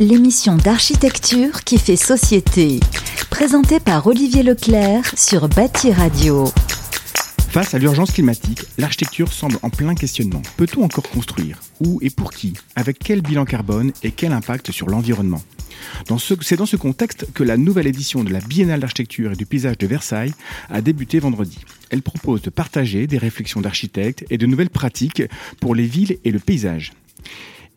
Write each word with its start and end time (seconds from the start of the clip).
L'émission 0.00 0.56
d'architecture 0.56 1.64
qui 1.64 1.78
fait 1.78 1.96
société. 1.96 2.78
Présentée 3.30 3.80
par 3.80 4.06
Olivier 4.06 4.42
Leclerc 4.42 5.16
sur 5.16 5.48
Bâti 5.48 5.92
Radio. 5.92 6.44
Face 7.48 7.72
à 7.72 7.78
l'urgence 7.78 8.12
climatique, 8.12 8.60
l'architecture 8.76 9.32
semble 9.32 9.56
en 9.62 9.70
plein 9.70 9.94
questionnement. 9.94 10.42
Peut-on 10.58 10.82
encore 10.82 11.08
construire? 11.08 11.58
Où 11.80 11.98
et 12.02 12.10
pour 12.10 12.32
qui? 12.32 12.52
Avec 12.76 12.98
quel 12.98 13.22
bilan 13.22 13.46
carbone 13.46 13.92
et 14.02 14.10
quel 14.10 14.30
impact 14.30 14.72
sur 14.72 14.90
l'environnement? 14.90 15.40
C'est 16.42 16.56
dans 16.56 16.66
ce 16.66 16.76
contexte 16.76 17.26
que 17.32 17.44
la 17.44 17.56
nouvelle 17.56 17.86
édition 17.86 18.24
de 18.24 18.32
la 18.32 18.40
Biennale 18.40 18.80
d'architecture 18.80 19.32
et 19.32 19.36
du 19.36 19.46
paysage 19.46 19.78
de 19.78 19.86
Versailles 19.86 20.34
a 20.68 20.82
débuté 20.82 21.18
vendredi. 21.18 21.60
Elle 21.88 22.02
propose 22.02 22.42
de 22.42 22.50
partager 22.50 23.06
des 23.06 23.16
réflexions 23.16 23.62
d'architectes 23.62 24.26
et 24.28 24.36
de 24.36 24.44
nouvelles 24.44 24.68
pratiques 24.68 25.22
pour 25.60 25.74
les 25.74 25.86
villes 25.86 26.18
et 26.24 26.30
le 26.30 26.40
paysage. 26.40 26.92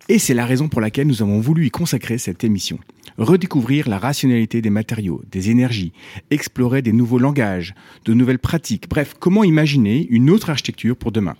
Et 0.09 0.19
c'est 0.19 0.33
la 0.33 0.45
raison 0.45 0.69
pour 0.69 0.79
laquelle 0.79 1.07
nous 1.07 1.21
avons 1.21 1.41
voulu 1.41 1.65
y 1.65 1.69
consacrer 1.69 2.17
cette 2.17 2.45
émission. 2.45 2.79
Redécouvrir 3.17 3.89
la 3.89 3.99
rationalité 3.99 4.61
des 4.61 4.69
matériaux, 4.69 5.21
des 5.29 5.49
énergies, 5.49 5.91
explorer 6.31 6.81
des 6.81 6.93
nouveaux 6.93 7.19
langages, 7.19 7.75
de 8.05 8.13
nouvelles 8.13 8.39
pratiques, 8.39 8.87
bref, 8.89 9.15
comment 9.19 9.43
imaginer 9.43 10.07
une 10.09 10.29
autre 10.29 10.49
architecture 10.49 10.95
pour 10.95 11.11
demain. 11.11 11.35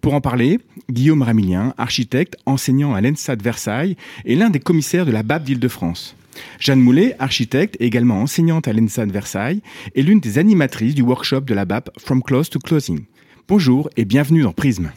Pour 0.00 0.14
en 0.14 0.20
parler, 0.20 0.58
Guillaume 0.90 1.22
Ramilien, 1.22 1.74
architecte, 1.78 2.36
enseignant 2.44 2.92
à 2.92 3.00
l'ENSA 3.00 3.36
de 3.36 3.42
Versailles 3.44 3.96
et 4.24 4.34
l'un 4.34 4.50
des 4.50 4.58
commissaires 4.58 5.06
de 5.06 5.12
la 5.12 5.22
BAP 5.22 5.44
d'Île-de-France. 5.44 6.16
Jeanne 6.58 6.80
Moulet, 6.80 7.14
architecte 7.20 7.76
et 7.78 7.84
également 7.84 8.20
enseignante 8.20 8.66
à 8.66 8.72
l'ENSA 8.72 9.06
de 9.06 9.12
Versailles, 9.12 9.62
est 9.94 10.02
l'une 10.02 10.18
des 10.18 10.38
animatrices 10.38 10.96
du 10.96 11.02
workshop 11.02 11.42
de 11.42 11.54
la 11.54 11.66
BAP 11.66 11.90
From 12.00 12.20
Close 12.20 12.50
to 12.50 12.58
Closing. 12.58 13.04
Bonjour 13.46 13.88
et 13.96 14.04
bienvenue 14.04 14.42
dans 14.42 14.52
Prisme. 14.52 14.90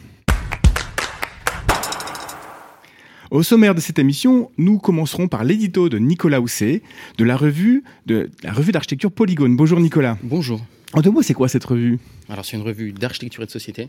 Au 3.30 3.42
sommaire 3.42 3.74
de 3.74 3.80
cette 3.80 3.98
émission, 3.98 4.50
nous 4.56 4.78
commencerons 4.78 5.26
par 5.26 5.42
l'édito 5.42 5.88
de 5.88 5.98
Nicolas 5.98 6.40
Housset 6.40 6.82
de 7.18 7.24
la 7.24 7.36
revue 7.36 7.82
de 8.06 8.30
la 8.44 8.52
revue 8.52 8.70
d'architecture 8.70 9.10
Polygone. 9.10 9.56
Bonjour 9.56 9.80
Nicolas. 9.80 10.16
Bonjour. 10.22 10.64
En 10.92 11.00
deux 11.00 11.10
mots, 11.10 11.22
c'est 11.22 11.34
quoi 11.34 11.48
cette 11.48 11.64
revue? 11.64 11.98
Alors 12.28 12.44
c'est 12.44 12.56
une 12.56 12.62
revue 12.62 12.92
d'architecture 12.92 13.42
et 13.42 13.46
de 13.46 13.50
société. 13.50 13.88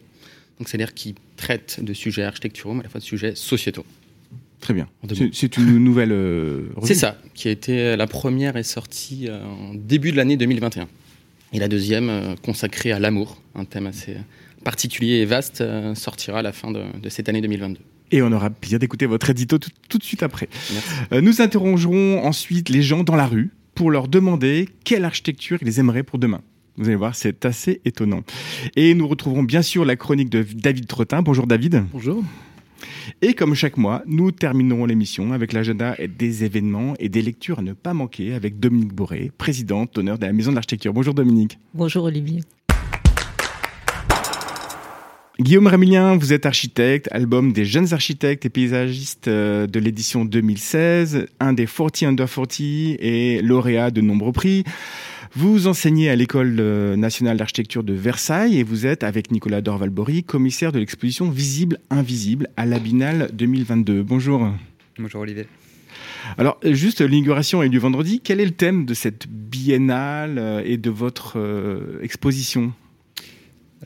Donc 0.58 0.67
c'est-à-dire 0.67 0.95
qui 0.95 1.13
traite 1.35 1.83
de 1.83 1.93
sujets 1.93 2.23
architecturaux, 2.23 2.73
mais 2.73 2.80
à 2.80 2.83
la 2.83 2.89
fois 2.89 2.99
de 2.99 3.05
sujets 3.05 3.35
sociétaux. 3.35 3.85
Très 4.59 4.73
bien. 4.73 4.88
C'est 5.33 5.58
une 5.58 5.77
nouvelle 5.77 6.11
euh, 6.11 6.69
C'est 6.83 6.95
ça, 6.95 7.17
qui 7.35 7.47
a 7.47 7.52
été 7.52 7.95
la 7.95 8.08
première 8.08 8.58
est 8.58 8.63
sortie 8.63 9.27
euh, 9.30 9.43
en 9.45 9.75
début 9.75 10.11
de 10.11 10.17
l'année 10.17 10.35
2021. 10.35 10.88
Et 11.53 11.59
la 11.59 11.67
deuxième, 11.67 12.09
euh, 12.09 12.35
consacrée 12.43 12.91
à 12.91 12.99
l'amour, 12.99 13.39
un 13.53 13.65
thème 13.65 13.85
assez 13.85 14.17
particulier 14.63 15.17
et 15.17 15.25
vaste, 15.25 15.63
sortira 15.93 16.39
à 16.39 16.41
la 16.41 16.52
fin 16.52 16.71
de, 16.71 16.83
cette 17.09 17.30
année 17.30 17.41
2022. 17.41 17.80
Et 18.11 18.22
on 18.22 18.31
aura 18.31 18.50
plaisir 18.50 18.80
d'écouter 18.80 19.05
votre 19.05 19.30
édito 19.30 19.58
tout, 19.58 19.97
de 19.97 20.03
suite 20.03 20.23
après. 20.23 20.50
nous 21.11 21.41
interrogerons 21.41 22.23
ensuite 22.23 22.69
les 22.69 22.81
gens 22.81 23.03
dans 23.03 23.16
la 23.16 23.27
rue 23.27 23.52
pour 23.75 23.91
leur 23.91 24.08
demander 24.08 24.69
quelle 24.83 25.05
architecture 25.05 25.59
ils 25.61 25.80
aimeraient 25.80 26.03
pour 26.03 26.19
demain. 26.19 26.41
Vous 26.77 26.88
allez 26.88 26.95
voir, 26.95 27.16
c'est 27.16 27.44
assez 27.45 27.81
étonnant. 27.86 28.22
Et 28.75 28.94
nous 28.94 29.08
retrouverons 29.08 29.44
bien 29.44 29.61
sûr 29.61 29.83
la 29.83 29.95
chronique 29.95 30.30
de 30.30 30.45
David 30.53 30.88
Trottin. 30.88 31.22
Bonjour 31.22 31.47
David. 31.47 31.83
Bonjour. 31.91 32.23
Et 33.22 33.33
comme 33.33 33.55
chaque 33.55 33.77
mois, 33.77 34.03
nous 34.05 34.31
terminerons 34.31 34.86
l'émission 34.86 35.33
avec 35.33 35.53
l'agenda 35.53 35.95
des 36.17 36.44
événements 36.44 36.94
et 36.99 37.09
des 37.09 37.21
lectures 37.21 37.59
à 37.59 37.61
ne 37.64 37.73
pas 37.73 37.94
manquer 37.94 38.33
avec 38.33 38.59
Dominique 38.59 38.94
Boré, 38.94 39.31
présidente, 39.38 39.95
d'honneur 39.95 40.19
de 40.19 40.25
la 40.25 40.33
Maison 40.33 40.52
de 40.52 40.55
l'Architecture. 40.55 40.94
Bonjour 40.94 41.14
Dominique. 41.14 41.58
Bonjour 41.73 42.03
Olivier. 42.03 42.42
Guillaume 45.39 45.67
Ramilien, 45.67 46.17
vous 46.17 46.33
êtes 46.33 46.47
architecte, 46.47 47.07
album 47.11 47.53
des 47.53 47.63
jeunes 47.63 47.93
architectes 47.93 48.45
et 48.47 48.49
paysagistes 48.49 49.27
euh, 49.27 49.67
de 49.67 49.80
l'édition 49.80 50.25
2016, 50.25 51.27
un 51.39 51.53
des 51.53 51.67
40 51.67 52.03
under 52.03 52.27
40 52.27 52.59
et 52.59 53.39
lauréat 53.43 53.91
de 53.91 54.02
nombreux 54.02 54.31
prix. 54.31 54.63
Vous 55.35 55.67
enseignez 55.67 56.09
à 56.09 56.15
l'École 56.15 56.55
euh, 56.59 56.95
nationale 56.95 57.37
d'architecture 57.37 57.83
de 57.83 57.93
Versailles 57.93 58.58
et 58.58 58.64
vous 58.64 58.87
êtes, 58.87 59.03
avec 59.03 59.30
Nicolas 59.30 59.61
Dorvalbori, 59.61 60.23
commissaire 60.23 60.71
de 60.71 60.80
l'exposition 60.80 61.30
Visible 61.30 61.77
Invisible 61.92 62.49
à 62.58 62.65
la 62.65 62.80
2022. 62.80 64.02
Bonjour. 64.02 64.49
Bonjour 64.98 65.21
Olivier. 65.21 65.45
Alors, 66.39 66.58
juste 66.64 67.02
l'inauguration 67.02 67.61
est 67.61 67.69
du 67.69 67.77
vendredi. 67.77 68.21
Quel 68.23 68.39
est 68.39 68.45
le 68.45 68.52
thème 68.52 68.86
de 68.86 68.95
cette 68.95 69.27
biennale 69.27 70.39
euh, 70.39 70.61
et 70.65 70.77
de 70.77 70.89
votre 70.89 71.37
euh, 71.37 71.99
exposition? 72.02 72.73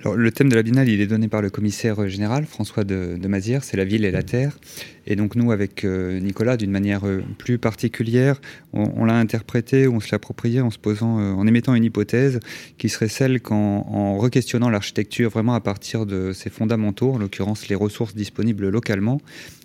Alors, 0.01 0.15
le 0.15 0.31
thème 0.31 0.49
de 0.49 0.55
la 0.55 0.63
Biennale, 0.63 0.89
il 0.89 0.99
est 0.99 1.05
donné 1.05 1.27
par 1.27 1.43
le 1.43 1.51
commissaire 1.51 2.07
général, 2.09 2.47
François 2.47 2.83
de, 2.83 3.17
de 3.21 3.27
Mazière, 3.27 3.63
c'est 3.63 3.77
la 3.77 3.85
ville 3.85 4.03
et 4.03 4.09
la 4.09 4.23
terre. 4.23 4.57
Et 5.05 5.15
donc 5.15 5.35
nous, 5.35 5.51
avec 5.51 5.83
euh, 5.83 6.19
Nicolas, 6.19 6.57
d'une 6.57 6.71
manière 6.71 7.05
euh, 7.05 7.21
plus 7.37 7.59
particulière, 7.59 8.41
on, 8.73 9.05
l'a 9.05 9.13
interprété, 9.13 9.87
on 9.87 9.99
se 9.99 10.09
l'a 10.11 10.15
approprié 10.15 10.59
en 10.59 10.71
se 10.71 10.79
posant, 10.79 11.19
euh, 11.19 11.33
en 11.33 11.45
émettant 11.45 11.75
une 11.75 11.83
hypothèse 11.83 12.39
qui 12.79 12.89
serait 12.89 13.09
celle 13.09 13.41
qu'en 13.41 13.55
en 13.55 14.17
re-questionnant 14.17 14.71
l'architecture 14.71 15.29
vraiment 15.29 15.53
à 15.53 15.61
partir 15.61 16.07
de 16.07 16.31
ses 16.33 16.49
fondamentaux, 16.49 17.13
en 17.13 17.19
l'occurrence 17.19 17.67
les 17.67 17.75
ressources 17.75 18.15
disponibles 18.15 18.69
localement, 18.69 19.21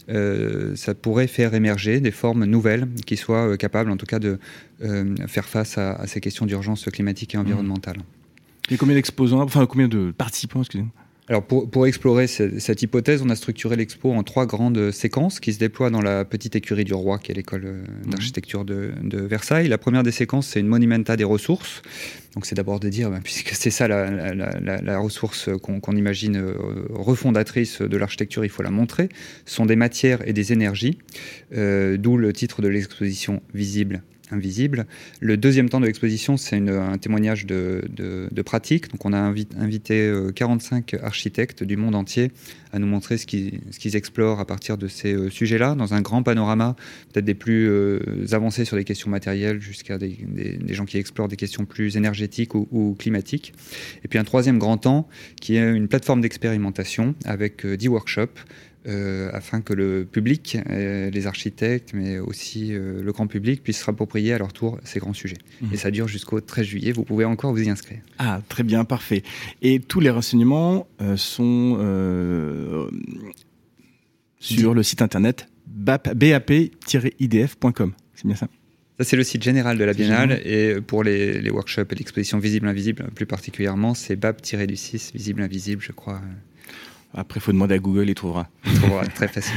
ça 0.08 0.94
pourrait 0.94 1.26
faire 1.26 1.54
émerger 1.54 1.98
des 1.98 2.12
formes 2.12 2.44
nouvelles 2.44 2.86
qui 3.06 3.16
soient 3.16 3.56
capables 3.56 3.90
en 3.90 3.96
tout 3.96 4.06
cas 4.06 4.20
de 4.20 4.38
faire 5.26 5.46
face 5.46 5.78
à, 5.78 5.94
à, 5.94 6.06
ces 6.06 6.20
questions 6.20 6.46
d'urgence 6.46 6.84
climatique 6.84 7.34
et 7.34 7.38
environnementale. 7.38 7.96
Il 8.68 8.72
y 8.72 8.74
a 8.74 8.78
combien 8.78 8.94
d'exposants, 8.94 9.42
enfin 9.42 9.66
combien 9.66 9.88
de 9.88 10.10
participants, 10.10 10.60
excusez-moi 10.60 10.92
alors 11.28 11.42
pour, 11.42 11.68
pour, 11.68 11.88
explorer 11.88 12.28
cette, 12.28 12.82
hypothèse, 12.82 13.20
on 13.20 13.30
a 13.30 13.34
structuré 13.34 13.74
l'expo 13.74 14.12
en 14.12 14.22
trois 14.22 14.46
grandes 14.46 14.92
séquences 14.92 15.40
qui 15.40 15.52
se 15.52 15.58
déploient 15.58 15.90
dans 15.90 16.00
la 16.00 16.24
petite 16.24 16.54
écurie 16.54 16.84
du 16.84 16.94
roi, 16.94 17.18
qui 17.18 17.32
est 17.32 17.34
l'école 17.34 17.64
euh, 17.64 17.84
mhm. 18.04 18.10
d'architecture 18.12 18.64
de, 18.64 18.92
de, 19.02 19.22
Versailles. 19.22 19.66
La 19.66 19.78
première 19.78 20.04
des 20.04 20.12
séquences, 20.12 20.46
c'est 20.46 20.60
une 20.60 20.68
monumenta 20.68 21.16
des 21.16 21.24
ressources. 21.24 21.82
Donc 22.34 22.46
c'est 22.46 22.54
d'abord 22.54 22.78
de 22.78 22.88
dire, 22.88 23.10
ben, 23.10 23.20
puisque 23.24 23.48
c'est 23.54 23.70
ça 23.70 23.88
la, 23.88 24.34
la, 24.34 24.80
la, 24.80 24.98
ressource 24.98 25.50
qu'on 25.60 25.96
imagine 25.96 26.36
euh, 26.36 26.54
refondatrice 26.90 27.82
de 27.82 27.96
l'architecture, 27.96 28.44
il 28.44 28.50
faut 28.50 28.62
la 28.62 28.70
montrer. 28.70 29.08
Ce 29.46 29.56
sont 29.56 29.66
des 29.66 29.76
matières 29.76 30.26
et 30.28 30.32
des 30.32 30.52
énergies, 30.52 30.98
euh, 31.56 31.96
d'où 31.96 32.18
le 32.18 32.32
titre 32.32 32.62
de 32.62 32.68
l'exposition 32.68 33.42
visible 33.52 34.02
invisible. 34.30 34.86
Le 35.20 35.36
deuxième 35.36 35.68
temps 35.68 35.80
de 35.80 35.86
l'exposition, 35.86 36.36
c'est 36.36 36.56
un 36.56 36.98
témoignage 36.98 37.46
de, 37.46 38.42
pratique. 38.44 38.90
Donc, 38.90 39.04
on 39.04 39.12
a 39.12 39.18
invité 39.18 40.12
45 40.34 40.94
euh, 40.94 40.98
architectes 41.02 41.64
du 41.64 41.76
monde 41.76 41.94
entier 41.94 42.30
à 42.72 42.78
nous 42.78 42.86
montrer 42.86 43.18
ce 43.18 43.26
qu'ils 43.26 43.96
explorent 43.96 44.38
à 44.38 44.44
partir 44.44 44.78
de 44.78 44.86
ces 44.86 45.14
euh, 45.14 45.30
sujets-là, 45.30 45.74
dans 45.74 45.94
un 45.94 46.00
grand 46.00 46.22
panorama, 46.22 46.76
peut-être 47.12 47.24
des 47.24 47.34
plus 47.34 47.68
euh, 47.68 48.00
avancés 48.32 48.64
sur 48.64 48.76
des 48.76 48.84
questions 48.84 49.10
matérielles 49.10 49.60
jusqu'à 49.60 49.98
des, 49.98 50.16
gens 50.68 50.84
qui 50.84 50.98
explorent 50.98 51.28
des 51.28 51.36
questions 51.36 51.64
plus 51.64 51.96
énergétiques 51.96 52.54
ou, 52.54 52.68
ou, 52.70 52.94
climatiques. 52.98 53.52
Et 54.04 54.08
puis 54.08 54.18
un 54.18 54.24
troisième 54.24 54.58
grand 54.58 54.76
temps 54.76 55.08
qui 55.40 55.56
est 55.56 55.72
une 55.72 55.88
plateforme 55.88 56.20
d'expérimentation 56.20 57.14
avec 57.24 57.66
10 57.66 57.88
workshops 57.88 58.44
euh, 58.88 59.30
afin 59.32 59.62
que 59.62 59.72
le 59.72 60.04
public, 60.04 60.58
euh, 60.70 61.10
les 61.10 61.26
architectes, 61.26 61.90
mais 61.92 62.20
aussi 62.20 62.72
euh, 62.72 63.02
le 63.02 63.12
grand 63.12 63.26
public 63.26 63.64
puissent 63.64 63.82
se 63.82 63.90
approprier 63.90 64.32
à 64.32 64.38
leur 64.38 64.52
tour 64.52 64.78
ces 64.84 65.00
grands 65.00 65.12
sujets. 65.12 65.38
Mhm. 65.60 65.70
Et 65.72 65.76
ça 65.76 65.90
dure 65.90 66.06
jusqu'au 66.06 66.40
13 66.40 66.64
juillet, 66.64 66.92
vous 66.92 67.02
pouvez 67.02 67.24
encore 67.24 67.52
vous 67.52 67.62
y 67.62 67.68
inscrire. 67.68 67.98
Ah, 68.18 68.40
très 68.48 68.62
bien, 68.62 68.84
parfait. 68.84 69.24
Et 69.60 69.80
tous 69.80 69.98
les 69.98 70.10
renseignements 70.10 70.86
sont 71.16 71.78
sur 74.38 74.74
le 74.74 74.82
site 74.82 75.02
internet 75.02 75.48
bap-idf.com. 75.66 76.72
C'est 78.14 78.26
bien 78.26 78.36
ça? 78.36 78.48
Ça, 78.98 79.04
c'est 79.04 79.16
le 79.16 79.24
site 79.24 79.42
général 79.42 79.76
de 79.78 79.84
la 79.84 79.92
Biennale. 79.94 80.40
Et 80.44 80.80
pour 80.80 81.02
les, 81.04 81.40
les 81.40 81.50
workshops 81.50 81.92
et 81.92 81.96
l'exposition 81.96 82.38
visible-invisible, 82.38 83.08
plus 83.14 83.26
particulièrement, 83.26 83.94
c'est 83.94 84.16
BAP-du-6, 84.16 85.12
visible-invisible, 85.12 85.82
je 85.82 85.92
crois. 85.92 86.22
Après, 87.16 87.40
il 87.40 87.42
faut 87.42 87.52
demander 87.52 87.74
à 87.74 87.78
Google, 87.78 88.10
il 88.10 88.14
trouvera. 88.14 88.46
Il 88.66 88.74
trouvera 88.74 89.06
très 89.14 89.26
facile. 89.26 89.56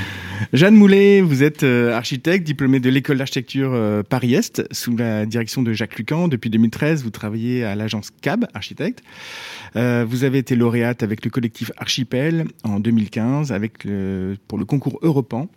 Jeanne 0.54 0.76
Moulet, 0.76 1.20
vous 1.20 1.44
êtes 1.44 1.64
euh, 1.64 1.94
architecte, 1.94 2.48
diplômée 2.48 2.80
de 2.80 2.90
l'école 2.90 3.18
d'architecture 3.18 3.72
euh, 3.74 4.02
Paris-Est, 4.02 4.64
sous 4.74 4.96
la 4.96 5.26
direction 5.26 5.62
de 5.62 5.74
Jacques 5.74 5.98
Lucan. 5.98 6.30
Depuis 6.30 6.50
2013, 6.50 7.04
vous 7.04 7.10
travaillez 7.10 7.66
à 7.66 7.76
l'agence 7.76 8.12
CAB, 8.22 8.48
architecte. 8.54 9.04
Euh, 9.76 10.06
vous 10.08 10.24
avez 10.24 10.38
été 10.38 10.56
lauréate 10.56 11.04
avec 11.04 11.26
le 11.26 11.30
collectif 11.30 11.70
Archipel 11.76 12.46
en 12.64 12.80
2015 12.80 13.52
avec 13.52 13.86
pour 14.48 14.58
le 14.58 14.66
concours 14.66 14.98
Europan 15.02 15.50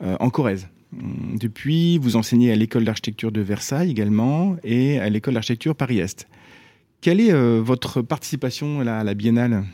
en 0.00 0.30
Corrèze. 0.30 0.68
Hum, 0.98 1.36
depuis, 1.38 1.98
vous 1.98 2.16
enseignez 2.16 2.50
à 2.50 2.56
l'école 2.56 2.84
d'architecture 2.84 3.30
de 3.30 3.42
Versailles 3.42 3.90
également 3.90 4.56
et 4.64 4.98
à 5.00 5.10
l'école 5.10 5.34
d'architecture 5.34 5.76
Paris-Est. 5.76 6.28
Quelle 7.02 7.20
est 7.20 7.32
votre 7.60 8.00
participation 8.00 8.80
à 8.80 9.04
la 9.04 9.14
Biennale? 9.14 9.64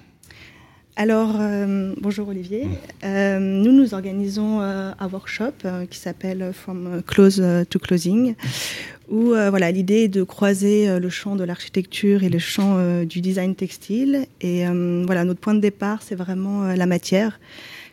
Alors, 1.00 1.36
euh, 1.38 1.94
bonjour 2.00 2.26
Olivier. 2.26 2.66
Euh, 3.04 3.38
nous, 3.38 3.70
nous 3.70 3.94
organisons 3.94 4.60
euh, 4.60 4.90
un 4.98 5.08
workshop 5.08 5.52
qui 5.88 5.96
s'appelle 5.96 6.50
From 6.52 7.02
Close 7.06 7.40
to 7.70 7.78
Closing, 7.78 8.34
où 9.08 9.26
voilà, 9.28 9.70
l'idée 9.70 10.02
est 10.02 10.08
de 10.08 10.24
croiser 10.24 10.98
le 10.98 11.08
champ 11.08 11.36
de 11.36 11.44
l'architecture 11.44 12.24
et 12.24 12.28
le 12.28 12.40
champ 12.40 13.04
du 13.04 13.20
design 13.20 13.54
textile. 13.54 14.26
Et 14.40 14.64
voilà, 15.06 15.24
notre 15.24 15.38
point 15.38 15.54
de 15.54 15.60
départ, 15.60 16.02
c'est 16.02 16.16
vraiment 16.16 16.64
la 16.74 16.86
matière 16.86 17.38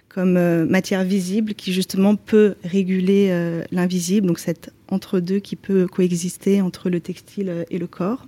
comme 0.10 0.66
matière 0.66 1.04
visible 1.04 1.54
qui 1.54 1.74
justement 1.74 2.16
peut 2.16 2.56
réguler 2.63 3.62
l'invisible, 3.72 4.25
donc 4.25 4.40
cet 4.40 4.72
entre-deux 4.88 5.40
qui 5.40 5.56
peut 5.56 5.86
coexister 5.86 6.60
entre 6.62 6.90
le 6.90 7.00
textile 7.00 7.66
et 7.69 7.78
le 7.78 7.86
corps. 7.86 8.25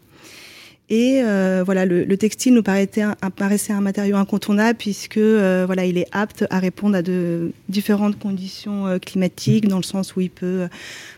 Et 0.90 1.22
euh, 1.22 1.64
voilà, 1.66 1.86
le, 1.86 2.06
le, 2.06 2.18
textile 2.18 2.54
nous 2.54 2.64
paraissait 2.64 3.02
un, 3.02 3.16
paraissait 3.36 3.74
un 3.74 3.82
matériau 3.82 4.16
incontournable 4.16 4.78
puisque 4.78 5.18
euh, 5.18 5.64
voilà, 5.66 5.86
il 5.86 5.98
est 5.98 6.08
apte 6.14 6.46
à 6.50 6.60
répondre 6.60 6.96
à 6.96 7.02
de 7.02 7.52
différentes 7.68 8.18
conditions 8.18 8.88
euh, 8.88 8.98
climatiques, 8.98 9.68
dans 9.68 9.78
le 9.78 9.84
sens 9.84 10.16
où 10.16 10.22
il 10.22 10.30
peut 10.30 10.68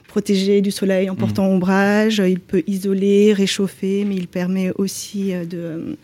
protéger 0.08 0.62
du 0.62 0.72
soleil 0.72 1.08
en 1.12 1.16
portant 1.16 1.44
mmh. 1.44 1.54
ombrage, 1.54 2.18
il 2.18 2.40
peut 2.40 2.64
isoler, 2.66 3.32
réchauffer, 3.32 4.06
mais 4.06 4.16
il 4.16 4.28
permet 4.28 4.72
aussi 4.76 5.34
de 5.34 5.98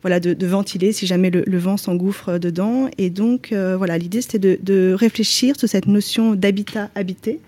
voilà 0.00 0.18
de, 0.18 0.32
de, 0.32 0.46
ventiler 0.46 0.92
si 0.92 1.06
jamais 1.06 1.28
le, 1.28 1.44
le 1.46 1.58
vent 1.58 1.76
s'engouffre 1.76 2.38
dedans. 2.38 2.88
Et 2.96 3.10
donc 3.10 3.52
voilà, 3.52 3.98
l'idée 3.98 4.22
c'était 4.22 4.38
de, 4.38 4.58
de 4.62 4.94
réfléchir 4.94 5.56
sur 5.58 5.68
cette 5.68 5.88
notion 5.88 6.34
d'habitat 6.34 6.88
habité 6.94 7.38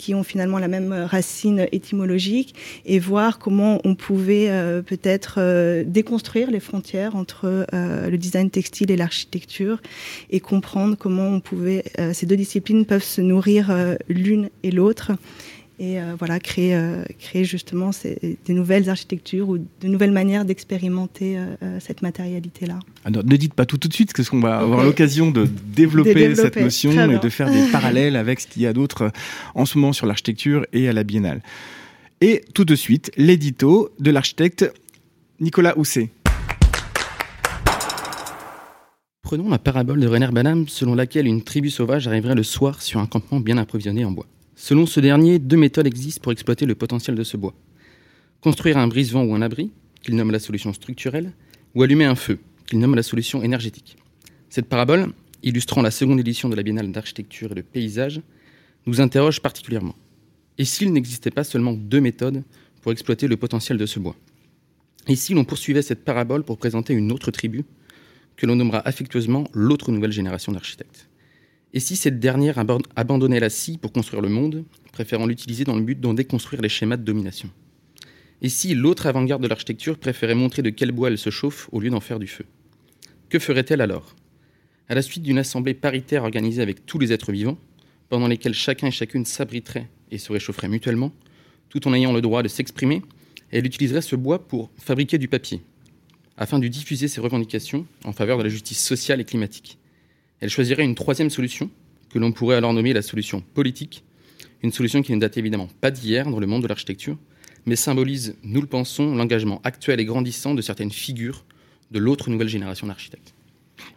qui 0.00 0.14
ont 0.14 0.22
finalement 0.22 0.58
la 0.58 0.66
même 0.66 0.92
racine 0.92 1.66
étymologique 1.72 2.54
et 2.86 2.98
voir 2.98 3.38
comment 3.38 3.80
on 3.84 3.94
pouvait 3.94 4.48
euh, 4.48 4.80
peut-être 4.80 5.34
euh, 5.36 5.84
déconstruire 5.86 6.50
les 6.50 6.58
frontières 6.58 7.16
entre 7.16 7.66
euh, 7.74 8.08
le 8.08 8.16
design 8.16 8.48
textile 8.48 8.90
et 8.90 8.96
l'architecture 8.96 9.82
et 10.30 10.40
comprendre 10.40 10.96
comment 10.98 11.28
on 11.28 11.40
pouvait 11.40 11.84
ces 12.14 12.24
deux 12.24 12.36
disciplines 12.36 12.86
peuvent 12.86 13.04
se 13.04 13.20
nourrir 13.20 13.70
l'une 14.08 14.48
et 14.62 14.70
l'autre 14.70 15.12
et 15.80 15.98
euh, 15.98 16.14
voilà 16.18 16.38
créer 16.38 16.74
euh, 16.74 17.02
créer 17.18 17.44
justement 17.44 17.90
ces, 17.90 18.38
des 18.44 18.52
nouvelles 18.52 18.90
architectures 18.90 19.48
ou 19.48 19.58
de 19.58 19.88
nouvelles 19.88 20.12
manières 20.12 20.44
d'expérimenter 20.44 21.38
euh, 21.38 21.80
cette 21.80 22.02
matérialité 22.02 22.66
là. 22.66 22.78
Alors, 23.06 23.24
ne 23.24 23.36
dites 23.36 23.54
pas 23.54 23.64
tout 23.64 23.78
tout 23.78 23.88
de 23.88 23.94
suite 23.94 24.12
parce 24.14 24.28
qu'on 24.28 24.40
va 24.40 24.58
avoir 24.58 24.84
l'occasion 24.84 25.30
de 25.30 25.46
développer, 25.46 26.10
de 26.10 26.18
développer, 26.18 26.42
cette 26.42 26.56
notion 26.56 27.10
et 27.10 27.18
de 27.18 27.28
faire 27.30 27.50
des 27.50 27.66
parallèles 27.72 28.16
avec 28.16 28.40
ce 28.40 28.46
qu'il 28.46 28.60
y 28.60 28.66
a 28.66 28.74
d'autre 28.74 29.10
en 29.54 29.64
ce 29.64 29.78
moment 29.78 29.94
sur 29.94 30.06
l'architecture 30.06 30.66
et 30.74 30.86
à 30.86 30.92
la 30.92 31.02
Biennale. 31.02 31.40
Et 32.20 32.44
tout 32.52 32.66
de 32.66 32.74
suite, 32.74 33.10
l'édito 33.16 33.90
de 33.98 34.10
l'architecte 34.10 34.70
Nicolas 35.40 35.78
Housset. 35.78 36.10
Prenons 39.22 39.48
la 39.48 39.58
parabole 39.58 40.00
de 40.00 40.06
René 40.06 40.28
Banham 40.28 40.68
selon 40.68 40.94
laquelle 40.94 41.26
une 41.26 41.42
tribu 41.42 41.70
sauvage 41.70 42.06
arriverait 42.06 42.34
le 42.34 42.42
soir 42.42 42.82
sur 42.82 43.00
un 43.00 43.06
campement 43.06 43.40
bien 43.40 43.56
approvisionné 43.56 44.04
en 44.04 44.10
bois. 44.10 44.26
Selon 44.62 44.84
ce 44.84 45.00
dernier, 45.00 45.38
deux 45.38 45.56
méthodes 45.56 45.86
existent 45.86 46.20
pour 46.20 46.32
exploiter 46.32 46.66
le 46.66 46.74
potentiel 46.74 47.16
de 47.16 47.24
ce 47.24 47.38
bois. 47.38 47.54
Construire 48.42 48.76
un 48.76 48.88
brise-vent 48.88 49.24
ou 49.24 49.34
un 49.34 49.40
abri, 49.40 49.72
qu'il 50.02 50.16
nomme 50.16 50.30
la 50.30 50.38
solution 50.38 50.74
structurelle, 50.74 51.32
ou 51.74 51.82
allumer 51.82 52.04
un 52.04 52.14
feu, 52.14 52.38
qu'il 52.66 52.78
nomme 52.78 52.94
la 52.94 53.02
solution 53.02 53.42
énergétique. 53.42 53.96
Cette 54.50 54.68
parabole, 54.68 55.14
illustrant 55.42 55.80
la 55.80 55.90
seconde 55.90 56.20
édition 56.20 56.50
de 56.50 56.56
la 56.56 56.62
Biennale 56.62 56.92
d'architecture 56.92 57.52
et 57.52 57.54
de 57.54 57.62
paysage, 57.62 58.20
nous 58.84 59.00
interroge 59.00 59.40
particulièrement. 59.40 59.94
Et 60.58 60.66
s'il 60.66 60.92
n'existait 60.92 61.30
pas 61.30 61.42
seulement 61.42 61.72
deux 61.72 62.02
méthodes 62.02 62.42
pour 62.82 62.92
exploiter 62.92 63.28
le 63.28 63.38
potentiel 63.38 63.78
de 63.78 63.86
ce 63.86 63.98
bois? 63.98 64.14
Et 65.08 65.16
si 65.16 65.32
l'on 65.32 65.46
poursuivait 65.46 65.80
cette 65.80 66.04
parabole 66.04 66.44
pour 66.44 66.58
présenter 66.58 66.92
une 66.92 67.12
autre 67.12 67.30
tribu, 67.30 67.64
que 68.36 68.44
l'on 68.44 68.56
nommera 68.56 68.86
affectueusement 68.86 69.44
l'autre 69.54 69.90
nouvelle 69.90 70.12
génération 70.12 70.52
d'architectes? 70.52 71.09
Et 71.72 71.80
si 71.80 71.96
cette 71.96 72.18
dernière 72.18 72.58
abandonnait 72.96 73.40
la 73.40 73.50
scie 73.50 73.78
pour 73.78 73.92
construire 73.92 74.22
le 74.22 74.28
monde, 74.28 74.64
préférant 74.92 75.26
l'utiliser 75.26 75.64
dans 75.64 75.76
le 75.76 75.82
but 75.82 76.00
d'en 76.00 76.14
déconstruire 76.14 76.62
les 76.62 76.68
schémas 76.68 76.96
de 76.96 77.04
domination. 77.04 77.50
Et 78.42 78.48
si 78.48 78.74
l'autre 78.74 79.06
avant-garde 79.06 79.42
de 79.42 79.48
l'architecture 79.48 79.98
préférait 79.98 80.34
montrer 80.34 80.62
de 80.62 80.70
quel 80.70 80.92
bois 80.92 81.08
elle 81.08 81.18
se 81.18 81.30
chauffe 81.30 81.68
au 81.72 81.80
lieu 81.80 81.90
d'en 81.90 82.00
faire 82.00 82.18
du 82.18 82.26
feu? 82.26 82.44
Que 83.28 83.38
ferait-elle 83.38 83.80
alors? 83.80 84.16
À 84.88 84.94
la 84.94 85.02
suite 85.02 85.22
d'une 85.22 85.38
assemblée 85.38 85.74
paritaire 85.74 86.24
organisée 86.24 86.62
avec 86.62 86.86
tous 86.86 86.98
les 86.98 87.12
êtres 87.12 87.32
vivants, 87.32 87.58
pendant 88.08 88.26
lesquels 88.26 88.54
chacun 88.54 88.88
et 88.88 88.92
chacune 88.92 89.24
s'abriterait 89.24 89.88
et 90.10 90.18
se 90.18 90.32
réchaufferait 90.32 90.68
mutuellement, 90.68 91.12
tout 91.68 91.86
en 91.86 91.94
ayant 91.94 92.12
le 92.12 92.20
droit 92.20 92.42
de 92.42 92.48
s'exprimer, 92.48 93.02
elle 93.50 93.66
utiliserait 93.66 94.02
ce 94.02 94.16
bois 94.16 94.48
pour 94.48 94.70
fabriquer 94.76 95.18
du 95.18 95.28
papier, 95.28 95.62
afin 96.36 96.58
de 96.58 96.66
diffuser 96.66 97.06
ses 97.06 97.20
revendications 97.20 97.86
en 98.04 98.12
faveur 98.12 98.38
de 98.38 98.42
la 98.42 98.48
justice 98.48 98.82
sociale 98.82 99.20
et 99.20 99.24
climatique. 99.24 99.78
Elle 100.40 100.50
choisirait 100.50 100.84
une 100.84 100.94
troisième 100.94 101.30
solution, 101.30 101.70
que 102.10 102.18
l'on 102.18 102.32
pourrait 102.32 102.56
alors 102.56 102.72
nommer 102.72 102.92
la 102.92 103.02
solution 103.02 103.42
politique, 103.54 104.04
une 104.62 104.72
solution 104.72 105.02
qui 105.02 105.12
ne 105.12 105.20
date 105.20 105.36
évidemment 105.36 105.68
pas 105.80 105.90
d'hier 105.90 106.28
dans 106.28 106.40
le 106.40 106.46
monde 106.46 106.62
de 106.62 106.68
l'architecture, 106.68 107.16
mais 107.66 107.76
symbolise, 107.76 108.36
nous 108.42 108.60
le 108.60 108.66
pensons, 108.66 109.14
l'engagement 109.14 109.60
actuel 109.64 110.00
et 110.00 110.04
grandissant 110.04 110.54
de 110.54 110.62
certaines 110.62 110.90
figures 110.90 111.44
de 111.90 111.98
l'autre 111.98 112.30
nouvelle 112.30 112.48
génération 112.48 112.86
d'architectes. 112.86 113.34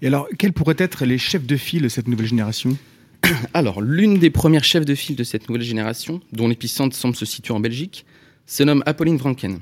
Et 0.02 0.08
alors, 0.08 0.28
quels 0.38 0.54
pourraient 0.54 0.76
être 0.78 1.06
les 1.06 1.18
chefs 1.18 1.46
de 1.46 1.56
file 1.56 1.84
de 1.84 1.90
cette 1.90 2.08
nouvelle 2.08 2.28
génération? 2.28 2.78
Alors, 3.54 3.82
l'une 3.82 4.18
des 4.18 4.30
premières 4.30 4.64
chefs 4.64 4.86
de 4.86 4.96
file 4.96 5.16
de 5.16 5.24
cette 5.24 5.48
nouvelle 5.48 5.64
génération, 5.64 6.20
dont 6.32 6.48
l'épicentre 6.48 6.96
semble 6.96 7.16
se 7.16 7.26
situer 7.26 7.54
en 7.54 7.60
Belgique, 7.60 8.06
se 8.46 8.64
nomme 8.64 8.84
Apolline 8.86 9.20
Franken, 9.20 9.60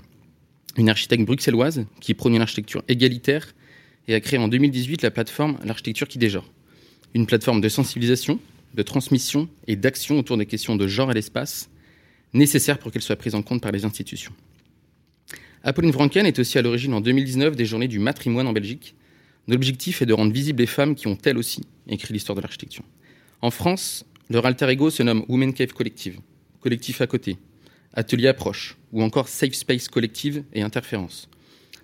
une 0.78 0.90
architecte 0.90 1.26
bruxelloise 1.26 1.86
qui 2.00 2.14
prône 2.14 2.36
une 2.36 2.42
architecture 2.42 2.84
égalitaire 2.88 3.54
et 4.08 4.16
a 4.16 4.20
créé 4.20 4.40
en 4.40 4.48
2018 4.48 5.04
la 5.04 5.12
plateforme 5.12 5.58
L'architecture 5.64 6.08
qui 6.08 6.18
déjore 6.18 6.46
une 7.14 7.26
plateforme 7.26 7.62
de 7.62 7.70
sensibilisation, 7.70 8.40
de 8.74 8.84
transmission 8.84 9.50
et 9.68 9.76
d'action 9.76 10.20
autour 10.20 10.38
des 10.38 10.46
questions 10.46 10.76
de 10.76 10.88
genre 10.88 11.12
et 11.12 11.14
d'espace, 11.14 11.70
nécessaires 12.34 12.80
pour 12.80 12.92
qu'elles 12.92 13.02
soient 13.02 13.16
prises 13.16 13.36
en 13.36 13.42
compte 13.42 13.62
par 13.62 13.72
les 13.72 13.86
institutions. 13.86 14.34
Apolline 15.64 15.92
Franken 15.92 16.26
est 16.26 16.40
aussi 16.40 16.58
à 16.58 16.62
l'origine 16.62 16.94
en 16.94 17.02
2019 17.02 17.56
des 17.56 17.66
journées 17.66 17.88
du 17.88 18.00
matrimoine 18.00 18.48
en 18.48 18.54
Belgique. 18.54 18.96
L'objectif 19.48 20.02
est 20.02 20.06
de 20.06 20.14
rendre 20.14 20.32
visibles 20.32 20.60
les 20.60 20.68
femmes 20.68 20.96
qui 20.96 21.08
ont 21.08 21.18
elles 21.24 21.38
aussi 21.38 21.62
écrit 21.88 22.14
l'histoire 22.14 22.36
de 22.36 22.42
l'architecture. 22.42 22.84
En 23.42 23.52
France, 23.52 24.06
leur 24.30 24.46
alter 24.46 24.70
ego 24.70 24.90
se 24.90 25.04
nomme 25.04 25.26
Women 25.28 25.54
Cave 25.54 25.74
Collective, 25.74 26.20
collectif 26.62 27.02
à 27.02 27.08
côté, 27.08 27.38
atelier 27.94 28.28
approche, 28.28 28.78
ou 28.92 29.04
encore 29.04 29.28
Safe 29.28 29.54
Space 29.54 29.88
Collective 29.88 30.44
et 30.54 30.62
Interférence. 30.62 31.30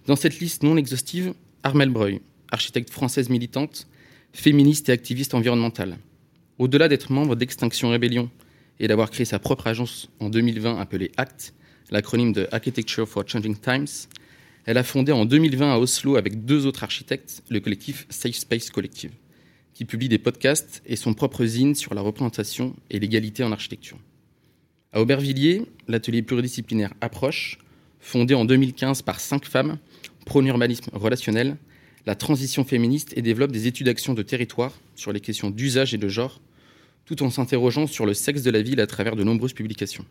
Dans 0.08 0.16
cette 0.16 0.40
liste 0.40 0.64
non 0.64 0.78
exhaustive, 0.78 1.34
Armelle 1.64 1.90
Breuil, 1.90 2.22
architecte 2.50 2.90
française 2.90 3.30
militante, 3.30 3.88
féministe 4.38 4.88
et 4.90 4.92
activiste 4.92 5.34
environnementale. 5.34 5.98
Au-delà 6.60 6.88
d'être 6.88 7.12
membre 7.12 7.36
d'Extinction 7.36 7.90
Rébellion 7.90 8.30
et 8.80 8.88
d'avoir 8.88 9.10
créé 9.10 9.26
sa 9.26 9.40
propre 9.40 9.66
agence 9.66 10.10
en 10.20 10.30
2020 10.30 10.80
appelée 10.80 11.12
ACT, 11.18 11.56
l'acronyme 11.90 12.34
de 12.34 12.48
Architecture 12.52 13.10
for 13.10 13.28
Changing 13.28 13.58
Times, 13.58 13.88
elle 14.66 14.78
a 14.78 14.84
fondé 14.84 15.12
en 15.12 15.26
2020 15.26 15.74
à 15.74 15.80
Oslo 15.80 16.18
avec 16.18 16.46
deux 16.46 16.68
autres 16.68 16.84
architectes 16.84 17.42
le 17.50 17.60
collectif 17.60 18.06
Safe 18.10 18.36
Space 18.36 18.70
Collective, 18.70 19.12
qui 19.74 19.86
publie 19.86 20.08
des 20.08 20.20
podcasts 20.20 20.84
et 20.86 20.98
son 20.98 21.16
propre 21.16 21.44
zine 21.44 21.74
sur 21.74 21.96
la 21.96 22.02
représentation 22.02 22.76
et 22.92 23.00
l'égalité 23.00 23.44
en 23.44 23.52
architecture. 23.52 23.98
À 24.94 25.02
Aubervilliers, 25.02 25.64
l'atelier 25.88 26.22
pluridisciplinaire 26.22 26.94
Approche, 27.02 27.58
fondé 28.00 28.36
en 28.36 28.46
2015 28.46 29.02
par 29.02 29.20
cinq 29.20 29.46
femmes, 29.46 29.80
prône 30.26 30.46
urbanisme 30.46 30.92
relationnel 30.94 31.58
la 32.08 32.16
transition 32.16 32.64
féministe 32.64 33.14
et 33.18 33.22
développe 33.22 33.52
des 33.52 33.68
études 33.68 33.88
d'actions 33.88 34.14
de 34.14 34.24
territoire 34.24 34.72
sur 34.96 35.12
les 35.12 35.20
questions 35.20 35.50
d'usage 35.50 35.94
et 35.94 35.98
de 35.98 36.08
genre, 36.08 36.40
tout 37.06 37.22
en 37.22 37.30
s'interrogeant 37.30 37.86
sur 37.86 38.06
le 38.06 38.14
sexe 38.14 38.44
de 38.44 38.50
la 38.50 38.62
ville 38.62 38.80
à 38.80 38.88
travers 38.88 39.18
de 39.18 39.26
nombreuses 39.26 39.52
publications. 39.52 40.06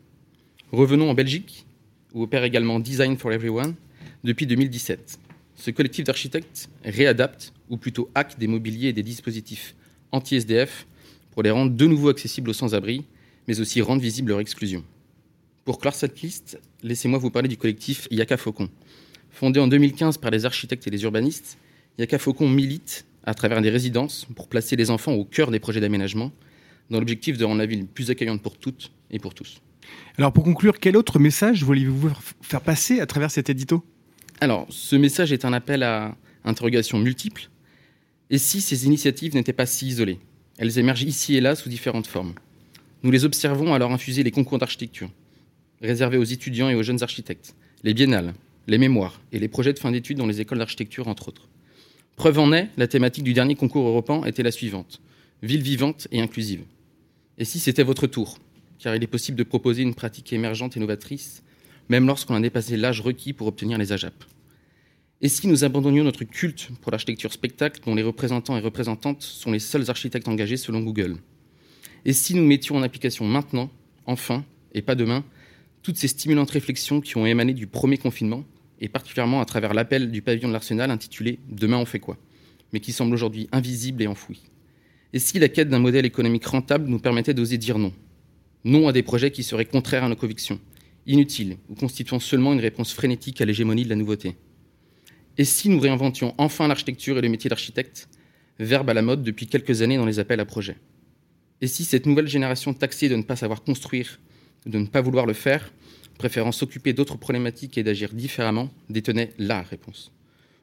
Revenons 0.72 1.08
en 1.08 1.14
Belgique, 1.14 1.64
où 2.12 2.22
opère 2.22 2.44
également 2.44 2.80
Design 2.80 3.16
for 3.16 3.32
Everyone 3.32 3.74
depuis 4.24 4.46
2017. 4.46 5.18
Ce 5.54 5.70
collectif 5.70 6.04
d'architectes 6.04 6.68
réadapte, 6.84 7.54
ou 7.70 7.78
plutôt 7.78 8.10
hack 8.14 8.38
des 8.38 8.46
mobiliers 8.46 8.88
et 8.88 8.92
des 8.92 9.02
dispositifs 9.02 9.74
anti-SDF 10.12 10.86
pour 11.30 11.42
les 11.42 11.50
rendre 11.50 11.72
de 11.72 11.86
nouveau 11.86 12.10
accessibles 12.10 12.50
aux 12.50 12.52
sans-abri, 12.52 13.04
mais 13.48 13.58
aussi 13.58 13.80
rendre 13.80 14.02
visible 14.02 14.32
leur 14.32 14.40
exclusion. 14.40 14.84
Pour 15.64 15.78
clore 15.78 15.94
cette 15.94 16.20
liste, 16.20 16.60
laissez-moi 16.82 17.18
vous 17.18 17.30
parler 17.30 17.48
du 17.48 17.56
collectif 17.56 18.06
Yaka 18.10 18.36
Faucon. 18.36 18.68
Fondé 19.30 19.60
en 19.60 19.66
2015 19.66 20.18
par 20.18 20.30
les 20.30 20.44
architectes 20.44 20.86
et 20.86 20.90
les 20.90 21.02
urbanistes, 21.02 21.56
Yaka 21.98 22.18
Faucon 22.18 22.48
milite 22.48 23.06
à 23.24 23.34
travers 23.34 23.62
des 23.62 23.70
résidences 23.70 24.26
pour 24.36 24.48
placer 24.48 24.76
les 24.76 24.90
enfants 24.90 25.12
au 25.12 25.24
cœur 25.24 25.50
des 25.50 25.60
projets 25.60 25.80
d'aménagement, 25.80 26.30
dans 26.90 26.98
l'objectif 26.98 27.38
de 27.38 27.44
rendre 27.44 27.58
la 27.58 27.66
ville 27.66 27.86
plus 27.86 28.10
accueillante 28.10 28.42
pour 28.42 28.58
toutes 28.58 28.92
et 29.10 29.18
pour 29.18 29.34
tous. 29.34 29.60
Alors 30.18 30.32
pour 30.32 30.44
conclure, 30.44 30.78
quel 30.78 30.96
autre 30.96 31.18
message 31.18 31.62
voulez-vous 31.62 32.10
faire 32.42 32.60
passer 32.60 33.00
à 33.00 33.06
travers 33.06 33.30
cet 33.30 33.50
édito? 33.50 33.84
Alors, 34.40 34.66
ce 34.68 34.96
message 34.96 35.32
est 35.32 35.44
un 35.44 35.52
appel 35.52 35.82
à 35.82 36.16
interrogations 36.44 36.98
multiples. 36.98 37.48
Et 38.28 38.38
si 38.38 38.60
ces 38.60 38.86
initiatives 38.86 39.34
n'étaient 39.34 39.52
pas 39.52 39.66
si 39.66 39.86
isolées? 39.86 40.18
Elles 40.58 40.78
émergent 40.78 41.04
ici 41.04 41.36
et 41.36 41.40
là 41.40 41.54
sous 41.54 41.68
différentes 41.68 42.06
formes. 42.06 42.34
Nous 43.02 43.10
les 43.10 43.24
observons 43.24 43.72
alors 43.72 43.92
infuser 43.92 44.22
les 44.22 44.30
concours 44.30 44.58
d'architecture, 44.58 45.10
réservés 45.80 46.18
aux 46.18 46.24
étudiants 46.24 46.68
et 46.68 46.74
aux 46.74 46.82
jeunes 46.82 47.02
architectes, 47.02 47.54
les 47.82 47.94
biennales, 47.94 48.34
les 48.66 48.78
mémoires 48.78 49.20
et 49.32 49.38
les 49.38 49.48
projets 49.48 49.72
de 49.72 49.78
fin 49.78 49.92
d'études 49.92 50.18
dans 50.18 50.26
les 50.26 50.40
écoles 50.40 50.58
d'architecture, 50.58 51.08
entre 51.08 51.28
autres. 51.28 51.48
Preuve 52.16 52.38
en 52.38 52.52
est, 52.52 52.70
la 52.76 52.88
thématique 52.88 53.24
du 53.24 53.34
dernier 53.34 53.54
concours 53.54 53.86
européen 53.86 54.24
était 54.24 54.42
la 54.42 54.50
suivante 54.50 55.00
ville 55.42 55.62
vivante 55.62 56.08
et 56.10 56.20
inclusive. 56.20 56.62
Et 57.38 57.44
si 57.44 57.60
c'était 57.60 57.82
votre 57.82 58.06
tour? 58.06 58.38
Car 58.78 58.94
il 58.94 59.02
est 59.02 59.06
possible 59.06 59.38
de 59.38 59.42
proposer 59.42 59.82
une 59.82 59.94
pratique 59.94 60.32
émergente 60.32 60.76
et 60.76 60.80
novatrice, 60.80 61.42
même 61.88 62.06
lorsqu'on 62.06 62.34
a 62.34 62.40
dépassé 62.40 62.76
l'âge 62.76 63.00
requis 63.00 63.32
pour 63.32 63.46
obtenir 63.46 63.78
les 63.78 63.92
AJAP. 63.92 64.24
Et 65.22 65.28
si 65.28 65.46
nous 65.46 65.64
abandonnions 65.64 66.04
notre 66.04 66.24
culte 66.24 66.68
pour 66.80 66.92
l'architecture 66.92 67.32
spectacle 67.32 67.80
dont 67.84 67.94
les 67.94 68.02
représentants 68.02 68.56
et 68.56 68.60
représentantes 68.60 69.22
sont 69.22 69.52
les 69.52 69.58
seuls 69.58 69.88
architectes 69.88 70.28
engagés 70.28 70.56
selon 70.56 70.80
Google? 70.80 71.16
Et 72.04 72.12
si 72.12 72.34
nous 72.34 72.44
mettions 72.44 72.76
en 72.76 72.82
application 72.82 73.24
maintenant, 73.24 73.70
enfin, 74.04 74.44
et 74.72 74.82
pas 74.82 74.94
demain, 74.94 75.24
toutes 75.82 75.96
ces 75.96 76.08
stimulantes 76.08 76.50
réflexions 76.50 77.00
qui 77.00 77.16
ont 77.16 77.26
émané 77.26 77.54
du 77.54 77.66
premier 77.66 77.98
confinement, 77.98 78.44
et 78.80 78.88
particulièrement 78.88 79.40
à 79.40 79.44
travers 79.44 79.74
l'appel 79.74 80.10
du 80.10 80.22
pavillon 80.22 80.48
de 80.48 80.52
l'Arsenal 80.52 80.90
intitulé 80.90 81.38
Demain 81.48 81.78
on 81.78 81.86
fait 81.86 82.00
quoi? 82.00 82.16
mais 82.72 82.80
qui 82.80 82.92
semble 82.92 83.14
aujourd'hui 83.14 83.48
invisible 83.52 84.02
et 84.02 84.06
enfoui. 84.06 84.42
Et 85.12 85.18
si 85.18 85.38
la 85.38 85.48
quête 85.48 85.68
d'un 85.68 85.78
modèle 85.78 86.04
économique 86.04 86.46
rentable 86.46 86.88
nous 86.88 86.98
permettait 86.98 87.34
d'oser 87.34 87.58
dire 87.58 87.78
non? 87.78 87.92
Non 88.64 88.88
à 88.88 88.92
des 88.92 89.02
projets 89.02 89.30
qui 89.30 89.42
seraient 89.42 89.64
contraires 89.64 90.04
à 90.04 90.08
nos 90.08 90.16
convictions, 90.16 90.60
inutiles 91.06 91.58
ou 91.68 91.74
constituant 91.74 92.18
seulement 92.18 92.52
une 92.52 92.60
réponse 92.60 92.92
frénétique 92.92 93.40
à 93.40 93.44
l'hégémonie 93.44 93.84
de 93.84 93.88
la 93.88 93.96
nouveauté. 93.96 94.36
Et 95.38 95.44
si 95.44 95.68
nous 95.68 95.80
réinventions 95.80 96.34
enfin 96.38 96.66
l'architecture 96.66 97.18
et 97.18 97.22
le 97.22 97.28
métier 97.28 97.48
d'architecte, 97.48 98.08
verbe 98.58 98.90
à 98.90 98.94
la 98.94 99.02
mode 99.02 99.22
depuis 99.22 99.46
quelques 99.46 99.82
années 99.82 99.96
dans 99.96 100.06
les 100.06 100.18
appels 100.18 100.40
à 100.40 100.44
projets. 100.44 100.76
Et 101.60 101.66
si 101.66 101.84
cette 101.84 102.06
nouvelle 102.06 102.28
génération 102.28 102.74
taxée 102.74 103.08
de 103.08 103.16
ne 103.16 103.22
pas 103.22 103.36
savoir 103.36 103.62
construire, 103.62 104.18
de 104.66 104.78
ne 104.78 104.86
pas 104.86 105.00
vouloir 105.00 105.26
le 105.26 105.34
faire, 105.34 105.72
préférant 106.16 106.52
s'occuper 106.52 106.92
d'autres 106.92 107.16
problématiques 107.16 107.78
et 107.78 107.82
d'agir 107.82 108.12
différemment, 108.12 108.70
détenait 108.88 109.32
la 109.38 109.62
réponse 109.62 110.12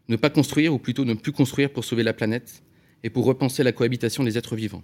Ne 0.09 0.15
pas 0.15 0.29
construire, 0.29 0.73
ou 0.73 0.79
plutôt 0.79 1.05
ne 1.05 1.13
plus 1.13 1.31
construire 1.31 1.71
pour 1.71 1.85
sauver 1.85 2.03
la 2.03 2.13
planète 2.13 2.63
et 3.03 3.09
pour 3.09 3.25
repenser 3.25 3.63
la 3.63 3.71
cohabitation 3.71 4.23
des 4.23 4.37
êtres 4.37 4.55
vivants. 4.55 4.83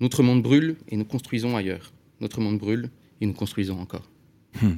Notre 0.00 0.22
monde 0.22 0.42
brûle 0.42 0.76
et 0.88 0.96
nous 0.96 1.04
construisons 1.04 1.56
ailleurs. 1.56 1.92
Notre 2.20 2.40
monde 2.40 2.58
brûle 2.58 2.90
et 3.20 3.26
nous 3.26 3.34
construisons 3.34 3.78
encore. 3.78 4.08
Hmm. 4.62 4.76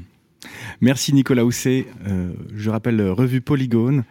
Merci 0.81 1.13
Nicolas 1.13 1.45
Housset. 1.45 1.87
Euh, 2.07 2.33
je 2.55 2.71
rappelle 2.71 3.01
Revue 3.03 3.41
Polygone. 3.41 4.05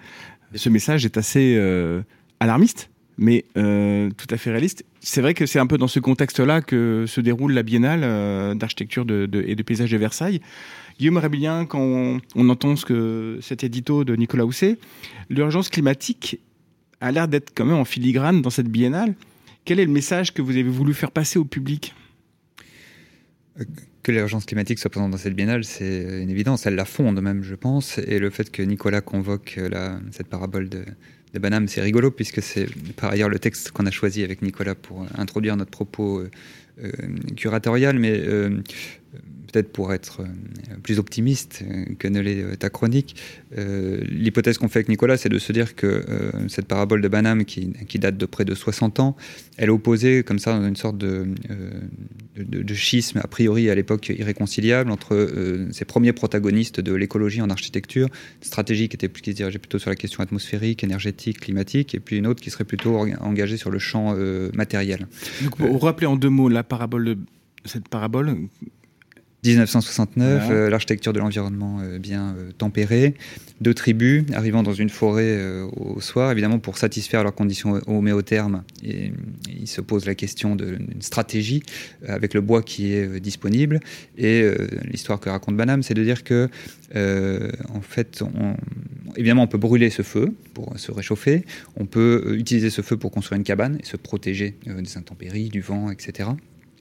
Ce 0.55 0.69
message 0.69 1.05
est 1.05 1.17
assez 1.17 1.55
euh, 1.57 2.01
alarmiste, 2.39 2.90
mais 3.21 3.45
euh, 3.55 4.09
tout 4.17 4.25
à 4.31 4.37
fait 4.37 4.49
réaliste. 4.49 4.83
C'est 4.99 5.21
vrai 5.21 5.35
que 5.35 5.45
c'est 5.45 5.59
un 5.59 5.67
peu 5.67 5.77
dans 5.77 5.87
ce 5.87 5.99
contexte-là 5.99 6.61
que 6.61 7.05
se 7.07 7.21
déroule 7.21 7.53
la 7.53 7.61
biennale 7.61 8.01
euh, 8.03 8.55
d'architecture 8.55 9.03
et 9.03 9.55
de 9.55 9.63
paysage 9.63 9.91
de 9.91 9.97
Versailles. 9.97 10.41
Guillaume 10.97 11.17
Rabillien, 11.17 11.65
quand 11.67 11.79
on, 12.35 12.49
entend 12.49 12.75
ce 12.75 13.37
cet 13.41 13.63
édito 13.63 14.03
de 14.03 14.15
Nicolas 14.15 14.43
Housset, 14.43 14.79
l'urgence 15.29 15.69
climatique 15.69 16.39
a 16.99 17.11
l'air 17.11 17.27
d'être 17.27 17.51
quand 17.55 17.63
même 17.63 17.77
en 17.77 17.85
filigrane 17.85 18.41
dans 18.41 18.49
cette 18.49 18.69
biennale. 18.69 19.13
Quel 19.65 19.79
est 19.79 19.85
le 19.85 19.91
message 19.91 20.33
que 20.33 20.41
vous 20.41 20.51
avez 20.51 20.63
voulu 20.63 20.95
faire 20.95 21.11
passer 21.11 21.37
au 21.37 21.45
public? 21.45 21.93
Que 24.01 24.11
l'urgence 24.11 24.45
climatique 24.45 24.79
soit 24.79 24.89
présente 24.89 25.11
dans 25.11 25.17
cette 25.17 25.35
biennale, 25.35 25.63
c'est 25.63 26.23
une 26.23 26.31
évidence. 26.31 26.65
Elle 26.65 26.73
la 26.73 26.85
fonde 26.85 27.21
même, 27.21 27.43
je 27.43 27.53
pense. 27.53 27.99
Et 27.99 28.17
le 28.17 28.31
fait 28.31 28.49
que 28.49 28.63
Nicolas 28.63 29.01
convoque 29.01 29.59
cette 30.11 30.27
parabole 30.27 30.69
de, 30.69 30.85
de 31.33 31.39
Banham, 31.39 31.67
c'est 31.67 31.81
rigolo, 31.81 32.11
puisque 32.11 32.41
c'est 32.41 32.67
par 32.95 33.11
ailleurs 33.11 33.29
le 33.29 33.39
texte 33.39 33.71
qu'on 33.71 33.85
a 33.85 33.91
choisi 33.91 34.23
avec 34.23 34.41
Nicolas 34.41 34.75
pour 34.75 35.05
introduire 35.17 35.55
notre 35.55 35.71
propos 35.71 36.23
euh, 36.83 36.91
euh, 37.03 37.33
curatorial. 37.35 38.00
Mais 38.00 38.11
euh, 38.11 38.61
peut-être 39.51 39.71
pour 39.71 39.93
être 39.93 40.21
euh, 40.21 40.25
plus 40.83 41.00
optimiste 41.00 41.63
que 42.00 42.07
ne 42.07 42.19
l'est 42.19 42.57
ta 42.57 42.69
chronique, 42.69 43.15
euh, 43.57 44.01
l'hypothèse 44.09 44.57
qu'on 44.57 44.69
fait 44.69 44.79
avec 44.79 44.89
Nicolas, 44.89 45.17
c'est 45.17 45.29
de 45.29 45.39
se 45.39 45.51
dire 45.51 45.75
que 45.75 45.88
euh, 45.88 46.31
cette 46.47 46.67
parabole 46.67 47.01
de 47.01 47.07
Banham, 47.07 47.43
qui, 47.45 47.73
qui, 47.88 48.00
date 48.00 48.17
de 48.17 48.25
près 48.25 48.45
de 48.45 48.55
60 48.55 49.00
ans, 49.00 49.15
elle 49.57 49.69
opposait 49.69 50.23
comme 50.23 50.39
ça 50.39 50.57
dans 50.57 50.65
une 50.65 50.75
sorte 50.75 50.97
de, 50.97 51.27
euh, 51.50 51.81
de, 52.38 52.63
de 52.63 52.73
schisme 52.73 53.19
a 53.21 53.27
priori 53.27 53.69
à 53.69 53.75
l'époque 53.75 54.09
irréconciliable 54.09 54.91
entre 54.91 55.27
ces 55.71 55.85
premiers 55.85 56.13
protagonistes 56.13 56.79
de 56.79 56.93
l'écologie 56.93 57.41
en 57.41 57.50
architecture, 57.50 58.07
une 58.07 58.47
stratégie 58.47 58.88
qui, 58.89 58.95
était, 58.95 59.09
qui 59.09 59.31
se 59.31 59.35
dirigeait 59.35 59.59
plutôt 59.59 59.79
sur 59.79 59.89
la 59.89 59.95
question 59.95 60.23
atmosphérique, 60.23 60.83
énergétique, 60.83 61.41
climatique, 61.41 61.95
et 61.95 62.00
puis 62.00 62.17
une 62.17 62.27
autre 62.27 62.41
qui 62.41 62.50
serait 62.50 62.63
plutôt 62.63 62.97
engagée 63.19 63.57
sur 63.57 63.69
le 63.69 63.79
champ 63.79 64.15
matériel. 64.53 65.07
Donc, 65.41 65.57
pour 65.57 65.83
rappeler 65.83 66.07
en 66.07 66.15
deux 66.15 66.29
mots 66.29 66.50
la 66.50 66.63
parabole 66.71 67.03
de 67.03 67.17
cette 67.65 67.89
parabole 67.89 68.47
1969, 69.43 70.45
voilà. 70.45 70.55
euh, 70.55 70.69
l'architecture 70.69 71.13
de 71.13 71.19
l'environnement 71.19 71.79
euh, 71.81 71.97
bien 71.97 72.35
euh, 72.37 72.51
tempérée, 72.55 73.15
deux 73.59 73.73
tribus 73.73 74.23
arrivant 74.33 74.61
dans 74.61 74.73
une 74.73 74.89
forêt 74.89 75.39
au 75.75 75.99
soir, 75.99 76.31
évidemment 76.31 76.59
pour 76.59 76.77
satisfaire 76.77 77.23
leurs 77.23 77.33
conditions 77.33 77.79
homéothermes. 77.87 78.63
Et, 78.83 79.11
il 79.49 79.67
se 79.67 79.81
pose 79.81 80.05
la 80.05 80.15
question 80.15 80.55
d'une 80.55 81.01
stratégie 81.01 81.61
avec 82.07 82.33
le 82.33 82.41
bois 82.41 82.63
qui 82.63 82.93
est 82.93 83.19
disponible. 83.19 83.79
Et 84.17 84.43
l'histoire 84.85 85.19
que 85.19 85.29
raconte 85.29 85.55
Banham, 85.55 85.83
c'est 85.83 85.93
de 85.93 86.03
dire 86.03 86.23
que, 86.23 86.49
en 86.95 87.81
fait, 87.81 88.23
on, 88.23 88.55
évidemment, 89.15 89.43
on 89.43 89.47
peut 89.47 89.59
brûler 89.59 89.91
ce 89.91 90.01
feu 90.01 90.33
pour 90.55 90.79
se 90.79 90.91
réchauffer, 90.91 91.45
on 91.77 91.85
peut 91.85 92.35
utiliser 92.35 92.71
ce 92.71 92.81
feu 92.81 92.97
pour 92.97 93.11
construire 93.11 93.37
une 93.37 93.43
cabane 93.43 93.77
et 93.79 93.85
se 93.85 93.97
protéger 93.97 94.55
des 94.65 94.97
intempéries, 94.97 95.49
du 95.49 95.61
vent, 95.61 95.91
etc 95.91 96.29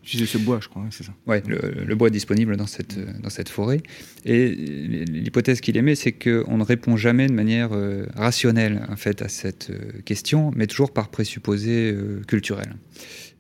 utiliser 0.03 0.27
ce 0.27 0.39
bois, 0.39 0.61
je 0.63 0.69
crois, 0.69 0.85
c'est 0.91 1.05
ça. 1.05 1.13
Oui, 1.27 1.37
le, 1.47 1.95
bois 1.95 2.11
disponible 2.11 2.57
dans 2.57 2.67
cette, 2.67 2.99
dans 3.21 3.31
cette 3.31 3.49
forêt. 3.49 3.83
Et 4.25 4.49
l'hypothèse 4.49 5.61
qu'il 5.61 5.77
émet, 5.77 5.95
c'est 5.95 6.13
qu'on 6.13 6.57
ne 6.57 6.65
répond 6.65 6.97
jamais 6.97 7.27
de 7.27 7.33
manière 7.33 7.71
euh, 7.73 8.07
rationnelle 8.15 8.87
en 8.89 8.97
fait, 8.97 9.23
à 9.23 9.29
cette 9.29 9.71
euh, 9.71 10.01
question, 10.05 10.53
mais 10.57 10.67
toujours 10.67 10.93
par 10.93 11.09
présupposé 11.09 11.93
euh, 11.93 12.23
culturel. 12.27 12.75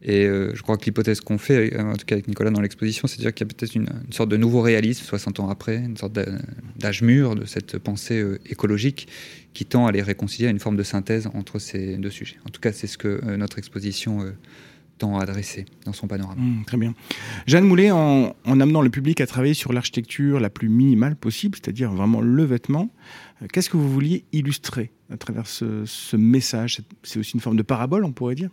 Et 0.02 0.24
je 0.24 0.62
crois 0.62 0.78
que 0.78 0.86
l'hypothèse 0.86 1.20
qu'on 1.20 1.36
fait, 1.36 1.78
en 1.78 1.92
tout 1.92 2.06
cas 2.06 2.14
avec 2.14 2.26
Nicolas 2.26 2.50
dans 2.50 2.62
l'exposition, 2.62 3.06
c'est 3.06 3.18
de 3.18 3.20
dire 3.20 3.34
qu'il 3.34 3.46
y 3.46 3.50
a 3.50 3.52
peut-être 3.54 3.74
une, 3.74 3.86
sorte 4.12 4.30
de 4.30 4.38
nouveau 4.38 4.62
réalisme, 4.62 5.04
60 5.04 5.40
ans 5.40 5.50
après, 5.50 5.76
une 5.76 5.98
sorte 5.98 6.18
d'âge 6.78 7.02
mûr 7.02 7.34
de 7.34 7.44
cette 7.44 7.76
pensée 7.76 8.24
écologique 8.48 9.08
qui 9.52 9.66
tend 9.66 9.86
à 9.86 9.92
les 9.92 10.00
réconcilier 10.00 10.48
à 10.48 10.50
une 10.50 10.58
forme 10.58 10.78
de 10.78 10.84
synthèse 10.84 11.28
entre 11.34 11.58
ces 11.58 11.98
deux 11.98 12.08
sujets. 12.08 12.38
En 12.46 12.48
tout 12.48 12.62
cas, 12.62 12.72
c'est 12.72 12.86
ce 12.86 12.96
que 12.96 13.20
notre 13.36 13.58
exposition 13.58 14.24
à 15.18 15.22
adresser 15.22 15.64
dans 15.84 15.92
son 15.92 16.06
panorama. 16.06 16.40
Mmh, 16.40 16.64
très 16.64 16.76
bien. 16.76 16.94
Jeanne 17.46 17.64
Moulet, 17.64 17.90
en, 17.90 18.34
en, 18.44 18.60
amenant 18.60 18.82
le 18.82 18.90
public 18.90 19.20
à 19.20 19.26
travailler 19.26 19.54
sur 19.54 19.72
l'architecture 19.72 20.40
la 20.40 20.50
plus 20.50 20.68
minimale 20.68 21.16
possible, 21.16 21.58
c'est-à-dire 21.60 21.92
vraiment 21.92 22.20
le 22.20 22.44
vêtement, 22.44 22.90
euh, 23.42 23.46
qu'est-ce 23.52 23.70
que 23.70 23.76
vous 23.76 23.90
vouliez 23.90 24.24
illustrer 24.32 24.92
à 25.12 25.16
travers 25.16 25.46
ce 25.46 26.16
message? 26.16 26.82
C'est 27.02 27.18
aussi 27.18 27.34
une 27.34 27.40
forme 27.40 27.56
de 27.56 27.62
parabole, 27.62 28.04
on 28.04 28.12
pourrait 28.12 28.36
dire? 28.36 28.50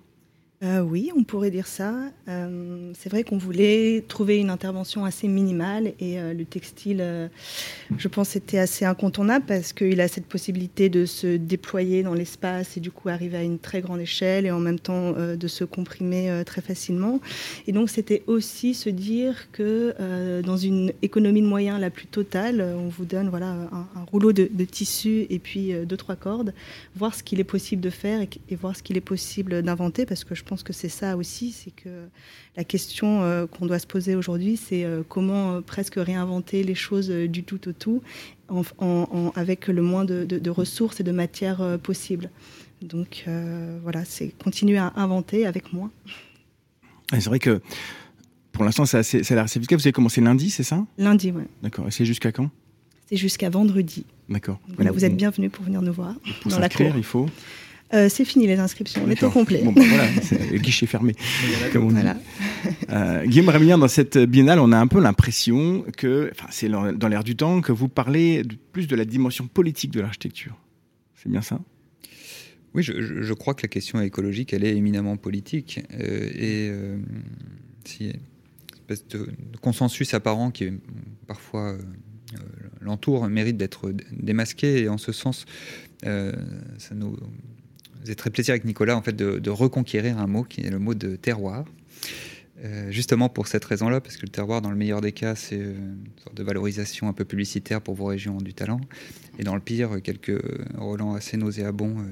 Euh, 0.63 0.81
oui, 0.81 1.11
on 1.15 1.23
pourrait 1.23 1.51
dire 1.51 1.67
ça. 1.67 1.93
Euh, 2.27 2.91
c'est 2.97 3.09
vrai 3.09 3.23
qu'on 3.23 3.37
voulait 3.37 4.03
trouver 4.07 4.37
une 4.37 4.49
intervention 4.49 5.05
assez 5.05 5.27
minimale 5.27 5.93
et 5.99 6.19
euh, 6.19 6.33
le 6.33 6.45
textile, 6.45 7.29
je 7.95 8.07
pense, 8.07 8.35
était 8.35 8.57
assez 8.57 8.83
incontournable 8.83 9.45
parce 9.45 9.71
qu'il 9.71 10.01
a 10.01 10.07
cette 10.07 10.25
possibilité 10.25 10.89
de 10.89 11.05
se 11.05 11.37
déployer 11.37 12.01
dans 12.01 12.15
l'espace 12.15 12.75
et 12.75 12.79
du 12.79 12.89
coup 12.89 13.09
arriver 13.09 13.37
à 13.37 13.43
une 13.43 13.59
très 13.59 13.81
grande 13.81 13.99
échelle 13.99 14.47
et 14.47 14.51
en 14.51 14.59
même 14.59 14.79
temps 14.79 15.11
de 15.11 15.47
se 15.47 15.63
comprimer 15.63 16.41
très 16.45 16.61
facilement. 16.61 17.19
Et 17.67 17.71
donc 17.71 17.89
c'était 17.89 18.23
aussi 18.25 18.73
se 18.73 18.89
dire 18.89 19.51
que 19.51 20.41
dans 20.41 20.57
une 20.57 20.91
économie 21.01 21.41
de 21.41 21.47
moyens 21.47 21.79
la 21.79 21.89
plus 21.89 22.07
totale, 22.07 22.61
on 22.61 22.87
vous 22.87 23.05
donne 23.05 23.29
voilà 23.29 23.47
un, 23.71 23.87
rouleau 24.11 24.33
de, 24.33 24.49
de, 24.51 24.65
tissu 24.65 25.27
et 25.29 25.39
puis 25.39 25.73
deux 25.85 25.97
trois 25.97 26.15
cordes, 26.15 26.53
voir 26.95 27.13
ce 27.13 27.23
qu'il 27.23 27.39
est 27.39 27.45
possible 27.45 27.81
de 27.81 27.89
faire 27.89 28.21
et, 28.21 28.29
et 28.49 28.55
voir 28.55 28.75
ce 28.75 28.81
qu'il 28.81 28.97
est 28.97 29.01
possible 29.01 29.61
d'inventer 29.61 30.05
parce 30.05 30.23
que 30.23 30.33
je 30.33 30.43
pense 30.47 30.63
que 30.63 30.73
c'est 30.73 30.89
ça 30.89 31.17
aussi, 31.17 31.51
c'est 31.51 31.71
que 31.71 32.07
la 32.55 32.63
question 32.63 33.21
euh, 33.21 33.45
qu'on 33.45 33.65
doit 33.65 33.79
se 33.79 33.87
poser 33.87 34.15
aujourd'hui, 34.15 34.57
c'est 34.57 34.83
euh, 34.83 35.03
comment 35.07 35.53
euh, 35.55 35.61
presque 35.61 35.95
réinventer 35.97 36.63
les 36.63 36.75
choses 36.75 37.09
du 37.09 37.43
tout 37.43 37.67
au 37.67 37.73
tout, 37.73 38.01
en, 38.49 38.61
en, 38.79 39.07
en, 39.11 39.31
avec 39.35 39.67
le 39.67 39.81
moins 39.81 40.05
de, 40.05 40.23
de, 40.23 40.39
de, 40.39 40.49
ressources 40.49 40.99
et 40.99 41.03
de 41.03 41.11
matières 41.11 41.77
possibles. 41.83 42.29
Donc 42.81 43.25
voilà, 43.83 44.05
c'est 44.05 44.29
continuer 44.41 44.77
à 44.77 44.93
inventer 44.95 45.45
avec 45.45 45.73
moins. 45.73 45.91
C'est 47.11 47.25
vrai 47.25 47.39
que 47.39 47.61
pour 48.51 48.63
l'instant, 48.63 48.85
ça, 48.85 49.03
ça 49.03 49.17
a 49.17 49.35
l'air 49.35 49.43
assez. 49.43 49.59
Vous 49.59 49.65
avez 49.71 49.91
commencé 49.91 50.21
lundi, 50.21 50.49
c'est 50.49 50.63
ça? 50.63 50.85
Lundi, 50.97 51.31
oui. 51.31 51.43
D'accord. 51.61 51.87
Et 51.87 51.91
c'est 51.91 52.05
jusqu'à 52.05 52.31
quand? 52.31 52.49
C'est 53.09 53.17
jusqu'à 53.17 53.49
vendredi. 53.49 54.05
D'accord. 54.29 54.59
Voilà, 54.75 54.91
vous 54.91 55.05
êtes 55.05 55.15
bienvenus 55.15 55.51
pour 55.51 55.63
venir 55.63 55.81
nous 55.81 55.93
voir. 55.93 56.15
Pour 56.41 56.51
dans 56.51 56.59
la 56.59 56.69
cour. 56.69 56.93
il 56.95 57.03
faut 57.03 57.27
euh, 57.93 58.09
c'est 58.09 58.25
fini 58.25 58.47
les 58.47 58.59
inscriptions, 58.59 59.01
on 59.05 59.09
est 59.09 59.21
au 59.23 59.29
complet. 59.29 59.61
Bon, 59.63 59.71
ben 59.71 59.83
voilà, 59.87 60.57
guichet 60.57 60.85
fermé, 60.85 61.15
comme 61.73 61.85
on 61.85 61.89
voilà. 61.89 62.15
dit. 62.15 62.69
Euh, 62.89 63.25
Guillaume 63.25 63.49
Rémilien, 63.49 63.77
dans 63.77 63.87
cette 63.87 64.17
biennale, 64.17 64.59
on 64.59 64.71
a 64.71 64.77
un 64.77 64.87
peu 64.87 64.99
l'impression 64.99 65.85
que, 65.95 66.29
enfin, 66.31 66.47
c'est 66.51 66.69
dans 66.69 67.07
l'air 67.07 67.23
du 67.23 67.35
temps, 67.35 67.61
que 67.61 67.71
vous 67.71 67.87
parlez 67.87 68.43
de, 68.43 68.55
plus 68.71 68.87
de 68.87 68.95
la 68.95 69.05
dimension 69.05 69.47
politique 69.47 69.91
de 69.91 70.01
l'architecture. 70.01 70.57
C'est 71.15 71.29
bien 71.29 71.41
ça? 71.41 71.59
Oui, 72.73 72.83
je, 72.83 73.23
je, 73.23 73.33
crois 73.33 73.53
que 73.53 73.63
la 73.63 73.69
question 73.69 73.99
écologique, 74.01 74.53
elle 74.53 74.63
est 74.63 74.75
éminemment 74.75 75.17
politique. 75.17 75.81
Euh, 75.93 76.29
et 76.35 76.69
euh, 76.69 76.97
si 77.85 78.05
une 78.05 78.13
espèce 78.73 79.07
de, 79.07 79.27
consensus 79.61 80.13
apparent 80.13 80.51
qui 80.51 80.65
est 80.65 80.73
parfois 81.25 81.71
euh, 81.71 81.77
l'entoure 82.81 83.27
mérite 83.29 83.57
d'être 83.57 83.91
démasqué. 84.11 84.83
Et 84.83 84.89
en 84.89 84.97
ce 84.97 85.11
sens, 85.11 85.45
euh, 86.05 86.33
ça 86.77 86.93
nous 86.93 87.17
faisait 88.01 88.15
très 88.15 88.29
plaisir 88.29 88.53
avec 88.53 88.65
Nicolas 88.65 88.95
en 88.95 89.01
fait 89.01 89.15
de, 89.15 89.49
reconquérir 89.49 90.17
un 90.17 90.27
mot 90.27 90.43
qui 90.43 90.61
est 90.61 90.69
le 90.69 90.79
mot 90.79 90.93
de 90.93 91.15
terroir. 91.15 91.65
Euh, 92.63 92.89
justement 92.89 93.29
pour 93.29 93.45
cette 93.47 93.63
raison-là, 93.63 94.01
parce 94.01 94.17
que 94.17 94.23
le 94.23 94.31
terroir, 94.31 94.63
dans 94.63 94.71
le 94.71 94.75
meilleur 94.75 94.99
des 94.99 95.11
cas, 95.11 95.35
c'est 95.35 95.57
une 95.57 96.07
sorte 96.23 96.35
de 96.35 96.41
valorisation 96.41 97.07
un 97.07 97.13
peu 97.13 97.23
publicitaire 97.23 97.81
pour 97.81 97.93
vos 97.93 98.05
régions 98.05 98.37
du 98.37 98.55
talent. 98.55 98.81
Et 99.37 99.43
dans 99.43 99.53
le 99.53 99.61
pire, 99.61 100.01
quelques 100.01 100.41
relents 100.75 101.13
assez 101.13 101.37
nauséabonds 101.37 101.99
euh, 101.99 102.03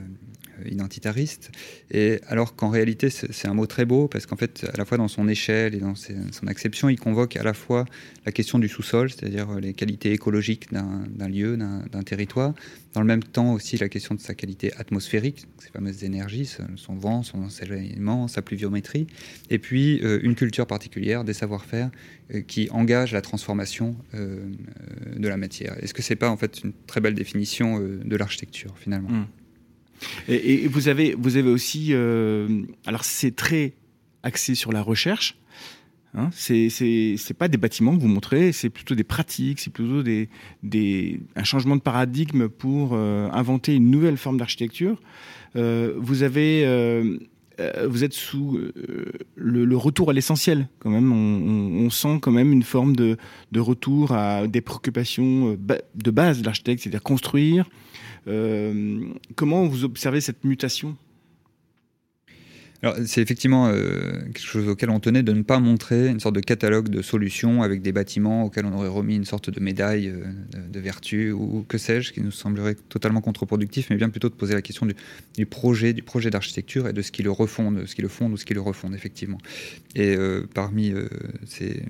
identitariste. 0.65 1.51
Et 1.91 2.19
alors 2.27 2.55
qu'en 2.55 2.69
réalité, 2.69 3.09
c'est 3.09 3.47
un 3.47 3.53
mot 3.53 3.65
très 3.65 3.85
beau 3.85 4.07
parce 4.07 4.25
qu'en 4.25 4.35
fait, 4.35 4.65
à 4.73 4.77
la 4.77 4.85
fois 4.85 4.97
dans 4.97 5.07
son 5.07 5.27
échelle 5.27 5.75
et 5.75 5.79
dans 5.79 5.95
son 5.95 6.47
acception, 6.47 6.89
il 6.89 6.99
convoque 6.99 7.35
à 7.35 7.43
la 7.43 7.53
fois 7.53 7.85
la 8.25 8.31
question 8.31 8.59
du 8.59 8.67
sous-sol, 8.67 9.09
c'est-à-dire 9.09 9.59
les 9.59 9.73
qualités 9.73 10.11
écologiques 10.11 10.71
d'un 10.71 11.27
lieu, 11.27 11.57
d'un 11.57 12.03
territoire, 12.03 12.53
dans 12.93 13.01
le 13.01 13.07
même 13.07 13.23
temps 13.23 13.53
aussi 13.53 13.77
la 13.77 13.89
question 13.89 14.15
de 14.15 14.19
sa 14.19 14.33
qualité 14.33 14.73
atmosphérique, 14.77 15.45
ces 15.59 15.69
fameuses 15.69 16.03
énergies, 16.03 16.49
son 16.75 16.95
vent, 16.95 17.23
son 17.23 17.43
ensoleillement, 17.43 18.27
sa 18.27 18.41
pluviométrie, 18.41 19.07
et 19.49 19.59
puis 19.59 19.99
euh, 20.01 20.19
une 20.23 20.35
culture 20.35 20.65
particulière, 20.65 21.23
des 21.23 21.33
savoir-faire 21.33 21.91
euh, 22.33 22.41
qui 22.41 22.69
engagent 22.71 23.13
la 23.13 23.21
transformation 23.21 23.95
de 24.13 25.27
la 25.27 25.37
matière. 25.37 25.75
Est-ce 25.83 25.93
que 25.93 26.01
c'est 26.01 26.15
pas 26.15 26.29
en 26.29 26.37
fait 26.37 26.63
une 26.63 26.73
très 26.87 27.01
belle 27.01 27.15
définition 27.15 27.79
de 27.79 28.15
l'architecture 28.15 28.75
finalement? 28.77 29.09
Mmh. 29.09 29.27
Et, 30.27 30.67
vous, 30.67 30.87
avez, 30.87 31.15
vous 31.17 31.37
avez 31.37 31.49
aussi. 31.49 31.89
Euh, 31.91 32.63
alors, 32.85 33.03
c'est 33.03 33.35
très 33.35 33.73
axé 34.23 34.55
sur 34.55 34.71
la 34.71 34.81
recherche. 34.81 35.37
Hein, 36.17 36.29
c'est 36.31 37.35
pas 37.37 37.49
des 37.49 37.57
bâtiments 37.57 37.93
que 37.93 38.01
vous 38.01 38.07
montrez, 38.07 38.53
c'est 38.53 38.69
plutôt 38.69 38.95
des 38.95 39.03
pratiques, 39.03 39.59
c'est 39.59 39.69
plutôt 39.69 40.01
des, 40.01 40.29
des, 40.63 41.19
un 41.35 41.43
changement 41.43 41.75
de 41.75 41.81
paradigme 41.81 42.47
pour 42.47 42.91
euh, 42.93 43.29
inventer 43.33 43.75
une 43.75 43.91
nouvelle 43.91 44.15
forme 44.15 44.37
d'architecture. 44.37 45.01
Euh, 45.57 45.93
vous 45.97 46.23
avez, 46.23 46.63
vous 47.85 48.05
êtes 48.05 48.13
sous 48.13 48.57
le, 49.35 49.75
retour 49.75 50.09
à 50.09 50.13
l'essentiel 50.13 50.69
quand 50.79 50.89
même. 50.89 51.11
On, 51.11 51.85
on, 51.85 51.89
sent 51.89 52.19
quand 52.21 52.31
même 52.31 52.53
une 52.53 52.63
forme 52.63 52.95
de, 52.95 53.17
de 53.51 53.59
retour 53.59 54.13
à 54.13 54.47
des 54.47 54.61
préoccupations 54.61 55.57
de 55.57 56.11
base 56.11 56.39
de 56.39 56.45
l'architecte, 56.45 56.81
c'est-à-dire 56.81 57.03
construire, 57.03 57.65
comment 58.25 59.65
vous 59.67 59.83
observez 59.83 60.21
cette 60.21 60.43
mutation? 60.43 60.97
Alors, 62.85 62.97
c'est 63.05 63.21
effectivement 63.21 63.67
euh, 63.67 64.21
quelque 64.25 64.39
chose 64.39 64.67
auquel 64.67 64.91
on 64.91 64.99
tenait 64.99 65.23
de 65.23 65.31
ne 65.31 65.41
pas 65.41 65.59
montrer 65.59 66.07
une 66.07 66.19
sorte 66.19 66.35
de 66.35 66.39
catalogue 66.39 66.89
de 66.89 67.01
solutions 67.01 67.63
avec 67.63 67.81
des 67.81 67.91
bâtiments 67.91 68.43
auxquels 68.43 68.65
on 68.65 68.73
aurait 68.73 68.89
remis 68.89 69.15
une 69.15 69.25
sorte 69.25 69.49
de 69.49 69.59
médaille 69.59 70.09
euh, 70.09 70.25
de, 70.69 70.79
vertu 70.79 71.31
ou 71.31 71.65
que 71.67 71.79
sais-je, 71.79 72.13
qui 72.13 72.21
nous 72.21 72.29
semblerait 72.29 72.75
totalement 72.89 73.21
contre-productif, 73.21 73.89
mais 73.89 73.95
bien 73.95 74.09
plutôt 74.09 74.29
de 74.29 74.35
poser 74.35 74.53
la 74.53 74.61
question 74.61 74.85
du, 74.85 75.45
projet, 75.47 75.93
du 75.93 76.03
projet 76.03 76.29
d'architecture 76.29 76.87
et 76.87 76.93
de 76.93 77.01
ce 77.01 77.11
qui 77.11 77.23
le 77.23 77.31
refonde, 77.31 77.87
ce 77.87 77.95
qui 77.95 78.03
le 78.03 78.07
fonde 78.07 78.33
ou 78.33 78.37
ce 78.37 78.45
qui 78.45 78.53
le 78.53 78.61
refonde, 78.61 78.93
effectivement. 78.93 79.39
Et 79.95 80.15
parmi 80.53 80.93
ces 81.45 81.81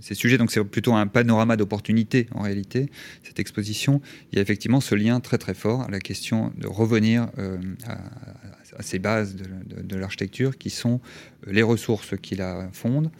ces, 0.00 0.14
sujets. 0.14 0.38
Donc 0.38 0.50
c'est 0.50 0.62
plutôt 0.64 0.94
un 0.94 1.06
panorama 1.06 1.56
d'opportunités 1.56 2.26
en 2.34 2.42
réalité, 2.42 2.90
cette 3.22 3.38
exposition. 3.38 4.00
Il 4.32 4.36
y 4.36 4.38
a 4.38 4.42
effectivement 4.42 4.80
ce 4.80 4.94
lien 4.94 5.20
très 5.20 5.38
très 5.38 5.54
fort 5.54 5.82
à 5.82 5.90
la 5.90 6.00
question 6.00 6.52
de 6.56 6.66
revenir 6.66 7.28
euh, 7.38 7.58
à, 7.86 8.82
ces 8.82 8.98
bases 8.98 9.34
de, 9.34 9.96
l'architecture 9.96 10.56
qui 10.56 10.70
sont 10.70 11.00
euh, 11.46 11.52
les 11.52 11.62
ressources 11.62 12.14
qui 12.20 12.36
la 12.36 12.68
fondent, 12.72 13.10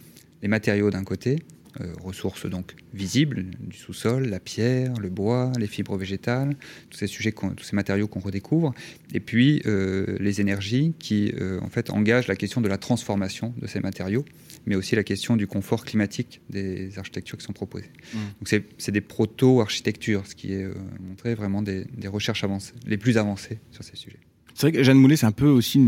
les 0.41 0.47
matériaux 0.47 0.89
d'un 0.89 1.03
côté, 1.03 1.39
euh, 1.81 1.93
ressources 2.03 2.49
donc 2.49 2.75
visibles 2.93 3.45
du 3.59 3.77
sous-sol, 3.77 4.27
la 4.27 4.39
pierre, 4.39 4.93
le 4.99 5.09
bois, 5.09 5.51
les 5.57 5.67
fibres 5.67 5.97
végétales, 5.97 6.55
tous 6.89 6.97
ces 6.97 7.07
sujets, 7.07 7.31
tous 7.31 7.63
ces 7.63 7.75
matériaux 7.75 8.07
qu'on 8.07 8.19
redécouvre, 8.19 8.73
et 9.13 9.19
puis 9.19 9.61
les 9.65 10.41
énergies 10.41 10.93
qui 10.99 11.33
en 11.61 11.69
fait 11.69 11.89
engagent 11.89 12.27
la 12.27 12.35
question 12.35 12.61
de 12.61 12.67
la 12.67 12.77
transformation 12.77 13.53
de 13.57 13.67
ces 13.67 13.79
matériaux 13.79 14.25
mais 14.65 14.75
aussi 14.75 14.95
la 14.95 15.03
question 15.03 15.35
du 15.35 15.47
confort 15.47 15.85
climatique 15.85 16.41
des 16.49 16.97
architectures 16.97 17.37
qui 17.37 17.45
sont 17.45 17.53
proposées. 17.53 17.89
Mmh. 18.13 18.17
Donc 18.17 18.63
c'est 18.77 18.91
des 18.91 19.01
proto-architectures, 19.01 20.25
ce 20.27 20.35
qui 20.35 20.53
est 20.53 20.63
euh, 20.63 20.73
montré 21.01 21.35
vraiment 21.35 21.61
des, 21.61 21.85
recherches 22.05 22.43
avancées, 22.43 22.73
les 22.85 22.97
plus 22.97 23.17
avancées 23.17 23.59
sur 23.71 23.83
ces 23.83 23.95
sujets. 23.95 24.19
C'est 24.53 24.67
vrai 24.67 24.71
que 24.73 24.83
Jeanne 24.83 24.97
Moulet, 24.97 25.15
c'est 25.15 25.25
un 25.25 25.31
peu 25.31 25.47
aussi 25.47 25.79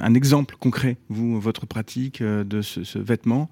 un 0.00 0.14
exemple 0.14 0.56
concret, 0.58 0.96
vous, 1.08 1.40
votre 1.40 1.66
pratique 1.66 2.20
euh, 2.22 2.42
de 2.42 2.62
ce, 2.62 2.98
vêtement, 2.98 3.50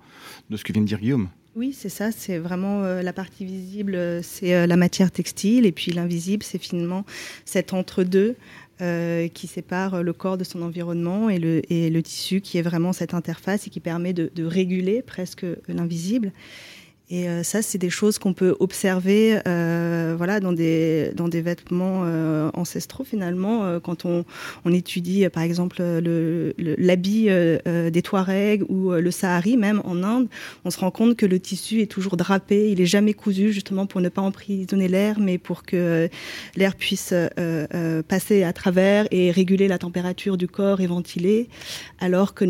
de 0.50 0.56
ce 0.56 0.64
que 0.64 0.72
vient 0.72 0.82
de 0.82 0.86
dire 0.86 0.98
Guillaume. 0.98 1.28
Oui, 1.54 1.74
c'est 1.74 1.90
ça, 1.90 2.12
c'est 2.12 2.38
vraiment 2.38 2.82
euh, 2.82 3.02
la 3.02 3.12
partie 3.12 3.44
visible, 3.44 4.22
c'est 4.22 4.66
la 4.66 4.76
matière 4.76 5.10
textile, 5.10 5.66
et 5.66 5.72
puis 5.72 5.92
l'invisible, 5.92 6.42
c'est 6.42 6.58
finalement 6.58 7.04
cet 7.44 7.74
entre-deux 7.74 8.36
euh, 8.80 9.28
qui 9.28 9.46
sépare 9.46 10.02
le 10.02 10.12
corps 10.14 10.38
de 10.38 10.44
son 10.44 10.62
environnement 10.62 11.28
et 11.28 11.38
le, 11.38 12.00
tissu 12.00 12.40
qui 12.40 12.56
est 12.56 12.62
vraiment 12.62 12.94
cette 12.94 13.12
interface 13.12 13.66
et 13.66 13.70
qui 13.70 13.80
permet 13.80 14.14
de 14.14 14.44
réguler 14.44 15.02
presque 15.02 15.44
l'invisible. 15.68 16.32
Et 17.12 17.28
euh, 17.28 17.42
ça, 17.42 17.60
c'est 17.60 17.76
des 17.76 17.90
choses 17.90 18.18
qu'on 18.18 18.32
peut 18.32 18.56
observer 18.58 19.38
euh, 19.46 20.14
voilà, 20.16 20.40
dans, 20.40 20.52
des, 20.52 21.12
dans 21.14 21.28
des 21.28 21.42
vêtements 21.42 22.04
euh, 22.06 22.50
ancestraux, 22.54 23.04
finalement. 23.04 23.78
Quand 23.80 24.06
on, 24.06 24.24
on 24.64 24.72
étudie, 24.72 25.28
par 25.28 25.42
exemple, 25.42 25.82
l'habit 26.56 27.26
des 27.26 28.02
Touaregs 28.02 28.64
ou 28.70 28.92
le 28.92 29.10
Sahari, 29.10 29.58
même 29.58 29.82
en 29.84 30.02
Inde, 30.02 30.28
on 30.64 30.70
se 30.70 30.78
rend 30.78 30.90
compte 30.90 31.16
que 31.16 31.26
le 31.26 31.38
tissu 31.38 31.82
est 31.82 31.86
toujours 31.86 32.16
drapé, 32.16 32.70
il 32.70 32.80
est 32.80 32.86
jamais 32.86 33.12
cousu, 33.12 33.52
justement 33.52 33.84
pour 33.84 34.00
ne 34.00 34.08
pas 34.08 34.22
emprisonner 34.22 34.88
l'air, 34.88 35.20
mais 35.20 35.36
pour 35.36 35.64
que 35.64 36.08
l'air 36.56 36.74
puisse 36.76 37.12
passer 38.08 38.42
à 38.42 38.54
travers 38.54 39.06
et 39.10 39.30
réguler 39.30 39.68
la 39.68 39.76
température 39.76 40.38
du 40.38 40.48
corps 40.48 40.80
et 40.80 40.86
ventiler. 40.86 41.48
Alors 42.00 42.32
que 42.32 42.46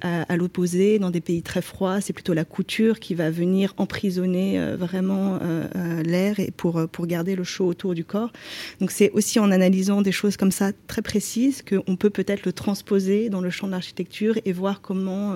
à 0.00 0.36
l'opposé, 0.36 0.98
dans 0.98 1.10
des 1.10 1.20
pays 1.20 1.42
très 1.42 1.60
froids, 1.62 2.00
c'est 2.00 2.14
plutôt 2.14 2.32
la 2.32 2.46
couture 2.46 2.98
qui 2.98 3.14
va 3.14 3.30
venir 3.30 3.74
en 3.76 3.86
emprisonner 3.90 4.58
euh, 4.58 4.76
vraiment 4.76 5.38
euh, 5.42 5.66
euh, 5.74 6.02
l'air 6.02 6.38
et 6.38 6.52
pour, 6.52 6.88
pour 6.88 7.06
garder 7.08 7.34
le 7.34 7.42
chaud 7.42 7.66
autour 7.66 7.94
du 7.94 8.04
corps. 8.04 8.32
Donc 8.80 8.92
c'est 8.92 9.10
aussi 9.10 9.40
en 9.40 9.50
analysant 9.50 10.00
des 10.00 10.12
choses 10.12 10.36
comme 10.36 10.52
ça 10.52 10.70
très 10.86 11.02
précises 11.02 11.62
qu'on 11.62 11.96
peut 11.96 12.10
peut-être 12.10 12.46
le 12.46 12.52
transposer 12.52 13.30
dans 13.30 13.40
le 13.40 13.50
champ 13.50 13.66
de 13.66 13.72
l'architecture 13.72 14.38
et 14.44 14.52
voir 14.52 14.80
comment 14.80 15.34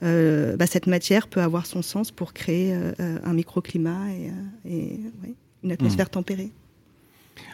bah, 0.00 0.66
cette 0.66 0.86
matière 0.86 1.28
peut 1.28 1.40
avoir 1.40 1.66
son 1.66 1.82
sens 1.82 2.10
pour 2.10 2.32
créer 2.32 2.74
un 2.98 3.32
microclimat 3.32 4.10
et, 4.64 4.70
et 4.70 5.00
une 5.62 5.72
atmosphère 5.72 6.06
mmh. 6.06 6.10
tempérée. 6.10 6.50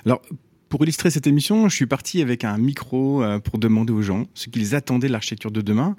Alors, 0.05 0.23
pour 0.69 0.83
illustrer 0.83 1.11
cette 1.11 1.27
émission, 1.27 1.69
je 1.69 1.77
suis 1.77 1.87
parti 1.87 2.23
avec 2.23 2.45
un 2.45 2.59
micro 2.59 3.23
pour 3.45 3.59
demander 3.59 3.93
aux 3.93 4.03
gens 4.03 4.27
ce 4.35 4.49
qu'ils 4.49 4.75
attendaient 4.75 5.09
de 5.09 5.13
l'architecture 5.13 5.51
de 5.51 5.61
demain. 5.61 5.97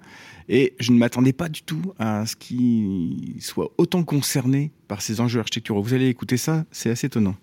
Et 0.49 0.73
je 0.79 0.91
ne 0.91 0.97
m'attendais 0.97 1.33
pas 1.33 1.49
du 1.49 1.63
tout 1.63 1.93
à 1.99 2.25
ce 2.25 2.35
qu'ils 2.35 3.41
soient 3.41 3.71
autant 3.77 4.03
concernés 4.03 4.71
par 4.87 5.01
ces 5.01 5.21
enjeux 5.21 5.39
architecturaux. 5.39 5.81
Vous 5.81 5.93
allez 5.93 6.07
écouter 6.07 6.37
ça, 6.37 6.65
c'est 6.71 6.89
assez 6.89 7.07
étonnant. 7.07 7.35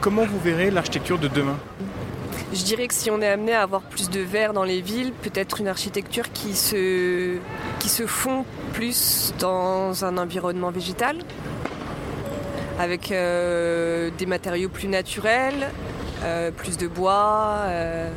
Comment 0.00 0.24
vous 0.24 0.40
verrez 0.40 0.70
l'architecture 0.70 1.18
de 1.18 1.28
demain? 1.28 1.58
Je 2.52 2.64
dirais 2.64 2.86
que 2.88 2.92
si 2.92 3.10
on 3.10 3.22
est 3.22 3.28
amené 3.28 3.54
à 3.54 3.62
avoir 3.62 3.82
plus 3.82 4.10
de 4.10 4.20
verre 4.20 4.52
dans 4.52 4.64
les 4.64 4.82
villes, 4.82 5.12
peut-être 5.22 5.60
une 5.60 5.68
architecture 5.68 6.32
qui 6.32 6.54
se, 6.54 7.38
qui 7.78 7.88
se 7.88 8.06
fond 8.06 8.44
plus 8.74 9.32
dans 9.38 10.04
un 10.04 10.18
environnement 10.18 10.70
végétal, 10.70 11.18
avec 12.78 13.12
euh, 13.12 14.10
des 14.18 14.26
matériaux 14.26 14.68
plus 14.68 14.88
naturels, 14.88 15.70
euh, 16.24 16.50
plus 16.50 16.76
de 16.76 16.88
bois. 16.88 17.62
Euh, 17.66 18.10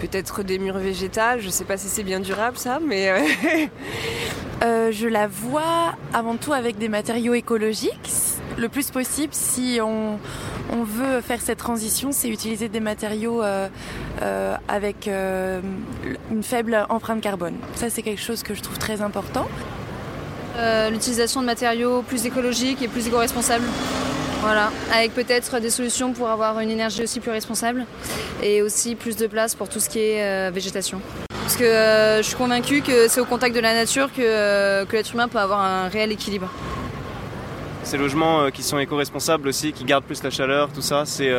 peut-être 0.00 0.42
des 0.42 0.58
murs 0.58 0.78
végétales. 0.78 1.40
Je 1.40 1.46
ne 1.46 1.50
sais 1.50 1.64
pas 1.64 1.76
si 1.76 1.88
c'est 1.88 2.02
bien 2.02 2.20
durable 2.20 2.56
ça, 2.56 2.78
mais. 2.84 3.10
Euh, 3.10 3.20
euh, 4.64 4.92
je 4.92 5.08
la 5.08 5.26
vois 5.26 5.94
avant 6.12 6.36
tout 6.36 6.52
avec 6.52 6.78
des 6.78 6.88
matériaux 6.88 7.34
écologiques. 7.34 8.10
Le 8.58 8.68
plus 8.68 8.90
possible, 8.90 9.34
si 9.34 9.78
on, 9.82 10.18
veut 10.82 11.20
faire 11.20 11.40
cette 11.40 11.58
transition, 11.58 12.10
c'est 12.12 12.28
utiliser 12.28 12.68
des 12.68 12.80
matériaux 12.80 13.42
euh, 13.42 13.68
avec 14.68 15.08
une 15.08 16.42
faible 16.42 16.86
empreinte 16.88 17.20
carbone. 17.20 17.56
Ça, 17.74 17.90
c'est 17.90 18.02
quelque 18.02 18.22
chose 18.22 18.42
que 18.42 18.54
je 18.54 18.62
trouve 18.62 18.78
très 18.78 19.02
important. 19.02 19.46
L'utilisation 20.90 21.42
de 21.42 21.46
matériaux 21.46 22.00
plus 22.00 22.24
écologiques 22.24 22.80
et 22.80 22.88
plus 22.88 23.06
éco-responsables. 23.08 23.66
Voilà, 24.40 24.70
avec 24.92 25.14
peut-être 25.14 25.60
des 25.60 25.70
solutions 25.70 26.12
pour 26.12 26.28
avoir 26.28 26.60
une 26.60 26.70
énergie 26.70 27.02
aussi 27.02 27.20
plus 27.20 27.30
responsable 27.30 27.84
et 28.42 28.62
aussi 28.62 28.94
plus 28.94 29.16
de 29.16 29.26
place 29.26 29.54
pour 29.54 29.68
tout 29.68 29.80
ce 29.80 29.88
qui 29.88 29.98
est 29.98 30.22
euh, 30.22 30.50
végétation. 30.52 31.00
Parce 31.30 31.56
que 31.56 31.64
euh, 31.64 32.18
je 32.18 32.22
suis 32.22 32.36
convaincue 32.36 32.82
que 32.82 33.08
c'est 33.08 33.20
au 33.20 33.24
contact 33.24 33.54
de 33.54 33.60
la 33.60 33.74
nature 33.74 34.12
que, 34.12 34.20
euh, 34.20 34.84
que 34.84 34.96
l'être 34.96 35.12
humain 35.12 35.28
peut 35.28 35.38
avoir 35.38 35.60
un 35.60 35.88
réel 35.88 36.12
équilibre. 36.12 36.50
Ces 37.86 37.98
logements 37.98 38.50
qui 38.50 38.64
sont 38.64 38.80
éco-responsables 38.80 39.46
aussi, 39.46 39.72
qui 39.72 39.84
gardent 39.84 40.02
plus 40.02 40.20
la 40.24 40.30
chaleur, 40.30 40.70
tout 40.72 40.82
ça, 40.82 41.04
c'est 41.04 41.32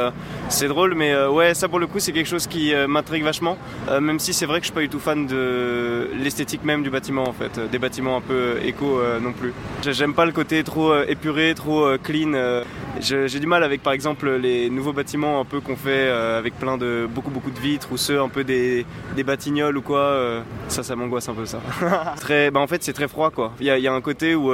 c'est 0.47 0.69
drôle. 0.69 0.95
Mais 0.95 1.13
ouais, 1.25 1.53
ça 1.53 1.67
pour 1.67 1.77
le 1.77 1.87
coup, 1.87 1.99
c'est 1.99 2.13
quelque 2.13 2.29
chose 2.29 2.47
qui 2.47 2.73
m'intrigue 2.87 3.23
vachement. 3.23 3.57
même 3.99 4.17
si 4.17 4.31
c'est 4.31 4.45
vrai 4.45 4.59
que 4.59 4.63
je 4.63 4.67
suis 4.67 4.73
pas 4.73 4.79
du 4.79 4.87
tout 4.87 4.99
fan 4.99 5.27
de 5.27 6.09
l'esthétique 6.17 6.63
même 6.63 6.83
du 6.83 6.89
bâtiment 6.89 7.27
en 7.27 7.33
fait, 7.33 7.59
des 7.69 7.79
bâtiments 7.79 8.15
un 8.15 8.21
peu 8.21 8.59
éco 8.63 9.01
non 9.21 9.33
plus. 9.33 9.51
J'aime 9.81 10.13
pas 10.13 10.25
le 10.25 10.31
côté 10.31 10.63
trop 10.63 10.95
épuré, 11.01 11.53
trop 11.53 11.97
clean. 12.01 12.63
J'ai 13.01 13.39
du 13.41 13.47
mal 13.47 13.61
avec 13.61 13.83
par 13.83 13.91
exemple 13.91 14.29
les 14.37 14.69
nouveaux 14.69 14.93
bâtiments 14.93 15.41
un 15.41 15.45
peu 15.45 15.59
qu'on 15.59 15.75
fait 15.75 16.07
avec 16.07 16.57
plein 16.57 16.77
de 16.77 17.09
beaucoup 17.13 17.29
beaucoup 17.29 17.51
de 17.51 17.59
vitres 17.59 17.89
ou 17.91 17.97
ceux 17.97 18.21
un 18.21 18.29
peu 18.29 18.45
des, 18.45 18.85
des 19.17 19.23
batignolles 19.23 19.77
ou 19.77 19.81
quoi. 19.81 20.43
ça, 20.69 20.81
ça 20.81 20.95
m'angoisse 20.95 21.27
un 21.27 21.33
peu 21.33 21.45
ça. 21.45 21.59
très, 22.21 22.51
bah 22.51 22.61
en 22.61 22.67
fait 22.67 22.83
c'est 22.83 22.93
très 22.93 23.09
froid 23.09 23.31
quoi. 23.31 23.51
Il 23.59 23.65
y 23.65 23.87
a, 23.87 23.93
un 23.93 24.01
côté 24.01 24.33
où 24.33 24.53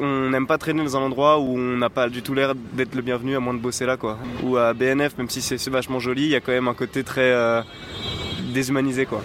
on 0.00 0.30
n'aime 0.30 0.46
pas 0.46 0.58
traîner 0.58 0.82
dans 0.82 0.96
un 0.96 1.00
endroit 1.00 1.38
où 1.38 1.56
on 1.56 1.76
n'a 1.76 1.90
pas 1.90 2.08
du 2.08 2.22
tout 2.22 2.34
l'air 2.34 2.54
d'être 2.54 2.94
le 2.94 3.02
bienvenu 3.02 3.36
à 3.36 3.40
moins 3.40 3.54
de 3.54 3.58
bosser 3.58 3.86
là 3.86 3.96
quoi. 3.96 4.18
Ou 4.42 4.56
à 4.56 4.72
BNF 4.72 5.18
même 5.18 5.28
si 5.28 5.42
c'est 5.42 5.68
vachement 5.68 5.98
joli, 5.98 6.24
il 6.24 6.30
y 6.30 6.36
a 6.36 6.40
quand 6.40 6.52
même 6.52 6.68
un 6.68 6.74
côté 6.74 7.04
très 7.04 7.34
déshumanisé 8.52 9.06
quoi. 9.06 9.22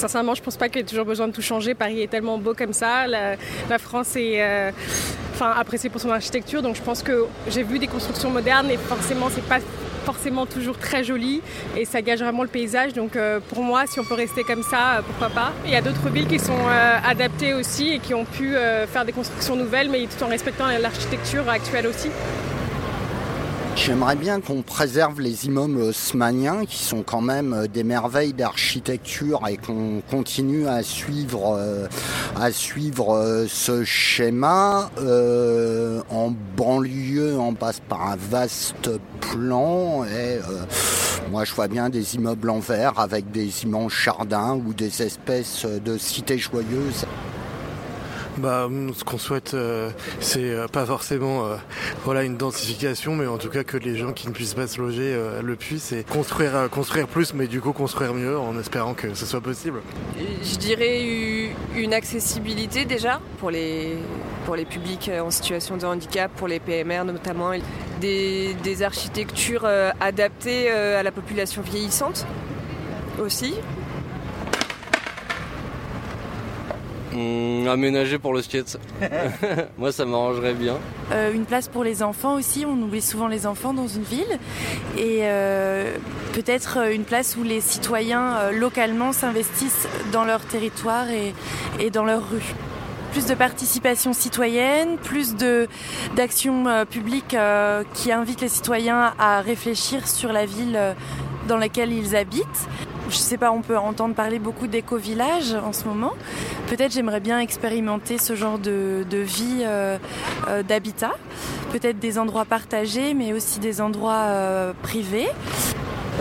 Sincèrement, 0.00 0.34
je 0.34 0.42
pense 0.42 0.56
pas 0.56 0.68
qu'il 0.68 0.78
y 0.78 0.80
ait 0.80 0.86
toujours 0.86 1.04
besoin 1.04 1.28
de 1.28 1.32
tout 1.32 1.42
changer. 1.42 1.74
Paris 1.74 2.00
est 2.00 2.06
tellement 2.06 2.38
beau 2.38 2.54
comme 2.54 2.72
ça. 2.72 3.06
La, 3.06 3.36
France 3.78 4.16
est 4.16 4.42
euh, 4.42 4.70
appréciée 5.40 5.90
pour 5.90 6.00
son 6.00 6.10
architecture. 6.10 6.62
Donc 6.62 6.76
je 6.76 6.82
pense 6.82 7.02
que 7.02 7.26
j'ai 7.48 7.62
vu 7.62 7.78
des 7.78 7.86
constructions 7.86 8.30
modernes 8.30 8.70
et 8.70 8.78
forcément, 8.78 9.28
c'est 9.30 9.44
pas 9.44 9.58
forcément 10.04 10.46
toujours 10.46 10.78
très 10.78 11.04
joli 11.04 11.42
et 11.76 11.84
ça 11.84 12.02
gage 12.02 12.20
vraiment 12.20 12.42
le 12.42 12.48
paysage. 12.48 12.92
Donc 12.92 13.16
euh, 13.16 13.40
pour 13.40 13.62
moi, 13.62 13.84
si 13.86 14.00
on 14.00 14.04
peut 14.04 14.14
rester 14.14 14.44
comme 14.44 14.62
ça, 14.62 14.98
euh, 14.98 15.02
pourquoi 15.06 15.30
pas. 15.30 15.52
Il 15.64 15.70
y 15.70 15.76
a 15.76 15.82
d'autres 15.82 16.08
villes 16.10 16.26
qui 16.26 16.38
sont 16.38 16.50
adaptées 17.04 17.54
aussi 17.54 17.90
et 17.90 17.98
qui 17.98 18.14
ont 18.14 18.24
pu 18.24 18.54
faire 18.88 19.04
des 19.04 19.12
constructions 19.12 19.56
nouvelles, 19.56 19.88
mais 19.90 20.06
tout 20.06 20.22
en 20.24 20.28
respectant 20.28 20.66
l'architecture 20.80 21.48
actuelle 21.48 21.86
aussi. 21.86 22.08
J'aimerais 23.76 24.16
bien 24.16 24.40
qu'on 24.40 24.62
préserve 24.62 25.20
les 25.20 25.46
immeubles 25.46 25.80
haussmanniens 25.80 26.66
qui 26.66 26.82
sont 26.82 27.02
quand 27.02 27.20
même 27.20 27.54
euh, 27.54 27.66
des 27.66 27.84
merveilles 27.84 28.32
d'architecture 28.32 29.40
et 29.48 29.56
qu'on 29.56 30.02
continue 30.10 30.66
à 30.68 30.82
suivre, 30.82 31.56
euh, 31.56 31.86
à 32.38 32.52
suivre 32.52 33.14
euh, 33.14 33.46
ce 33.48 33.84
schéma. 33.84 34.90
en 36.10 36.32
banlieue, 36.56 37.38
on 37.38 37.54
passe 37.54 37.80
par 37.80 38.08
un 38.08 38.16
vaste 38.16 38.90
plan 39.20 40.04
et 40.04 40.38
moi 41.30 41.44
je 41.44 41.54
vois 41.54 41.68
bien 41.68 41.88
des 41.88 42.16
immeubles 42.16 42.50
en 42.50 42.58
verre 42.58 42.98
avec 42.98 43.30
des 43.30 43.62
immenses 43.64 43.92
jardins 43.92 44.54
ou 44.54 44.74
des 44.74 45.02
espèces 45.02 45.64
de 45.64 45.96
cités 45.96 46.38
joyeuses. 46.38 47.06
Bah, 48.40 48.68
ce 48.94 49.04
qu'on 49.04 49.18
souhaite, 49.18 49.52
euh, 49.52 49.90
c'est 50.20 50.50
euh, 50.50 50.66
pas 50.66 50.86
forcément 50.86 51.44
euh, 51.44 51.56
voilà 52.04 52.22
une 52.22 52.38
densification, 52.38 53.14
mais 53.14 53.26
en 53.26 53.36
tout 53.36 53.50
cas 53.50 53.64
que 53.64 53.76
les 53.76 53.96
gens 53.96 54.12
qui 54.12 54.28
ne 54.28 54.32
puissent 54.32 54.54
pas 54.54 54.66
se 54.66 54.80
loger 54.80 55.14
le 55.42 55.56
puissent 55.56 55.92
et 55.92 56.04
construire, 56.04 56.68
construire 56.70 57.06
plus, 57.06 57.34
mais 57.34 57.46
du 57.46 57.60
coup 57.60 57.72
construire 57.72 58.14
mieux, 58.14 58.38
en 58.38 58.58
espérant 58.58 58.94
que 58.94 59.12
ce 59.14 59.26
soit 59.26 59.42
possible. 59.42 59.82
Je 60.18 60.56
dirais 60.56 61.50
une 61.76 61.92
accessibilité 61.92 62.84
déjà 62.86 63.20
pour 63.38 63.50
les 63.50 63.98
pour 64.46 64.56
les 64.56 64.64
publics 64.64 65.10
en 65.22 65.30
situation 65.30 65.76
de 65.76 65.84
handicap, 65.84 66.30
pour 66.36 66.48
les 66.48 66.60
PMR 66.60 67.04
notamment, 67.04 67.50
des 68.00 68.82
architectures 68.82 69.66
adaptées 70.00 70.70
à 70.70 71.02
la 71.02 71.12
population 71.12 71.62
vieillissante 71.62 72.26
aussi, 73.20 73.54
Mmh, 77.12 77.66
aménager 77.68 78.18
pour 78.18 78.32
le 78.32 78.42
skate. 78.42 78.78
Moi, 79.78 79.92
ça 79.92 80.04
m'arrangerait 80.04 80.54
bien. 80.54 80.76
Euh, 81.12 81.32
une 81.32 81.44
place 81.44 81.68
pour 81.68 81.84
les 81.84 82.02
enfants 82.02 82.34
aussi. 82.34 82.64
On 82.66 82.80
oublie 82.82 83.02
souvent 83.02 83.28
les 83.28 83.46
enfants 83.46 83.74
dans 83.74 83.88
une 83.88 84.02
ville. 84.02 84.38
Et 84.96 85.20
euh, 85.22 85.96
peut-être 86.32 86.78
une 86.92 87.04
place 87.04 87.36
où 87.36 87.42
les 87.42 87.60
citoyens 87.60 88.36
euh, 88.36 88.52
localement 88.52 89.12
s'investissent 89.12 89.88
dans 90.12 90.24
leur 90.24 90.40
territoire 90.40 91.08
et, 91.10 91.34
et 91.78 91.90
dans 91.90 92.04
leur 92.04 92.28
rue 92.30 92.54
plus 93.12 93.26
de 93.26 93.34
participation 93.34 94.12
citoyenne, 94.12 94.96
plus 94.96 95.34
de 95.34 95.66
d'actions 96.14 96.86
publiques 96.88 97.36
qui 97.92 98.12
invitent 98.12 98.40
les 98.40 98.48
citoyens 98.48 99.14
à 99.18 99.40
réfléchir 99.40 100.06
sur 100.06 100.32
la 100.32 100.46
ville 100.46 100.78
dans 101.48 101.56
laquelle 101.56 101.92
ils 101.92 102.14
habitent 102.14 102.68
je 103.10 103.16
sais 103.16 103.36
pas, 103.36 103.50
on 103.50 103.62
peut 103.62 103.76
entendre 103.76 104.14
parler 104.14 104.38
beaucoup 104.38 104.66
d'éco-village 104.66 105.54
en 105.54 105.72
ce 105.72 105.84
moment. 105.84 106.12
Peut-être 106.68 106.92
j'aimerais 106.92 107.20
bien 107.20 107.40
expérimenter 107.40 108.18
ce 108.18 108.34
genre 108.34 108.58
de, 108.58 109.04
vie 109.12 109.62
euh, 109.62 109.98
euh, 110.48 110.62
d'habitat. 110.62 111.12
Peut-être 111.72 111.98
des 111.98 112.18
endroits 112.18 112.44
partagés, 112.44 113.14
mais 113.14 113.32
aussi 113.32 113.58
des 113.58 113.80
endroits 113.80 114.24
euh, 114.28 114.72
privés. 114.82 115.28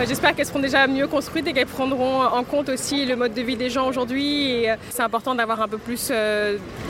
J'espère 0.07 0.33
qu'elles 0.33 0.45
seront 0.45 0.59
déjà 0.59 0.87
mieux 0.87 1.07
construites 1.07 1.45
et 1.47 1.53
qu'elles 1.53 1.67
prendront 1.67 2.21
en 2.23 2.43
compte 2.45 2.69
aussi 2.69 3.05
le 3.05 3.17
mode 3.17 3.33
de 3.33 3.41
vie 3.41 3.57
des 3.57 3.69
gens 3.69 3.85
aujourd'hui. 3.85 4.65
C'est 4.91 5.01
important 5.01 5.35
d'avoir 5.35 5.61
un 5.61 5.67
peu 5.67 5.77
plus 5.77 6.09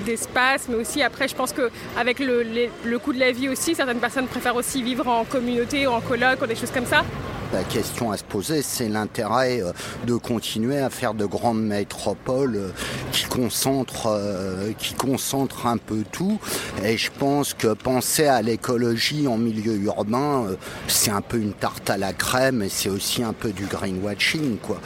d'espace, 0.05 0.67
mais 0.69 0.75
aussi 0.75 1.01
après, 1.01 1.27
je 1.27 1.33
pense 1.33 1.51
qu'avec 1.51 2.19
le, 2.19 2.43
le 2.85 2.99
coût 2.99 3.11
de 3.11 3.19
la 3.19 3.31
vie 3.31 3.49
aussi, 3.49 3.73
certaines 3.73 3.97
personnes 3.97 4.27
préfèrent 4.27 4.55
aussi 4.55 4.83
vivre 4.83 5.07
en 5.07 5.23
communauté 5.25 5.87
ou 5.87 5.91
en 5.91 6.01
coloc 6.01 6.39
ou 6.43 6.45
des 6.45 6.55
choses 6.55 6.69
comme 6.69 6.85
ça. 6.85 7.03
La 7.51 7.63
question 7.63 8.11
à 8.11 8.17
se 8.17 8.23
poser, 8.23 8.61
c'est 8.61 8.89
l'intérêt 8.89 9.61
euh, 9.63 9.71
de 10.05 10.13
continuer 10.15 10.77
à 10.77 10.91
faire 10.91 11.15
de 11.15 11.25
grandes 11.25 11.63
métropoles 11.63 12.55
euh, 12.55 12.69
qui 13.11 13.25
concentrent, 13.25 14.07
euh, 14.07 14.71
qui 14.77 14.93
concentrent 14.93 15.65
un 15.65 15.77
peu 15.77 16.03
tout. 16.11 16.39
Et 16.83 16.95
je 16.95 17.09
pense 17.09 17.55
que 17.55 17.73
penser 17.73 18.27
à 18.27 18.43
l'écologie 18.43 19.27
en 19.27 19.37
milieu 19.37 19.73
urbain, 19.77 20.45
c'est 20.87 21.09
un 21.09 21.21
peu 21.21 21.37
une 21.37 21.53
tarte 21.53 21.89
à 21.89 21.97
la 21.97 22.13
crème 22.13 22.61
et 22.61 22.69
c'est 22.69 22.89
aussi 22.89 23.23
un 23.23 23.33
peu 23.33 23.51
du 23.51 23.65
greenwashing, 23.65 24.57
quoi. 24.57 24.79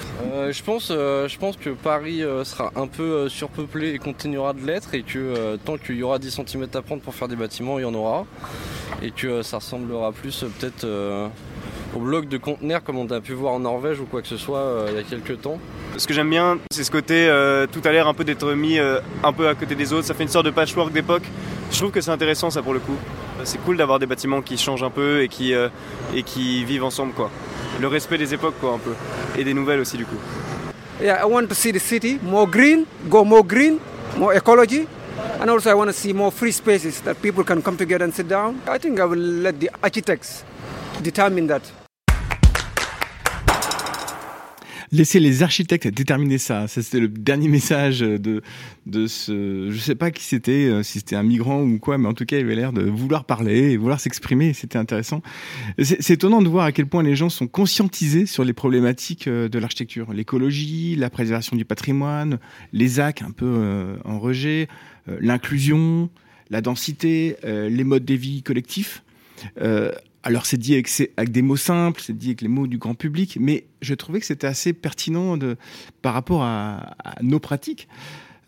je 0.49 0.63
pense, 0.63 0.87
je 0.87 1.37
pense 1.37 1.57
que 1.57 1.71
Paris 1.71 2.21
sera 2.43 2.71
un 2.75 2.87
peu 2.87 3.27
surpeuplé 3.27 3.89
et 3.89 3.99
continuera 3.99 4.53
de 4.53 4.65
l'être 4.65 4.93
et 4.93 5.03
que 5.03 5.57
tant 5.57 5.77
qu'il 5.77 5.95
y 5.95 6.03
aura 6.03 6.17
10 6.17 6.41
cm 6.47 6.67
à 6.73 6.81
prendre 6.81 7.01
pour 7.01 7.13
faire 7.13 7.27
des 7.27 7.35
bâtiments, 7.35 7.77
il 7.77 7.83
y 7.83 7.85
en 7.85 7.93
aura 7.93 8.25
et 9.01 9.11
que 9.11 9.41
ça 9.41 9.57
ressemblera 9.57 10.11
plus 10.11 10.45
peut-être 10.59 10.85
au 11.95 11.99
bloc 11.99 12.27
de 12.27 12.37
conteneurs 12.37 12.83
comme 12.83 12.97
on 12.97 13.09
a 13.11 13.21
pu 13.21 13.33
voir 13.33 13.53
en 13.53 13.59
Norvège 13.59 13.99
ou 13.99 14.05
quoi 14.05 14.21
que 14.21 14.27
ce 14.27 14.37
soit 14.37 14.59
euh, 14.59 14.87
il 14.91 14.95
y 14.95 14.99
a 14.99 15.03
quelques 15.03 15.41
temps. 15.41 15.59
Ce 15.97 16.07
que 16.07 16.13
j'aime 16.13 16.29
bien, 16.29 16.57
c'est 16.71 16.83
ce 16.83 16.91
côté, 16.91 17.27
euh, 17.27 17.67
tout 17.71 17.81
a 17.85 17.91
l'air 17.91 18.07
un 18.07 18.13
peu 18.13 18.23
d'être 18.23 18.51
mis 18.53 18.79
euh, 18.79 18.99
un 19.23 19.31
peu 19.33 19.47
à 19.47 19.55
côté 19.55 19.75
des 19.75 19.93
autres, 19.93 20.07
ça 20.07 20.13
fait 20.13 20.23
une 20.23 20.29
sorte 20.29 20.45
de 20.45 20.51
patchwork 20.51 20.91
d'époque. 20.91 21.23
Je 21.71 21.77
trouve 21.77 21.91
que 21.91 22.01
c'est 22.01 22.11
intéressant 22.11 22.49
ça 22.49 22.61
pour 22.61 22.73
le 22.73 22.79
coup. 22.79 22.95
C'est 23.43 23.59
cool 23.63 23.77
d'avoir 23.77 23.99
des 23.99 24.05
bâtiments 24.05 24.41
qui 24.41 24.57
changent 24.57 24.83
un 24.83 24.89
peu 24.89 25.21
et 25.21 25.27
qui, 25.27 25.53
et 25.53 26.23
qui 26.23 26.63
vivent 26.63 26.83
ensemble 26.83 27.13
quoi. 27.13 27.31
Le 27.81 27.87
respect 27.87 28.17
des 28.17 28.33
époques 28.33 28.55
quoi 28.61 28.73
un 28.73 28.77
peu. 28.77 28.93
Et 29.37 29.43
des 29.43 29.53
nouvelles 29.53 29.79
aussi 29.79 29.97
du 29.97 30.05
coup. 30.05 30.17
Yeah, 31.01 31.19
I 31.21 31.25
want 31.25 31.47
to 31.47 31.55
see 31.55 31.71
the 31.71 31.79
city 31.79 32.19
more 32.21 32.47
green, 32.47 32.85
go 33.09 33.23
more 33.23 33.43
green, 33.43 33.79
more 34.17 34.35
ecology. 34.35 34.87
And 35.41 35.49
also 35.49 35.69
I 35.69 35.73
want 35.73 35.87
to 35.87 35.93
see 35.93 36.13
more 36.13 36.31
free 36.31 36.51
spaces 36.51 37.01
that 37.01 37.15
people 37.15 37.43
can 37.43 37.61
come 37.61 37.75
together 37.75 38.05
and 38.05 38.13
sit 38.13 38.27
down. 38.27 38.61
I 38.67 38.77
think 38.77 38.99
I 38.99 39.05
will 39.05 39.17
let 39.19 39.59
the 39.59 39.69
architects 39.81 40.43
determine 41.01 41.47
that. 41.47 41.82
Laissez 44.93 45.19
les 45.19 45.41
architectes 45.41 45.87
déterminer 45.87 46.37
ça. 46.37 46.67
Ça, 46.67 46.83
c'était 46.83 46.99
le 46.99 47.07
dernier 47.07 47.47
message 47.47 48.01
de, 48.01 48.43
de 48.85 49.07
ce, 49.07 49.69
je 49.71 49.77
sais 49.79 49.95
pas 49.95 50.11
qui 50.11 50.23
c'était, 50.23 50.67
euh, 50.67 50.83
si 50.83 50.99
c'était 50.99 51.15
un 51.15 51.23
migrant 51.23 51.63
ou 51.63 51.79
quoi, 51.79 51.97
mais 51.97 52.07
en 52.07 52.13
tout 52.13 52.25
cas, 52.25 52.37
il 52.37 52.45
avait 52.45 52.53
l'air 52.53 52.73
de 52.73 52.83
vouloir 52.83 53.25
parler 53.25 53.71
et 53.71 53.77
vouloir 53.77 53.99
s'exprimer. 53.99 54.53
C'était 54.53 54.77
intéressant. 54.77 55.23
C'est 55.79 56.11
étonnant 56.11 56.43
de 56.43 56.47
voir 56.47 56.65
à 56.65 56.71
quel 56.71 56.85
point 56.85 57.01
les 57.01 57.15
gens 57.15 57.29
sont 57.29 57.47
conscientisés 57.47 58.27
sur 58.27 58.43
les 58.43 58.53
problématiques 58.53 59.27
euh, 59.27 59.49
de 59.49 59.57
l'architecture. 59.57 60.13
L'écologie, 60.13 60.95
la 60.95 61.09
préservation 61.09 61.57
du 61.57 61.65
patrimoine, 61.65 62.37
les 62.71 62.87
ZAC 62.87 63.23
un 63.23 63.31
peu 63.31 63.47
euh, 63.47 63.95
en 64.05 64.19
rejet, 64.19 64.67
l'inclusion, 65.07 66.11
la 66.51 66.61
densité, 66.61 67.35
les 67.43 67.83
modes 67.83 68.05
de 68.05 68.13
vie 68.13 68.43
collectifs. 68.43 69.03
Alors 70.23 70.45
c'est 70.45 70.57
dit 70.57 70.73
avec, 70.73 71.31
des 71.31 71.41
mots 71.41 71.57
simples, 71.57 72.01
c'est 72.01 72.17
dit 72.17 72.27
avec 72.29 72.41
les 72.41 72.47
mots 72.47 72.65
du 72.65 72.77
grand 72.77 72.95
public, 72.95 73.37
mais 73.39 73.65
je 73.81 73.93
trouvais 73.93 74.21
que 74.21 74.25
c'était 74.25 74.47
assez 74.47 74.71
pertinent 74.71 75.37
par 76.01 76.13
rapport 76.13 76.43
à, 76.43 76.95
nos 77.21 77.39
pratiques. 77.39 77.89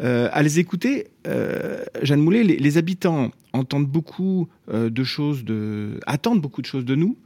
Euh, 0.01 0.29
à 0.31 0.41
les 0.41 0.59
écouter, 0.59 1.07
euh, 1.27 1.83
Jeanne 2.01 2.21
Moulet, 2.21 2.43
les, 2.43 2.77
habitants 2.77 3.31
entendent 3.53 3.87
beaucoup 3.87 4.49
euh, 4.69 4.89
de 4.89 5.03
choses, 5.03 5.45
de, 5.45 5.99
attendent 6.05 6.41
beaucoup 6.41 6.61
de 6.61 6.67
choses 6.67 6.83
de 6.83 6.95
nous, 6.95 7.17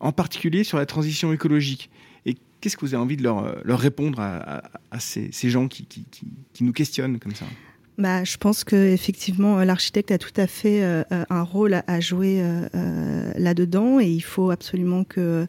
en 0.00 0.12
particulier 0.12 0.64
sur 0.64 0.78
la 0.78 0.86
transition 0.86 1.32
écologique. 1.32 1.90
Et 2.26 2.36
qu'est-ce 2.60 2.76
que 2.76 2.82
vous 2.82 2.94
avez 2.94 3.02
envie 3.02 3.16
de 3.16 3.22
leur, 3.22 3.78
répondre 3.78 4.20
à, 4.20 4.62
ces, 4.98 5.30
gens 5.50 5.68
qui, 5.68 5.86
nous 6.60 6.72
questionnent 6.72 7.18
comme 7.18 7.34
ça? 7.34 7.46
Bah, 7.98 8.22
je 8.22 8.36
pense 8.36 8.62
que 8.62 8.76
effectivement 8.76 9.58
l'architecte 9.64 10.12
a 10.12 10.18
tout 10.18 10.32
à 10.36 10.46
fait 10.46 10.84
euh, 10.84 11.02
un 11.10 11.42
rôle 11.42 11.82
à, 11.84 11.98
jouer 11.98 12.40
euh, 12.40 12.68
euh, 12.76 13.32
là-dedans 13.36 13.98
et 13.98 14.06
il 14.06 14.20
faut 14.20 14.52
absolument 14.52 15.02
que 15.02 15.48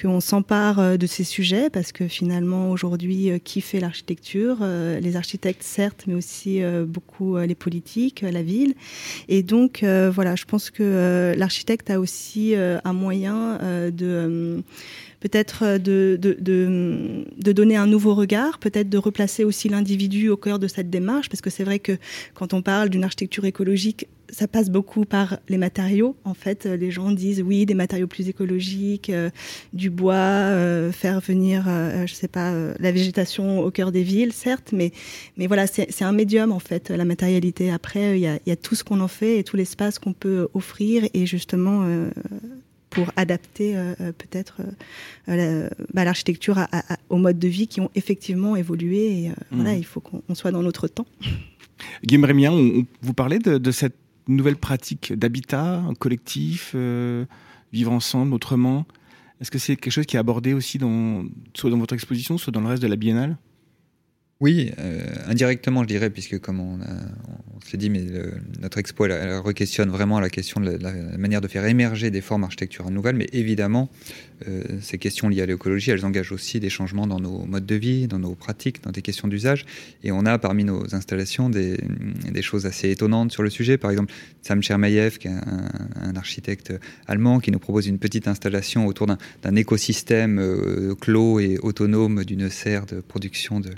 qu'on 0.00 0.20
s'empare 0.20 0.98
de 0.98 1.06
ces 1.06 1.24
sujets 1.24 1.70
parce 1.70 1.92
que 1.92 2.06
finalement 2.06 2.70
aujourd'hui 2.70 3.40
qui 3.42 3.62
fait 3.62 3.80
l'architecture 3.80 4.58
les 4.60 5.16
architectes 5.16 5.62
certes 5.62 6.04
mais 6.06 6.14
aussi 6.14 6.60
beaucoup 6.86 7.38
les 7.38 7.54
politiques 7.54 8.20
la 8.20 8.42
ville. 8.42 8.74
Et 9.28 9.42
donc 9.42 9.82
voilà 9.82 10.36
je 10.36 10.44
pense 10.44 10.70
que 10.70 11.34
l'architecte 11.36 11.90
a 11.90 12.00
aussi 12.00 12.54
un 12.54 12.92
moyen 12.92 13.58
de 13.90 14.62
peut-être 15.20 15.64
euh, 15.64 15.78
de, 15.78 17.52
donner 17.52 17.76
un 17.76 17.86
nouveau 17.86 18.14
regard, 18.14 18.58
peut-être 18.58 18.88
de 18.88 18.98
replacer 18.98 19.44
aussi 19.44 19.68
l'individu 19.68 20.28
au 20.28 20.36
cœur 20.36 20.58
de 20.58 20.68
cette 20.68 20.90
démarche, 20.90 21.28
parce 21.28 21.40
que 21.40 21.50
c'est 21.50 21.64
vrai 21.64 21.78
que 21.78 21.96
quand 22.34 22.54
on 22.54 22.62
parle 22.62 22.88
d'une 22.88 23.04
architecture 23.04 23.44
écologique, 23.44 24.06
ça 24.30 24.46
passe 24.46 24.68
beaucoup 24.68 25.06
par 25.06 25.38
les 25.48 25.56
matériaux. 25.56 26.14
En 26.24 26.34
fait, 26.34 26.66
euh, 26.66 26.76
les 26.76 26.90
gens 26.90 27.10
disent 27.10 27.42
oui, 27.42 27.64
des 27.64 27.74
matériaux 27.74 28.06
plus 28.06 28.28
écologiques, 28.28 29.08
euh, 29.08 29.30
du 29.72 29.88
bois, 29.90 30.52
faire 30.92 31.20
venir, 31.20 31.64
je 32.06 32.12
sais 32.12 32.28
pas, 32.28 32.52
la 32.78 32.92
végétation 32.92 33.60
au 33.60 33.70
cœur 33.70 33.90
des 33.92 34.02
villes, 34.02 34.32
certes, 34.32 34.70
mais 34.72 34.92
mais 35.36 35.46
voilà, 35.46 35.66
c'est 35.66 36.02
un 36.02 36.12
médium 36.12 36.52
en 36.52 36.58
fait, 36.58 36.90
la 36.90 37.04
matérialité. 37.04 37.70
Après, 37.70 38.18
il 38.18 38.20
y 38.20 38.26
a, 38.26 38.38
y 38.46 38.50
a, 38.50 38.56
tout 38.56 38.74
ce 38.74 38.84
qu'on 38.84 39.00
en 39.00 39.08
fait 39.08 39.38
et 39.38 39.44
tout 39.44 39.56
l'espace 39.56 39.98
qu'on 39.98 40.12
peut 40.12 40.48
offrir 40.54 41.04
et 41.14 41.26
justement 41.26 41.86
pour 42.90 43.10
adapter 43.16 43.76
euh, 43.76 43.94
euh, 44.00 44.12
peut-être 44.12 44.60
euh, 45.28 45.68
bah, 45.92 46.04
l'architecture 46.04 46.58
aux 47.08 47.16
modes 47.16 47.38
de 47.38 47.48
vie 47.48 47.68
qui 47.68 47.80
ont 47.80 47.90
effectivement 47.94 48.56
évolué. 48.56 49.24
Et, 49.24 49.32
Voilà, 49.50 49.74
mmh. 49.74 49.78
il 49.78 49.84
faut 49.84 50.00
qu'on 50.00 50.34
soit 50.34 50.50
dans 50.50 50.62
notre 50.62 50.88
temps. 50.88 51.06
Guillaume 52.04 52.24
Rémien, 52.24 52.52
on, 52.52 52.86
vous 53.02 53.14
parlez 53.14 53.38
de, 53.38 53.70
cette 53.70 53.96
nouvelle 54.26 54.56
pratique 54.56 55.12
d'habitat 55.12 55.82
collectif, 55.98 56.74
vivre 57.72 57.92
ensemble 57.92 58.34
autrement. 58.34 58.86
Est-ce 59.40 59.50
que 59.50 59.58
c'est 59.58 59.76
quelque 59.76 59.92
chose 59.92 60.06
qui 60.06 60.16
est 60.16 60.18
abordé 60.18 60.52
aussi 60.52 60.78
dans, 60.78 61.24
soit 61.54 61.70
dans 61.70 61.78
votre 61.78 61.94
exposition, 61.94 62.36
soit 62.36 62.52
dans 62.52 62.60
le 62.60 62.66
reste 62.66 62.82
de 62.82 62.88
la 62.88 62.96
biennale? 62.96 63.36
Oui, 64.40 64.72
euh, 64.78 65.02
indirectement, 65.26 65.82
je 65.82 65.88
dirais, 65.88 66.10
puisque 66.10 66.38
comme 66.38 66.60
on, 66.60 66.78
on 66.78 67.60
s'est 67.60 67.76
dit, 67.76 67.90
mais 67.90 68.04
notre 68.60 68.78
expo, 68.78 69.06
elle, 69.06 69.12
elle, 69.12 69.38
re-questionne 69.38 69.90
vraiment 69.90 70.20
la 70.20 70.30
question 70.30 70.60
de 70.60 70.70
la, 70.70 70.92
manière 71.18 71.40
de 71.40 71.48
faire 71.48 71.64
émerger 71.64 72.10
des 72.10 72.20
formes 72.20 72.44
architecturales 72.44 72.92
nouvelles, 72.92 73.16
mais 73.16 73.28
évidemment, 73.32 73.90
ces 74.80 74.98
questions 74.98 75.28
liées 75.28 75.42
à 75.42 75.46
l'écologie, 75.46 75.90
elles 75.90 76.04
engagent 76.04 76.32
aussi 76.32 76.60
des 76.60 76.70
changements 76.70 77.06
dans 77.06 77.20
nos 77.20 77.44
modes 77.44 77.66
de 77.66 77.74
vie, 77.74 78.06
dans 78.06 78.18
nos 78.18 78.34
pratiques, 78.34 78.82
dans 78.82 78.90
des 78.90 79.02
questions 79.02 79.28
d'usage. 79.28 79.64
Et 80.04 80.12
on 80.12 80.26
a 80.26 80.38
parmi 80.38 80.64
nos 80.64 80.94
installations 80.94 81.50
des, 81.50 81.78
choses 82.42 82.66
assez 82.66 82.90
étonnantes 82.90 83.32
sur 83.32 83.42
le 83.42 83.50
sujet. 83.50 83.78
Par 83.78 83.90
exemple, 83.90 84.12
Sam 84.42 84.62
Chermayev, 84.62 85.18
qui 85.18 85.28
est 85.28 85.32
un, 85.32 86.16
architecte 86.16 86.72
allemand, 87.06 87.40
qui 87.40 87.50
nous 87.50 87.58
propose 87.58 87.86
une 87.86 87.98
petite 87.98 88.28
installation 88.28 88.86
autour 88.86 89.06
d'un 89.06 89.56
écosystème 89.56 90.38
euh, 90.38 90.94
clos 90.94 91.40
et 91.40 91.58
autonome 91.58 92.24
d'une 92.24 92.48
serre 92.48 92.86
de 92.86 93.00
production 93.00 93.60
de 93.60 93.70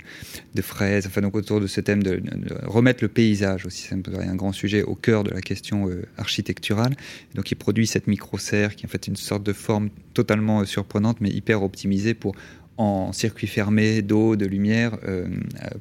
de 0.53 0.61
fraises, 0.61 1.07
enfin 1.07 1.21
donc 1.21 1.35
autour 1.35 1.61
de 1.61 1.67
ce 1.67 1.79
thème 1.79 2.03
de, 2.03 2.21
remettre 2.65 3.03
le 3.03 3.07
paysage 3.07 3.65
aussi, 3.65 3.87
c'est 3.89 3.95
un 3.95 4.35
grand 4.35 4.51
sujet 4.51 4.83
au 4.83 4.95
cœur 4.95 5.23
de 5.23 5.31
la 5.31 5.41
question 5.41 5.87
euh, 5.89 6.03
architecturale. 6.17 6.95
donc 7.35 7.51
il 7.51 7.55
produit 7.55 7.87
cette 7.87 8.07
micro-serre 8.07 8.75
qui 8.75 8.85
est 8.85 8.89
en 8.89 8.91
fait 8.91 9.07
une 9.07 9.15
sorte 9.15 9.43
de 9.43 9.53
forme 9.53 9.89
totalement 10.13 10.61
euh, 10.61 10.65
surprenante 10.65 11.17
mais 11.21 11.29
hyper 11.29 11.63
optimisée 11.63 12.13
pour 12.13 12.35
en 12.77 13.11
circuit 13.11 13.47
fermé 13.47 14.01
d'eau, 14.01 14.35
de 14.35 14.45
lumière, 14.45 14.97
euh, 15.07 15.27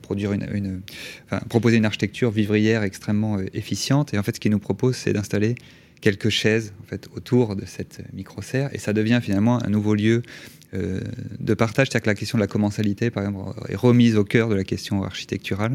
produire 0.03 0.33
une, 0.33 0.83
proposer 1.49 1.79
une 1.79 1.87
architecture 1.87 2.31
vivrière 2.31 2.83
extrêmement 2.83 3.39
efficiente. 3.55 4.13
Et 4.13 4.19
en 4.19 4.23
fait, 4.23 4.35
ce 4.35 4.41
qu'il 4.41 4.51
nous 4.51 4.59
propose, 4.59 4.97
c'est 4.97 5.15
d'installer 5.15 5.55
quelques 6.01 6.29
chaises 6.29 6.75
en 6.83 6.97
autour 7.17 7.57
de 7.57 7.65
cette 7.65 8.03
micro-serre 8.13 8.71
et 8.73 8.79
ça 8.79 8.93
devient 8.93 9.21
finalement 9.23 9.63
un 9.65 9.71
nouveau 9.71 9.95
lieu 9.95 10.23
euh, 10.73 11.01
de 11.41 11.55
partage, 11.55 11.89
c'est-à-dire 11.89 12.05
que 12.05 12.11
la 12.11 12.15
question 12.15 12.39
de 12.39 12.43
la 12.43 12.47
commensalité, 12.47 13.11
par 13.11 13.25
exemple, 13.25 13.59
est 13.69 13.75
remise 13.75 14.17
au 14.17 14.23
cœur 14.23 14.49
de 14.49 14.55
la 14.55 14.63
question 14.63 15.03
architecturale. 15.03 15.75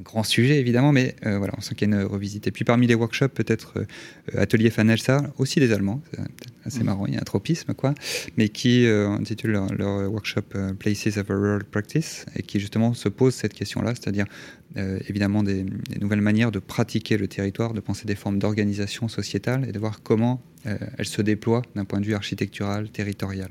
Un 0.00 0.02
grand 0.02 0.24
sujet, 0.24 0.58
évidemment, 0.58 0.90
mais 0.90 1.14
euh, 1.26 1.38
voilà, 1.38 1.54
on 1.56 1.60
sent 1.60 1.76
qu'il 1.76 1.88
y 1.88 1.94
a 1.94 2.00
une 2.00 2.06
revisite. 2.06 2.48
Et 2.48 2.50
puis 2.50 2.64
parmi 2.64 2.88
les 2.88 2.96
workshops, 2.96 3.28
peut-être 3.28 3.74
euh, 3.78 4.40
Atelier 4.40 4.70
Fanelsa, 4.70 5.32
aussi 5.38 5.60
des 5.60 5.72
Allemands, 5.72 6.02
c'est 6.10 6.20
assez 6.64 6.80
mmh. 6.80 6.84
marrant, 6.84 7.06
il 7.06 7.14
y 7.14 7.16
a 7.16 7.20
un 7.20 7.24
tropisme, 7.24 7.72
quoi, 7.74 7.94
mais 8.36 8.48
qui 8.48 8.86
intitule 8.86 9.52
leur, 9.52 10.10
workshop 10.10 10.42
Places 10.78 11.16
of 11.18 11.30
a 11.30 11.34
Rural 11.34 11.64
Practice, 11.64 12.26
et 12.34 12.42
qui 12.42 12.58
justement 12.58 12.94
se 12.94 13.08
pose 13.08 13.34
cette 13.34 13.54
question-là, 13.54 13.94
c'est-à-dire 13.94 14.26
évidemment 14.76 15.42
des, 15.42 15.64
des, 15.64 15.98
nouvelles 16.00 16.20
manières 16.20 16.50
de 16.50 16.58
pratiquer 16.58 17.16
le 17.16 17.28
territoire, 17.28 17.74
de 17.74 17.80
penser 17.80 18.06
des 18.06 18.14
formes 18.14 18.38
d'organisation 18.38 19.08
sociétale 19.08 19.68
et 19.68 19.72
de 19.72 19.78
voir 19.78 20.02
comment 20.02 20.42
elles 20.64 21.06
se 21.06 21.22
déploient 21.22 21.62
d'un 21.74 21.84
point 21.84 22.00
de 22.00 22.06
vue 22.06 22.14
architectural, 22.14 22.90
territorial. 22.90 23.50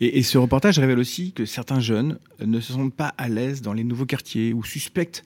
Et, 0.00 0.22
ce 0.22 0.38
reportage 0.38 0.78
révèle 0.78 0.98
aussi 0.98 1.32
que 1.32 1.44
certains 1.44 1.80
jeunes 1.80 2.18
ne 2.44 2.60
se 2.60 2.72
sentent 2.72 2.94
pas 2.94 3.14
à 3.18 3.28
l'aise 3.28 3.62
dans 3.62 3.72
les 3.72 3.84
nouveaux 3.84 4.06
quartiers 4.06 4.52
ou 4.52 4.64
suspectent 4.64 5.24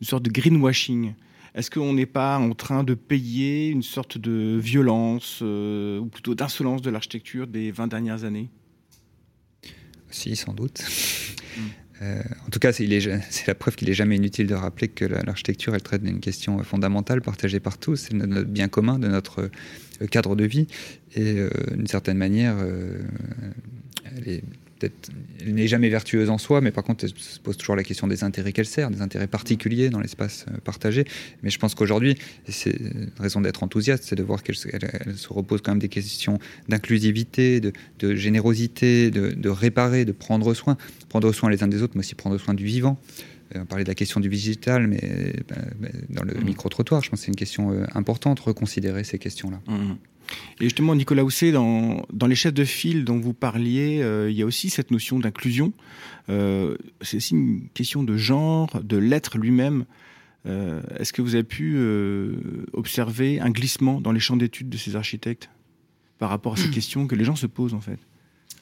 une 0.00 0.06
sorte 0.06 0.22
de 0.22 0.30
greenwashing. 0.30 1.14
Est-ce 1.56 1.70
qu'on 1.70 1.94
n'est 1.94 2.04
pas 2.04 2.36
en 2.36 2.52
train 2.52 2.84
de 2.84 2.92
payer 2.92 3.68
une 3.68 3.82
sorte 3.82 4.18
de 4.18 4.58
violence 4.60 5.40
euh, 5.40 5.98
ou 5.98 6.04
plutôt 6.04 6.34
d'insolence 6.34 6.82
de 6.82 6.90
l'architecture 6.90 7.46
des 7.46 7.70
20 7.70 7.86
dernières 7.86 8.24
années? 8.24 8.50
Si, 10.10 10.36
sans 10.36 10.52
doute. 10.52 10.82
Hmm. 11.56 11.60
Euh, 12.02 12.22
en 12.46 12.50
tout 12.50 12.58
cas, 12.58 12.72
c'est 12.74 13.46
la 13.46 13.54
preuve 13.54 13.74
qu'il 13.74 13.88
est 13.88 13.94
jamais 13.94 14.16
inutile 14.16 14.46
de 14.46 14.54
rappeler 14.54 14.88
que 14.88 15.06
l'architecture, 15.06 15.74
elle 15.74 15.82
traite 15.82 16.02
d'une 16.02 16.20
question 16.20 16.62
fondamentale, 16.62 17.22
partagée 17.22 17.58
par 17.58 17.78
tous, 17.78 17.96
c'est 17.96 18.12
notre 18.12 18.42
bien 18.42 18.68
commun, 18.68 18.98
de 18.98 19.08
notre 19.08 19.50
euh, 20.02 20.06
cadre 20.06 20.36
de 20.36 20.44
vie. 20.44 20.66
Et 21.14 21.36
d'une 21.74 21.86
certaine 21.86 22.18
manière, 22.18 22.58
elle 24.16 24.28
est 24.28 24.42
peut-être, 24.78 25.10
elle 25.40 25.54
n'est 25.54 25.66
jamais 25.66 25.88
vertueuse 25.88 26.30
en 26.30 26.38
soi, 26.38 26.60
mais 26.60 26.70
par 26.70 26.84
contre, 26.84 27.04
elle 27.04 27.10
se 27.10 27.38
pose 27.40 27.56
toujours 27.56 27.76
la 27.76 27.82
question 27.82 28.06
des 28.06 28.24
intérêts 28.24 28.52
qu'elle 28.52 28.66
sert, 28.66 28.90
des 28.90 29.02
intérêts 29.02 29.26
particuliers 29.26 29.90
dans 29.90 30.00
l'espace 30.00 30.46
euh, 30.48 30.56
partagé. 30.64 31.04
Mais 31.42 31.50
je 31.50 31.58
pense 31.58 31.74
qu'aujourd'hui, 31.74 32.16
c'est 32.48 32.70
une 32.70 33.10
raison 33.18 33.40
d'être 33.40 33.62
enthousiaste, 33.62 34.04
c'est 34.04 34.16
de 34.16 34.22
voir 34.22 34.42
qu'elle 34.42 34.56
se 34.56 35.28
repose 35.28 35.62
quand 35.62 35.72
même 35.72 35.78
des 35.78 35.88
questions 35.88 36.38
d'inclusivité, 36.68 37.60
de, 37.60 38.14
générosité, 38.14 39.10
de, 39.10 39.48
réparer, 39.48 40.04
de 40.04 40.12
prendre 40.12 40.54
soin, 40.54 40.76
prendre 41.08 41.32
soin 41.32 41.50
les 41.50 41.62
uns 41.62 41.68
des 41.68 41.82
autres, 41.82 41.94
mais 41.94 42.00
aussi 42.00 42.14
prendre 42.14 42.38
soin 42.38 42.54
du 42.54 42.64
vivant. 42.64 42.98
Euh, 43.54 43.60
on 43.62 43.66
parlait 43.66 43.84
de 43.84 43.88
la 43.88 43.94
question 43.94 44.20
du 44.20 44.28
digital, 44.28 44.86
mais 44.88 45.00
euh, 45.04 45.32
dans 46.10 46.24
le 46.24 46.34
mmh. 46.34 46.44
micro-trottoir, 46.44 47.02
je 47.02 47.10
pense 47.10 47.20
que 47.20 47.26
c'est 47.26 47.30
une 47.30 47.36
question 47.36 47.86
importante, 47.94 48.40
reconsidérer 48.40 49.04
ces 49.04 49.18
questions-là. 49.18 49.60
Mmh. 49.68 49.94
Et 50.60 50.64
justement, 50.64 50.94
Nicolas 50.94 51.24
Housset, 51.24 51.52
dans, 51.52 52.04
dans, 52.12 52.26
les 52.26 52.34
chefs 52.34 52.54
de 52.54 52.64
file 52.64 53.04
dont 53.04 53.18
vous 53.18 53.34
parliez, 53.34 54.00
euh, 54.02 54.30
il 54.30 54.36
y 54.36 54.42
a 54.42 54.46
aussi 54.46 54.70
cette 54.70 54.90
notion 54.90 55.18
d'inclusion. 55.18 55.72
Euh, 56.28 56.76
c'est 57.00 57.18
aussi 57.18 57.34
une 57.34 57.68
question 57.74 58.02
de 58.02 58.16
genre, 58.16 58.80
de 58.82 58.96
l'être 58.96 59.38
lui-même. 59.38 59.84
Euh, 60.46 60.80
est-ce 60.98 61.12
que 61.12 61.22
vous 61.22 61.34
avez 61.34 61.44
pu 61.44 61.78
observer 62.72 63.40
un 63.40 63.50
glissement 63.50 64.00
dans 64.00 64.12
les 64.12 64.20
champs 64.20 64.36
d'études 64.36 64.68
de 64.68 64.76
ces 64.76 64.96
architectes 64.96 65.50
par 66.18 66.30
rapport 66.30 66.54
à 66.54 66.56
ces 66.56 66.70
questions 66.70 67.06
que 67.06 67.14
les 67.14 67.24
gens 67.24 67.36
se 67.36 67.46
posent 67.46 67.74
en 67.74 67.80
fait? 67.80 67.98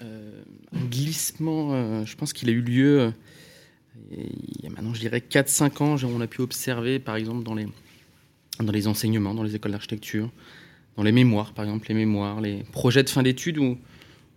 Un 0.01 0.85
glissement, 0.91 2.05
je 2.05 2.17
pense 2.17 2.33
qu'il 2.33 2.49
a 2.49 2.53
eu 2.53 2.61
lieu 2.61 3.13
il 4.11 4.65
y 4.65 4.67
a 4.67 4.71
maintenant, 4.71 4.95
je 4.95 5.01
dirais, 5.01 5.21
4-5 5.21 5.83
ans. 5.83 5.97
On 6.05 6.21
a 6.21 6.27
pu 6.27 6.41
observer, 6.41 6.99
par 6.99 7.17
exemple, 7.17 7.45
dans 7.45 7.55
les, 7.55 7.67
dans 8.59 8.73
les 8.73 8.87
enseignements, 8.87 9.35
dans 9.35 9.43
les 9.43 9.55
écoles 9.55 9.73
d'architecture, 9.73 10.31
dans 10.97 11.03
les 11.03 11.13
mémoires, 11.13 11.53
par 11.53 11.65
exemple, 11.65 11.89
les 11.89 11.95
mémoires, 11.95 12.41
les 12.41 12.63
projets 12.73 13.03
de 13.03 13.11
fin 13.11 13.23
d'études 13.23 13.59
où 13.59 13.79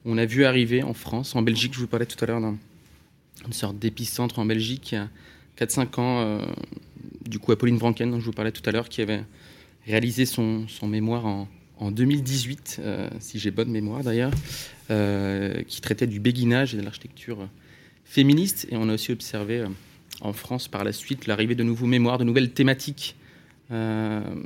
on 0.06 0.17
a 0.17 0.26
vu 0.26 0.46
arriver 0.46 0.84
en 0.84 0.93
France, 0.93 1.36
en 1.36 1.41
Belgique, 1.41 1.74
je 1.74 1.80
vous 1.80 1.88
parlais 1.88 2.06
tout 2.06 2.24
à 2.24 2.28
l'heure 2.28 2.39
d'une 2.39 3.54
sorte 3.54 3.78
d'épicentre 3.78 4.39
en 4.39 4.46
Belgique 4.46 4.91
il 4.91 4.96
y 4.96 4.98
a 4.98 5.10
4-5 5.58 6.00
ans, 6.00 6.22
euh, 6.22 6.39
du 7.28 7.39
coup, 7.39 7.52
Apolline 7.52 7.78
Franken, 7.78 8.10
dont 8.12 8.20
je 8.20 8.26
vous 8.26 8.32
parlais 8.32 8.52
tout 8.52 8.67
à 8.67 8.72
l'heure, 8.72 8.89
qui 8.89 9.02
avait 9.02 9.24
réalisé 9.86 10.26
son, 10.26 10.65
mémoire 10.84 11.26
en, 11.26 11.48
en 11.80 11.91
2018, 11.91 12.78
euh, 12.80 13.10
si 13.20 13.39
j'ai 13.39 13.52
bonne 13.52 13.70
mémoire 13.70 14.04
d'ailleurs, 14.04 14.32
euh, 14.91 15.62
qui 15.63 15.82
traitait 15.82 16.08
du 16.08 16.20
béguinage 16.20 16.74
et 16.74 16.78
de 16.78 16.84
l'architecture 16.84 17.50
féministe. 18.06 18.67
Et 18.72 18.78
on 18.78 18.88
a 18.89 18.93
aussi 18.93 19.12
observé 19.12 19.65
en 20.22 20.34
France 20.34 20.67
par 20.67 20.84
la 20.84 20.93
suite 20.93 21.28
l'arrivée 21.28 21.56
de 21.56 21.63
nouveaux 21.63 21.88
mémoires, 21.88 22.17
de 22.17 22.24
nouvelles 22.24 22.52
thématiques, 22.52 23.15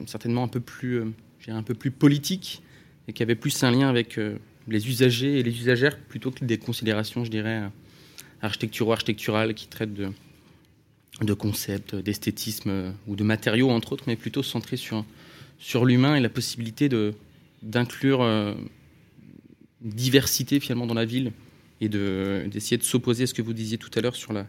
certainement 0.08 0.44
un 0.44 0.48
peu 0.48 0.60
plus 0.60 1.04
un 1.50 1.64
peu 1.64 1.74
plus 1.74 1.92
politique 1.92 2.62
et 3.08 3.14
qui 3.14 3.24
avait 3.24 3.36
plus 3.36 3.64
un 3.64 3.72
lien 3.72 3.90
avec 3.90 4.18
euh, 4.18 4.38
les 4.68 4.88
usagers 4.88 5.40
et 5.40 5.44
les 5.44 5.52
usagères 5.52 5.98
plutôt 5.98 6.32
que 6.32 6.46
des 6.46 6.58
considérations, 6.58 7.26
je 7.26 7.32
dirais, 7.32 7.64
euh, 7.64 7.68
architecturo-architecturales 8.42 9.54
qui 9.54 9.68
traitent 9.68 9.94
de, 9.94 11.34
concepts, 11.34 11.96
d'esthétisme 11.96 12.70
euh, 12.70 12.92
ou 13.08 13.16
de 13.16 13.24
matériaux, 13.24 13.70
entre 13.72 13.94
autres, 13.94 14.04
mais 14.08 14.16
plutôt 14.16 14.44
centrées 14.44 14.78
sur, 14.78 15.86
l'humain 15.86 16.16
et 16.16 16.20
la 16.20 16.30
possibilité 16.30 16.90
de, 16.90 17.14
d'inclure 17.62 18.56
diversité 19.82 20.60
finalement 20.60 20.88
dans 20.88 20.96
la 20.96 21.06
ville 21.06 21.32
et 21.82 21.90
d'essayer 21.90 22.78
de, 22.78 22.84
s'opposer 22.84 23.24
à 23.24 23.28
ce 23.28 23.34
que 23.34 23.42
vous 23.44 23.54
disiez 23.54 23.78
tout 23.78 23.92
à 23.96 24.02
l'heure 24.02 24.16
sur 24.16 24.34
la, 24.34 24.48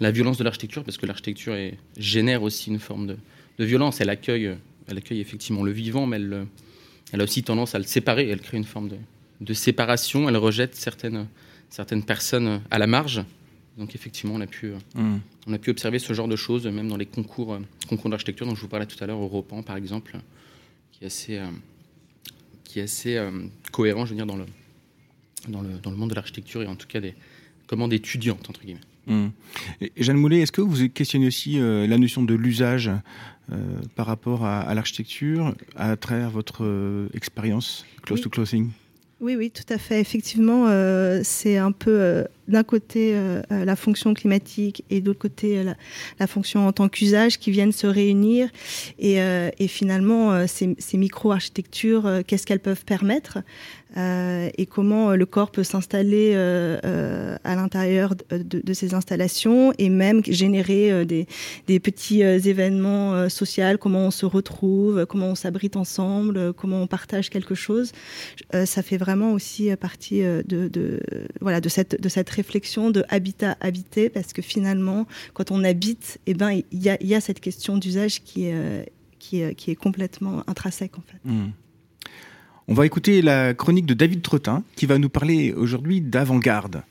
la 0.00 0.10
violence 0.12 0.38
de 0.38 0.44
l'architecture, 0.44 0.84
parce 0.84 0.98
que 0.98 1.06
l'architecture 1.06 1.56
génère 1.96 2.42
aussi 2.44 2.70
une 2.70 2.78
forme 2.78 3.08
de, 3.08 3.16
de, 3.58 3.64
violence. 3.64 4.00
Elle 4.00 4.10
accueille, 4.10 4.56
elle 4.88 4.98
accueille 4.98 5.20
effectivement 5.20 5.62
le 5.62 5.72
vivant, 5.72 6.06
mais 6.06 6.16
elle, 6.16 6.46
elle, 7.12 7.20
a 7.20 7.24
aussi 7.24 7.42
tendance 7.42 7.74
à 7.74 7.78
le 7.78 7.84
séparer. 7.84 8.28
Elle 8.28 8.40
crée 8.40 8.56
une 8.56 8.64
forme 8.64 8.88
de, 8.88 8.96
de 9.40 9.54
séparation. 9.54 10.28
Elle 10.28 10.36
rejette 10.36 10.74
certaines, 10.74 11.26
certaines 11.70 12.04
personnes 12.04 12.60
à 12.70 12.78
la 12.78 12.86
marge. 12.86 13.22
Donc 13.78 13.94
effectivement, 13.94 14.34
on 14.34 14.40
a 14.40 14.46
pu, 14.46 14.72
mmh. 14.94 15.16
on 15.48 15.52
a 15.52 15.58
pu 15.58 15.70
observer 15.70 15.98
ce 15.98 16.12
genre 16.12 16.28
de 16.28 16.36
choses, 16.36 16.66
même 16.66 16.88
dans 16.88 16.96
les 16.96 17.06
concours, 17.06 17.58
concours 17.88 18.10
d'architecture 18.10 18.46
dont 18.46 18.54
je 18.54 18.60
vous 18.62 18.68
parlais 18.68 18.86
tout 18.86 19.02
à 19.02 19.06
l'heure, 19.06 19.20
Europan 19.20 19.62
par 19.62 19.76
exemple, 19.76 20.16
qui 20.92 21.04
est 21.04 21.08
assez, 21.08 21.40
qui 22.64 22.78
est 22.78 22.84
assez 22.84 23.20
cohérent, 23.72 24.06
je 24.06 24.10
veux 24.10 24.16
dire, 24.16 24.24
dans 24.24 24.36
le, 24.36 24.46
dans 25.48 25.60
le, 25.60 25.78
dans 25.82 25.90
le 25.90 25.96
monde 25.96 26.10
de 26.10 26.14
l'architecture 26.14 26.62
et 26.62 26.66
en 26.66 26.76
tout 26.76 26.86
cas 26.86 27.00
des 27.00 27.14
commandes 27.66 27.92
étudiantes, 27.92 28.48
entre 28.48 28.62
guillemets. 28.62 28.80
Mmh. 29.06 29.28
Jeanne 29.96 30.16
Moulet, 30.16 30.40
est-ce 30.40 30.52
que 30.52 30.60
vous 30.60 30.88
questionnez 30.88 31.28
aussi 31.28 31.60
euh, 31.60 31.86
la 31.86 31.96
notion 31.96 32.22
de 32.22 32.34
l'usage 32.34 32.88
euh, 32.88 32.96
par 33.94 34.06
rapport 34.06 34.44
à, 34.44 34.60
à 34.60 34.74
l'architecture 34.74 35.54
à 35.76 35.96
travers 35.96 36.30
votre 36.30 36.64
euh, 36.64 37.08
expérience 37.14 37.84
close 38.02 38.20
to 38.20 38.30
closing? 38.30 38.70
Oui, 39.18 39.34
oui, 39.34 39.50
tout 39.50 39.64
à 39.72 39.78
fait. 39.78 39.98
Effectivement, 39.98 40.66
euh, 40.68 41.22
c'est 41.24 41.56
un 41.56 41.72
peu 41.72 41.98
euh, 41.98 42.24
d'un 42.48 42.62
côté 42.62 43.12
euh, 43.14 43.40
la 43.50 43.74
fonction 43.74 44.12
climatique 44.12 44.84
et 44.90 45.00
d'autre 45.00 45.18
côté 45.18 45.62
la, 45.62 45.74
la, 46.20 46.26
fonction 46.26 46.66
en 46.68 46.72
tant 46.72 46.90
qu'usage 46.90 47.38
qui 47.38 47.50
viennent 47.50 47.72
se 47.72 47.86
réunir. 47.86 48.50
Et, 48.98 49.16
et 49.16 49.68
finalement, 49.68 50.46
ces, 50.46 50.76
ces 50.78 50.98
micro-architectures, 50.98 52.22
qu'est-ce 52.26 52.46
qu'elles 52.46 52.60
peuvent 52.60 52.84
permettre? 52.84 53.38
Euh, 53.96 54.50
et 54.58 54.66
comment 54.66 55.12
le 55.12 55.26
corps 55.26 55.50
peut 55.50 55.64
s'installer 55.64 56.32
euh, 56.34 56.78
euh, 56.84 57.36
à 57.44 57.54
l'intérieur 57.54 58.14
de, 58.30 58.72
ces 58.74 58.94
installations 58.94 59.72
et 59.78 59.88
même 59.88 60.22
générer 60.24 61.06
des, 61.06 61.26
petits 61.80 62.20
événements 62.20 63.28
sociaux, 63.28 63.64
comment 63.80 64.06
on 64.06 64.10
se 64.10 64.26
retrouve, 64.26 65.06
comment 65.06 65.28
on 65.28 65.34
s'abrite 65.34 65.76
ensemble, 65.76 66.52
comment 66.52 66.82
on 66.82 66.86
partage 66.86 67.30
quelque 67.30 67.54
chose. 67.54 67.92
ça 68.52 68.82
fait 68.82 68.96
vraiment 68.96 69.32
aussi 69.32 69.74
partie 69.76 70.20
de, 70.20 71.00
voilà, 71.40 71.60
de, 71.60 71.68
cette, 71.68 72.00
de 72.00 72.08
cette 72.08 72.28
réflexion 72.28 72.90
de 72.90 73.04
habitat 73.08 73.56
habité 73.60 74.10
parce 74.10 74.32
que 74.32 74.42
finalement, 74.42 75.06
quand 75.32 75.50
on 75.50 75.64
habite, 75.64 76.18
eh 76.26 76.34
ben, 76.34 76.50
il 76.50 76.82
y 76.82 77.14
a, 77.14 77.20
cette 77.20 77.40
question 77.40 77.78
d'usage 77.78 78.22
qui, 78.22 78.50
qui, 79.18 79.54
qui, 79.54 79.70
est 79.70 79.76
complètement 79.76 80.42
intrinsèque 80.46 80.98
en 80.98 81.02
fait. 81.02 81.18
Mmh. 81.24 81.50
On 82.68 82.74
va 82.74 82.84
écouter 82.84 83.22
la 83.22 83.54
chronique 83.54 83.86
de 83.86 83.94
David 83.94 84.22
Trottin 84.22 84.64
qui 84.74 84.86
va 84.86 84.98
nous 84.98 85.08
parler 85.08 85.52
aujourd'hui 85.52 86.00
d'avant-garde. 86.00 86.82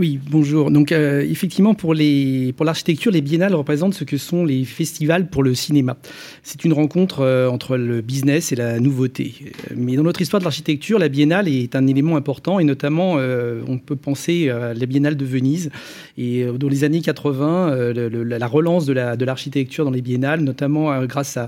Oui, 0.00 0.18
bonjour. 0.30 0.70
Donc 0.70 0.92
euh, 0.92 1.20
effectivement, 1.20 1.74
pour 1.74 1.92
l'architecture, 1.92 3.12
les 3.12 3.20
biennales 3.20 3.54
représentent 3.54 3.92
ce 3.92 4.04
que 4.04 4.16
sont 4.16 4.46
les 4.46 4.64
festivals 4.64 5.28
pour 5.28 5.42
le 5.42 5.54
cinéma. 5.54 5.98
C'est 6.42 6.64
une 6.64 6.72
rencontre 6.72 7.20
euh, 7.20 7.50
entre 7.50 7.76
le 7.76 8.00
business 8.00 8.50
et 8.50 8.56
la 8.56 8.80
nouveauté. 8.80 9.34
Mais 9.76 9.96
dans 9.96 10.02
notre 10.02 10.22
histoire 10.22 10.40
de 10.40 10.44
l'architecture, 10.44 10.98
la 10.98 11.10
biennale 11.10 11.48
est 11.48 11.76
un 11.76 11.86
élément 11.86 12.16
important 12.16 12.58
et 12.58 12.64
notamment, 12.64 13.16
euh, 13.18 13.60
on 13.68 13.76
peut 13.76 13.94
penser 13.94 14.48
à 14.48 14.72
la 14.72 14.86
biennale 14.86 15.18
de 15.18 15.24
Venise 15.26 15.70
et 16.16 16.46
dans 16.46 16.68
les 16.70 16.84
années 16.84 17.02
80, 17.02 17.92
le, 17.92 18.08
le, 18.08 18.24
la 18.24 18.46
relance 18.46 18.86
de 18.86 18.94
la 18.94 19.18
de 19.18 19.24
l'architecture 19.26 19.84
dans 19.84 19.90
les 19.90 20.00
biennales, 20.00 20.40
notamment 20.40 21.04
grâce 21.04 21.38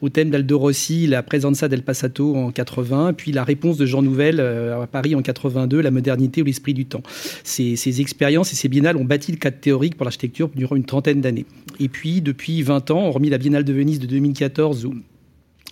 au 0.00 0.08
thème 0.08 0.30
d'Aldo 0.30 0.58
Rossi, 0.58 1.06
la 1.06 1.22
Presenza 1.22 1.68
del 1.68 1.82
Passato 1.82 2.34
en 2.34 2.50
80, 2.50 3.12
puis 3.12 3.30
la 3.30 3.44
réponse 3.44 3.76
de 3.76 3.84
Jean 3.84 4.00
Nouvel 4.00 4.40
à 4.40 4.86
Paris 4.86 5.14
en 5.14 5.20
82, 5.20 5.82
la 5.82 5.90
modernité 5.90 6.40
ou 6.40 6.46
l'esprit 6.46 6.72
du 6.72 6.86
temps. 6.86 7.02
C'est 7.44 7.89
ces 7.90 8.00
expériences 8.00 8.52
et 8.52 8.56
ces 8.56 8.68
biennales 8.68 8.96
ont 8.96 9.04
bâti 9.04 9.32
le 9.32 9.38
cadre 9.38 9.58
théorique 9.58 9.96
pour 9.96 10.04
l'architecture 10.04 10.48
durant 10.54 10.76
une 10.76 10.84
trentaine 10.84 11.20
d'années. 11.20 11.46
Et 11.78 11.88
puis, 11.88 12.20
depuis 12.20 12.62
20 12.62 12.90
ans, 12.90 13.06
hormis 13.08 13.30
la 13.30 13.38
Biennale 13.38 13.64
de 13.64 13.72
Venise 13.72 13.98
de 13.98 14.06
2014, 14.06 14.86
où 14.86 14.94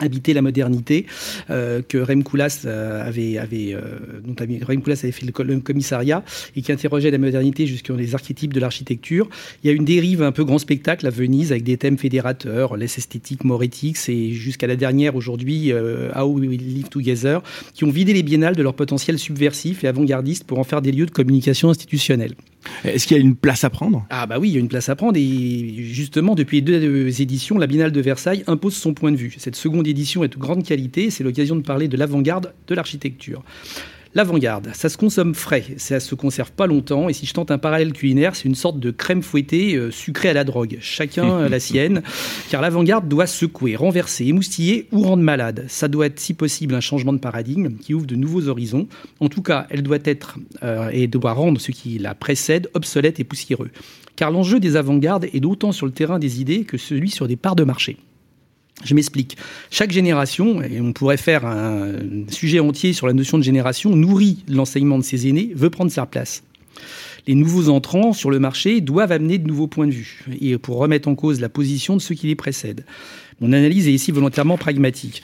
habiter 0.01 0.33
la 0.33 0.43
modernité 0.43 1.07
euh, 1.51 1.83
que 1.87 1.99
Rem 1.99 2.23
Koolhaas 2.23 2.63
euh, 2.65 3.07
avait, 3.07 3.39
avait 3.39 3.75
euh, 3.75 3.99
dont 4.25 4.35
Rem 4.39 4.83
Koolhaas 4.83 5.01
avait 5.03 5.13
fait 5.13 5.27
le, 5.27 5.45
le, 5.45 5.61
commissariat 5.61 6.25
et 6.57 6.63
qui 6.63 6.73
interrogeait 6.73 7.11
la 7.11 7.19
modernité 7.19 7.67
jusqu'aux 7.67 7.97
les 7.97 8.15
archétypes 8.15 8.53
de 8.53 8.61
l'architecture. 8.61 9.29
Il 9.63 9.67
y 9.67 9.71
a 9.71 9.73
une 9.73 9.85
dérive 9.85 10.23
un 10.23 10.33
peu 10.33 10.45
grand 10.45 10.59
spectacle 10.59 11.07
à 11.07 11.11
Venise 11.11 11.51
avec 11.53 11.65
des 11.65 11.77
thèmes 11.77 11.99
fédérateurs, 11.99 12.77
less 12.77 12.99
esthétique, 12.99 13.41
ethics 13.63 14.09
et 14.09 14.33
jusqu'à 14.33 14.67
la 14.67 14.77
dernière 14.77 15.17
aujourd'hui 15.17 15.73
euh, 15.73 16.11
How 16.15 16.27
We 16.27 16.59
Live 16.59 16.89
Together 16.89 17.43
qui 17.75 17.85
ont 17.85 17.91
vidé 17.91 18.13
les 18.13 18.23
biennales 18.23 18.57
de 18.57 18.63
leur 18.63 18.75
potentiel 18.75 19.19
subversif 19.19 19.85
et 19.85 19.89
avant-gardiste 19.89 20.45
pour 20.45 20.59
en 20.59 20.65
faire 20.65 20.83
des 20.83 20.93
lieux 20.93 21.07
de 21.07 21.11
communication 21.11 21.71
institutionnelle. 21.71 22.35
Est-ce 22.85 23.07
qu'il 23.07 23.17
y 23.17 23.21
a 23.21 23.23
une 23.23 23.37
place 23.37 23.65
à 23.65 23.71
prendre? 23.71 24.05
Ah 24.11 24.27
bah 24.27 24.39
oui, 24.39 24.51
il 24.51 24.55
y 24.55 24.57
a 24.57 24.61
une 24.61 24.69
place 24.69 24.89
à 24.89 24.97
prendre 24.97 25.17
et 25.17 25.75
justement 25.79 26.35
depuis 26.35 26.61
les 26.61 26.81
deux 26.81 27.21
éditions, 27.21 27.59
la 27.59 27.67
Biennale 27.67 27.93
de 27.93 28.01
Versailles 28.01 28.45
impose 28.47 28.75
son 28.75 28.95
point 28.95 29.13
de 29.13 29.17
vue. 29.17 29.35
Cette 29.39 29.57
seconde 29.57 29.87
édition 29.89 30.25
est 30.25 30.29
de 30.29 30.37
grande 30.37 30.65
qualité, 30.65 31.11
c'est 31.11 31.25
l'occasion 31.25 31.57
de 31.57 31.63
parler 31.63 31.89
de 31.89 31.97
l'avant-garde 31.97 32.53
de 32.67 32.75
l'architecture. 32.75 33.43
L'avant-garde, 34.15 34.71
ça 34.73 34.89
se 34.89 34.97
consomme 34.97 35.35
frais, 35.35 35.65
ça 35.77 36.01
se 36.01 36.15
conserve 36.15 36.51
pas 36.53 36.67
longtemps. 36.67 37.11
Et 37.11 37.13
si 37.13 37.27
je 37.27 37.35
tente 37.35 37.51
un 37.51 37.59
parallèle 37.59 37.93
culinaire, 37.93 38.35
c'est 38.35 38.47
une 38.49 38.55
sorte 38.55 38.81
de 38.81 38.91
crème 38.91 39.23
fouettée 39.23 39.77
euh, 39.77 39.91
sucrée 39.91 40.31
à 40.31 40.33
la 40.33 40.45
drogue. 40.45 40.79
Chacun 40.81 41.47
la 41.49 41.61
sienne, 41.61 42.03
car 42.51 42.63
l'avant-garde 42.63 43.07
doit 43.07 43.27
secouer, 43.27 43.77
renverser, 43.77 44.25
émoustiller 44.25 44.89
ou 44.93 45.03
rendre 45.03 45.23
malade. 45.23 45.67
Ça 45.69 45.89
doit 45.89 46.07
être, 46.07 46.19
si 46.19 46.33
possible, 46.33 46.75
un 46.75 46.81
changement 46.81 47.13
de 47.13 47.19
paradigme 47.19 47.77
qui 47.77 47.93
ouvre 47.93 48.07
de 48.07 48.17
nouveaux 48.17 48.49
horizons. 48.49 48.89
En 49.21 49.29
tout 49.29 49.43
cas, 49.43 49.67
elle 49.69 49.83
doit 49.83 49.99
être 50.05 50.39
euh, 50.63 50.89
et 50.91 51.07
doit 51.07 51.33
rendre 51.33 51.61
ce 51.61 51.71
qui 51.71 51.99
la 51.99 52.15
précède 52.15 52.71
obsolète 52.73 53.21
et 53.21 53.25
poussiéreux. 53.25 53.71
Car 54.17 54.31
l'enjeu 54.31 54.59
des 54.59 54.77
avant-gardes 54.77 55.27
est 55.33 55.41
d'autant 55.41 55.71
sur 55.71 55.87
le 55.87 55.93
terrain 55.93 56.19
des 56.19 56.41
idées 56.41 56.65
que 56.65 56.79
celui 56.79 57.11
sur 57.11 57.29
des 57.29 57.37
parts 57.37 57.57
de 57.57 57.65
marché. 57.65 57.99
Je 58.85 58.95
m'explique. 58.95 59.37
Chaque 59.71 59.91
génération, 59.91 60.63
et 60.63 60.81
on 60.81 60.93
pourrait 60.93 61.17
faire 61.17 61.45
un 61.45 61.93
sujet 62.31 62.61
entier 62.61 62.93
sur 62.93 63.07
la 63.07 63.13
notion 63.13 63.39
de 63.39 63.43
génération, 63.43 63.95
nourrit 63.95 64.45
l'enseignement 64.49 64.99
de 64.99 65.05
ses 65.05 65.29
aînés, 65.29 65.51
veut 65.55 65.71
prendre 65.71 65.91
sa 65.91 66.07
place. 66.07 66.43
Les 67.27 67.35
nouveaux 67.35 67.69
entrants 67.69 68.13
sur 68.13 68.31
le 68.31 68.39
marché 68.39 68.81
doivent 68.81 69.13
amener 69.13 69.39
de 69.39 69.47
nouveaux 69.47 69.67
points 69.67 69.87
de 69.87 69.93
vue 69.93 70.25
et 70.41 70.57
pour 70.57 70.79
remettre 70.79 71.09
en 71.09 71.15
cause 71.15 71.41
la 71.41 71.49
position 71.49 71.97
de 71.97 72.01
ceux 72.01 72.15
qui 72.15 72.27
les 72.27 72.37
précèdent. 72.37 72.85
Mon 73.41 73.53
analyse 73.53 73.87
est 73.87 73.93
ici 73.93 74.13
volontairement 74.13 74.57
pragmatique. 74.57 75.23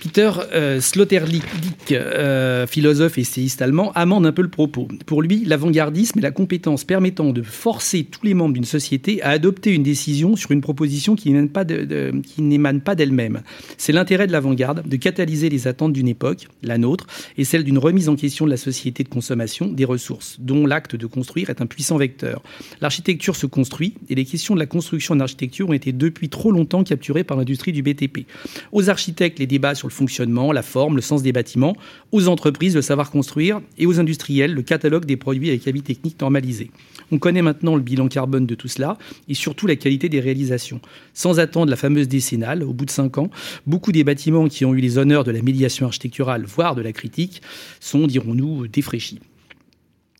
Peter 0.00 0.30
euh, 0.54 0.80
Sloterdijk, 0.80 1.44
euh, 1.90 2.66
philosophe 2.68 3.18
et 3.18 3.22
essayiste 3.22 3.62
allemand, 3.62 3.90
amende 3.94 4.26
un 4.26 4.32
peu 4.32 4.42
le 4.42 4.48
propos. 4.48 4.86
Pour 5.06 5.22
lui, 5.22 5.44
l'avant-gardisme 5.44 6.20
est 6.20 6.22
la 6.22 6.30
compétence 6.30 6.84
permettant 6.84 7.32
de 7.32 7.42
forcer 7.42 8.04
tous 8.04 8.24
les 8.24 8.34
membres 8.34 8.54
d'une 8.54 8.64
société 8.64 9.20
à 9.22 9.30
adopter 9.30 9.74
une 9.74 9.82
décision 9.82 10.36
sur 10.36 10.52
une 10.52 10.60
proposition 10.60 11.16
qui 11.16 11.32
n'émane 11.32 12.80
pas 12.80 12.94
d'elle-même. 12.94 13.42
C'est 13.76 13.92
l'intérêt 13.92 14.28
de 14.28 14.32
l'avant-garde 14.32 14.86
de 14.86 14.96
catalyser 14.96 15.48
les 15.48 15.66
attentes 15.66 15.92
d'une 15.92 16.08
époque, 16.08 16.46
la 16.62 16.78
nôtre, 16.78 17.06
et 17.36 17.44
celle 17.44 17.64
d'une 17.64 17.78
remise 17.78 18.08
en 18.08 18.14
question 18.14 18.44
de 18.44 18.50
la 18.50 18.56
société 18.56 19.02
de 19.02 19.08
consommation 19.08 19.66
des 19.66 19.84
ressources, 19.84 20.36
dont 20.38 20.64
l'acte 20.66 20.94
de 20.94 21.06
construire 21.06 21.50
est 21.50 21.60
un 21.60 21.66
puissant 21.66 21.96
vecteur. 21.96 22.42
L'architecture 22.80 23.34
se 23.34 23.46
construit 23.46 23.94
et 24.08 24.14
les 24.14 24.24
questions 24.24 24.54
de 24.54 24.60
la 24.60 24.66
construction 24.66 25.14
en 25.14 25.20
architecture 25.20 25.68
ont 25.68 25.72
été 25.72 25.92
depuis 25.92 26.28
trop 26.28 26.52
longtemps 26.52 26.84
capturées 26.84 27.24
par 27.24 27.36
l'industrie 27.36 27.72
du 27.72 27.82
BTP. 27.82 28.26
Aux 28.70 28.90
architectes, 28.90 29.40
les 29.40 29.46
débats 29.46 29.74
sur 29.74 29.87
le 29.88 29.92
fonctionnement, 29.92 30.52
la 30.52 30.62
forme, 30.62 30.96
le 30.96 31.02
sens 31.02 31.22
des 31.22 31.32
bâtiments, 31.32 31.76
aux 32.12 32.28
entreprises 32.28 32.74
le 32.74 32.82
savoir 32.82 33.10
construire 33.10 33.60
et 33.78 33.86
aux 33.86 33.98
industriels 33.98 34.54
le 34.54 34.62
catalogue 34.62 35.04
des 35.04 35.16
produits 35.16 35.48
avec 35.48 35.66
avis 35.66 35.82
technique 35.82 36.20
normalisé. 36.20 36.70
On 37.10 37.18
connaît 37.18 37.42
maintenant 37.42 37.74
le 37.74 37.82
bilan 37.82 38.08
carbone 38.08 38.46
de 38.46 38.54
tout 38.54 38.68
cela 38.68 38.98
et 39.28 39.34
surtout 39.34 39.66
la 39.66 39.76
qualité 39.76 40.08
des 40.08 40.20
réalisations. 40.20 40.80
Sans 41.14 41.40
attendre 41.40 41.70
la 41.70 41.76
fameuse 41.76 42.08
décennale, 42.08 42.62
au 42.62 42.72
bout 42.72 42.84
de 42.84 42.90
cinq 42.90 43.18
ans, 43.18 43.30
beaucoup 43.66 43.92
des 43.92 44.04
bâtiments 44.04 44.48
qui 44.48 44.64
ont 44.64 44.74
eu 44.74 44.80
les 44.80 44.98
honneurs 44.98 45.24
de 45.24 45.30
la 45.30 45.42
médiation 45.42 45.86
architecturale, 45.86 46.44
voire 46.44 46.74
de 46.74 46.82
la 46.82 46.92
critique, 46.92 47.42
sont, 47.80 48.06
dirons-nous, 48.06 48.68
défraîchis. 48.68 49.20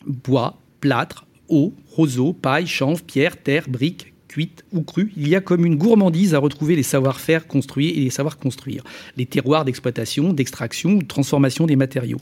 Bois, 0.06 0.58
plâtre, 0.80 1.26
eau, 1.48 1.74
roseau, 1.86 2.32
paille, 2.32 2.66
chanvre, 2.66 3.02
pierre, 3.02 3.36
terre, 3.36 3.68
briques, 3.68 4.12
cuite 4.28 4.64
ou 4.72 4.82
crue, 4.82 5.12
il 5.16 5.28
y 5.28 5.34
a 5.34 5.40
comme 5.40 5.64
une 5.64 5.76
gourmandise 5.76 6.34
à 6.34 6.38
retrouver 6.38 6.76
les 6.76 6.82
savoir-faire 6.82 7.46
construits 7.46 7.90
et 7.90 8.00
les 8.00 8.10
savoir 8.10 8.38
construire, 8.38 8.84
les 9.16 9.26
terroirs 9.26 9.64
d'exploitation, 9.64 10.32
d'extraction 10.32 10.90
ou 10.90 11.02
de 11.02 11.08
transformation 11.08 11.66
des 11.66 11.76
matériaux. 11.76 12.20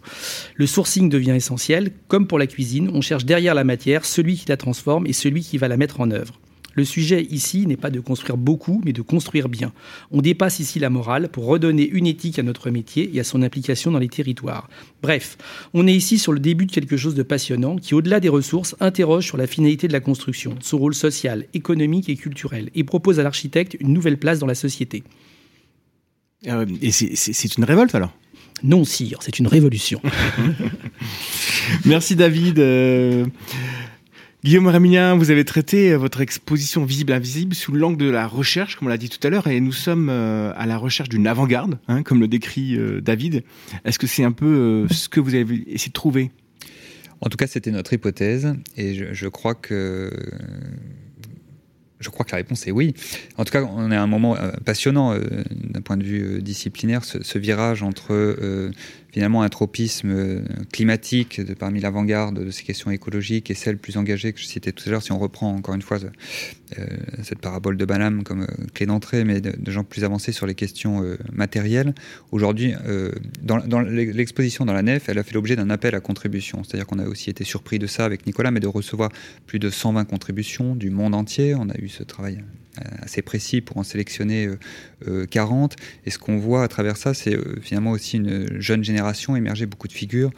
Le 0.54 0.66
sourcing 0.66 1.08
devient 1.08 1.32
essentiel, 1.32 1.90
comme 2.08 2.26
pour 2.26 2.38
la 2.38 2.46
cuisine, 2.46 2.90
on 2.94 3.00
cherche 3.00 3.24
derrière 3.24 3.54
la 3.54 3.64
matière 3.64 4.04
celui 4.04 4.36
qui 4.36 4.46
la 4.48 4.56
transforme 4.56 5.06
et 5.06 5.12
celui 5.12 5.42
qui 5.42 5.58
va 5.58 5.68
la 5.68 5.76
mettre 5.76 6.00
en 6.00 6.10
œuvre. 6.10 6.40
Le 6.76 6.84
sujet 6.84 7.26
ici 7.30 7.66
n'est 7.66 7.76
pas 7.76 7.90
de 7.90 8.00
construire 8.00 8.36
beaucoup, 8.36 8.80
mais 8.84 8.92
de 8.92 9.02
construire 9.02 9.48
bien. 9.48 9.72
On 10.10 10.20
dépasse 10.20 10.60
ici 10.60 10.78
la 10.78 10.90
morale 10.90 11.28
pour 11.30 11.46
redonner 11.46 11.88
une 11.88 12.06
éthique 12.06 12.38
à 12.38 12.42
notre 12.42 12.70
métier 12.70 13.10
et 13.14 13.20
à 13.20 13.24
son 13.24 13.42
implication 13.42 13.90
dans 13.90 13.98
les 13.98 14.08
territoires. 14.08 14.68
Bref, 15.02 15.38
on 15.72 15.86
est 15.86 15.94
ici 15.94 16.18
sur 16.18 16.32
le 16.32 16.38
début 16.38 16.66
de 16.66 16.72
quelque 16.72 16.96
chose 16.96 17.14
de 17.14 17.22
passionnant 17.22 17.76
qui, 17.76 17.94
au-delà 17.94 18.20
des 18.20 18.28
ressources, 18.28 18.76
interroge 18.78 19.24
sur 19.24 19.38
la 19.38 19.46
finalité 19.46 19.88
de 19.88 19.92
la 19.94 20.00
construction, 20.00 20.54
son 20.60 20.78
rôle 20.78 20.94
social, 20.94 21.46
économique 21.54 22.08
et 22.08 22.16
culturel, 22.16 22.70
et 22.74 22.84
propose 22.84 23.18
à 23.18 23.22
l'architecte 23.22 23.76
une 23.80 23.92
nouvelle 23.92 24.18
place 24.18 24.38
dans 24.38 24.46
la 24.46 24.54
société. 24.54 25.02
Euh, 26.46 26.66
et 26.82 26.90
c'est 26.92 27.56
une 27.56 27.64
révolte 27.64 27.94
alors? 27.94 28.12
Non, 28.62 28.84
sire, 28.84 29.18
c'est 29.20 29.38
une 29.38 29.46
révolution. 29.46 30.00
Merci 31.84 32.16
David. 32.16 32.58
Euh, 32.58 33.26
Guillaume 34.46 34.68
Ramilien, 34.68 35.16
vous 35.16 35.32
avez 35.32 35.44
traité 35.44 35.96
votre 35.96 36.20
exposition 36.20 36.84
visible-invisible 36.84 37.52
sous 37.52 37.72
l'angle 37.72 37.96
de 37.96 38.08
la 38.08 38.28
recherche, 38.28 38.76
comme 38.76 38.86
on 38.86 38.88
l'a 38.88 38.96
dit 38.96 39.08
tout 39.08 39.18
à 39.26 39.28
l'heure, 39.28 39.48
et 39.48 39.58
nous 39.58 39.72
sommes 39.72 40.08
euh, 40.08 40.52
à 40.54 40.66
la 40.66 40.78
recherche 40.78 41.08
d'une 41.08 41.26
avant-garde, 41.26 41.80
hein, 41.88 42.04
comme 42.04 42.20
le 42.20 42.28
décrit 42.28 42.76
euh, 42.76 43.00
David. 43.00 43.42
Est-ce 43.84 43.98
que 43.98 44.06
c'est 44.06 44.22
un 44.22 44.30
peu 44.30 44.86
ce 44.88 45.08
que 45.08 45.18
vous 45.18 45.34
avez 45.34 45.64
essayé 45.66 45.88
de 45.88 45.94
trouver? 45.94 46.30
En 47.20 47.28
tout 47.28 47.36
cas, 47.36 47.48
c'était 47.48 47.72
notre 47.72 47.92
hypothèse, 47.92 48.54
et 48.76 48.94
je, 48.94 49.26
crois 49.26 49.56
que 49.56 50.12
je 51.98 52.08
crois 52.10 52.24
que 52.24 52.30
la 52.30 52.36
réponse 52.36 52.68
est 52.68 52.70
oui. 52.70 52.94
En 53.38 53.44
tout 53.44 53.50
cas, 53.50 53.64
on 53.64 53.90
est 53.90 53.96
à 53.96 54.02
un 54.02 54.06
moment 54.06 54.36
passionnant 54.64 55.18
d'un 55.18 55.80
point 55.80 55.96
de 55.96 56.04
vue 56.04 56.40
disciplinaire, 56.40 57.02
ce 57.04 57.38
virage 57.38 57.82
entre 57.82 58.70
finalement 59.16 59.40
un 59.40 59.48
tropisme 59.48 60.10
euh, 60.10 60.42
climatique 60.74 61.40
de 61.40 61.54
parmi 61.54 61.80
l'avant-garde 61.80 62.44
de 62.44 62.50
ces 62.50 62.64
questions 62.64 62.90
écologiques 62.90 63.50
et 63.50 63.54
celle 63.54 63.78
plus 63.78 63.96
engagée 63.96 64.34
que 64.34 64.38
je 64.38 64.44
citais 64.44 64.72
tout 64.72 64.84
à 64.86 64.90
l'heure, 64.90 65.02
si 65.02 65.10
on 65.10 65.18
reprend 65.18 65.54
encore 65.54 65.74
une 65.74 65.80
fois 65.80 65.96
euh, 66.78 66.86
cette 67.22 67.38
parabole 67.38 67.78
de 67.78 67.86
Banham 67.86 68.24
comme 68.24 68.42
euh, 68.42 68.66
clé 68.74 68.84
d'entrée, 68.84 69.24
mais 69.24 69.40
de, 69.40 69.70
gens 69.70 69.84
plus 69.84 70.04
avancés 70.04 70.32
sur 70.32 70.46
les 70.46 70.54
questions 70.54 71.02
matérielles. 71.32 71.94
Aujourd'hui, 72.30 72.74
dans, 73.42 73.80
l'exposition 73.80 74.66
dans 74.66 74.74
la 74.74 74.82
nef, 74.82 75.08
elle 75.08 75.18
a 75.18 75.22
fait 75.22 75.32
l'objet 75.32 75.56
d'un 75.56 75.70
appel 75.70 75.94
à 75.94 76.00
contribution. 76.00 76.62
C'est-à-dire 76.62 76.86
qu'on 76.86 76.98
a 76.98 77.06
aussi 77.06 77.30
été 77.30 77.42
surpris 77.42 77.78
de 77.78 77.86
ça 77.86 78.04
avec 78.04 78.26
Nicolas, 78.26 78.50
mais 78.50 78.60
de 78.60 78.68
recevoir 78.68 79.10
plus 79.46 79.58
de 79.58 79.70
120 79.70 80.04
contributions 80.04 80.76
du 80.76 80.90
monde 80.90 81.14
entier. 81.14 81.54
On 81.54 81.70
a 81.70 81.78
eu 81.78 81.88
ce 81.88 82.02
travail 82.02 82.42
assez 83.02 83.22
précis 83.22 83.60
pour 83.60 83.78
en 83.78 83.82
sélectionner 83.82 84.48
40. 85.30 85.76
Et 86.04 86.10
ce 86.10 86.18
qu'on 86.18 86.38
voit 86.38 86.62
à 86.62 86.68
travers 86.68 86.96
ça, 86.96 87.14
c'est 87.14 87.36
finalement 87.60 87.92
aussi 87.92 88.16
une 88.16 88.60
jeune 88.60 88.84
génération 88.84 89.36
émerger 89.36 89.66
beaucoup 89.66 89.88
de 89.88 89.92
figures 89.92 90.30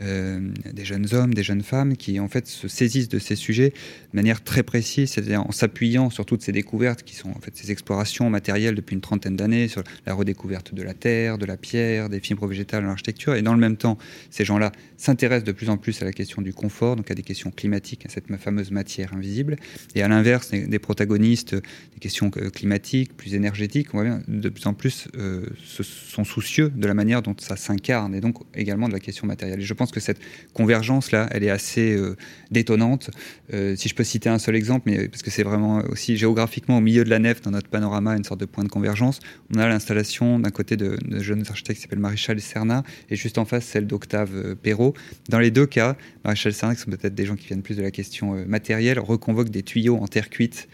euh, 0.00 0.40
des 0.72 0.84
jeunes 0.84 1.06
hommes, 1.12 1.34
des 1.34 1.42
jeunes 1.42 1.62
femmes 1.62 1.96
qui 1.96 2.20
en 2.20 2.28
fait 2.28 2.46
se 2.46 2.68
saisissent 2.68 3.08
de 3.08 3.18
ces 3.18 3.36
sujets 3.36 3.70
de 3.70 4.16
manière 4.16 4.42
très 4.42 4.62
précise, 4.62 5.10
c'est-à-dire 5.10 5.42
en 5.42 5.52
s'appuyant 5.52 6.10
sur 6.10 6.24
toutes 6.24 6.42
ces 6.42 6.52
découvertes 6.52 7.02
qui 7.02 7.14
sont 7.14 7.30
en 7.30 7.40
fait 7.40 7.56
ces 7.56 7.70
explorations 7.70 8.30
matérielles 8.30 8.74
depuis 8.74 8.94
une 8.94 9.00
trentaine 9.00 9.36
d'années 9.36 9.68
sur 9.68 9.82
la 10.06 10.14
redécouverte 10.14 10.74
de 10.74 10.82
la 10.82 10.94
terre, 10.94 11.38
de 11.38 11.46
la 11.46 11.56
pierre, 11.56 12.08
des 12.08 12.20
fibres 12.20 12.46
végétales 12.46 12.82
dans 12.82 12.88
l'architecture. 12.88 13.34
Et 13.34 13.42
dans 13.42 13.54
le 13.54 13.60
même 13.60 13.76
temps, 13.76 13.98
ces 14.30 14.44
gens-là 14.44 14.72
s'intéressent 14.96 15.44
de 15.44 15.52
plus 15.52 15.68
en 15.68 15.76
plus 15.76 16.00
à 16.02 16.04
la 16.04 16.12
question 16.12 16.42
du 16.42 16.52
confort, 16.52 16.96
donc 16.96 17.10
à 17.10 17.14
des 17.14 17.22
questions 17.22 17.50
climatiques, 17.50 18.06
à 18.06 18.08
cette 18.08 18.26
fameuse 18.36 18.70
matière 18.70 19.14
invisible. 19.14 19.56
Et 19.94 20.02
à 20.02 20.08
l'inverse, 20.08 20.50
des 20.50 20.78
protagonistes 20.78 21.54
des 21.54 22.00
questions 22.00 22.30
euh, 22.36 22.50
climatiques, 22.50 23.16
plus 23.16 23.34
énergétiques, 23.34 23.94
on 23.94 23.98
voit 23.98 24.04
bien 24.04 24.22
de 24.28 24.48
plus 24.48 24.66
en 24.66 24.74
plus 24.74 25.08
euh, 25.16 25.46
sont 25.64 26.24
soucieux 26.24 26.70
de 26.70 26.86
la 26.86 26.94
manière 26.94 27.22
dont 27.22 27.34
ça 27.38 27.56
s'incarne 27.56 28.14
et 28.14 28.20
donc 28.20 28.36
également 28.54 28.88
de 28.88 28.92
la 28.92 29.00
question 29.00 29.26
matérielle. 29.26 29.60
Et 29.60 29.64
je 29.64 29.74
pense 29.74 29.87
que 29.92 30.00
cette 30.00 30.18
convergence-là, 30.54 31.28
elle 31.30 31.44
est 31.44 31.50
assez 31.50 31.94
euh, 31.94 32.16
détonnante. 32.50 33.10
Euh, 33.52 33.76
si 33.76 33.88
je 33.88 33.94
peux 33.94 34.04
citer 34.04 34.28
un 34.28 34.38
seul 34.38 34.56
exemple, 34.56 34.90
mais 34.90 35.08
parce 35.08 35.22
que 35.22 35.30
c'est 35.30 35.42
vraiment 35.42 35.82
aussi 35.90 36.16
géographiquement 36.16 36.78
au 36.78 36.80
milieu 36.80 37.04
de 37.04 37.10
la 37.10 37.18
nef, 37.18 37.40
dans 37.42 37.50
notre 37.50 37.68
panorama, 37.68 38.16
une 38.16 38.24
sorte 38.24 38.40
de 38.40 38.46
point 38.46 38.64
de 38.64 38.68
convergence, 38.68 39.20
on 39.54 39.58
a 39.58 39.68
l'installation 39.68 40.38
d'un 40.38 40.50
côté 40.50 40.76
de, 40.76 40.98
jeunes 41.20 41.44
architectes 41.48 41.78
qui 41.78 41.82
s'appellent 41.82 41.98
Maréchal 41.98 42.40
Serna, 42.40 42.82
et 43.10 43.16
juste 43.16 43.38
en 43.38 43.44
face 43.44 43.64
celle 43.64 43.86
d'Octave 43.86 44.30
euh, 44.34 44.54
Perrault. 44.54 44.94
Dans 45.28 45.38
les 45.38 45.50
deux 45.50 45.66
cas, 45.66 45.96
Maréchal 46.24 46.52
Serna, 46.52 46.74
qui 46.74 46.82
sont 46.82 46.90
peut-être 46.90 47.14
des 47.14 47.26
gens 47.26 47.36
qui 47.36 47.46
viennent 47.46 47.62
plus 47.62 47.76
de 47.76 47.82
la 47.82 47.90
question 47.90 48.44
matérielle, 48.46 48.98
reconvoquent 48.98 49.50
des 49.50 49.62
tuyaux 49.62 49.96
en 49.96 50.06
terre 50.08 50.30
cuite 50.30 50.68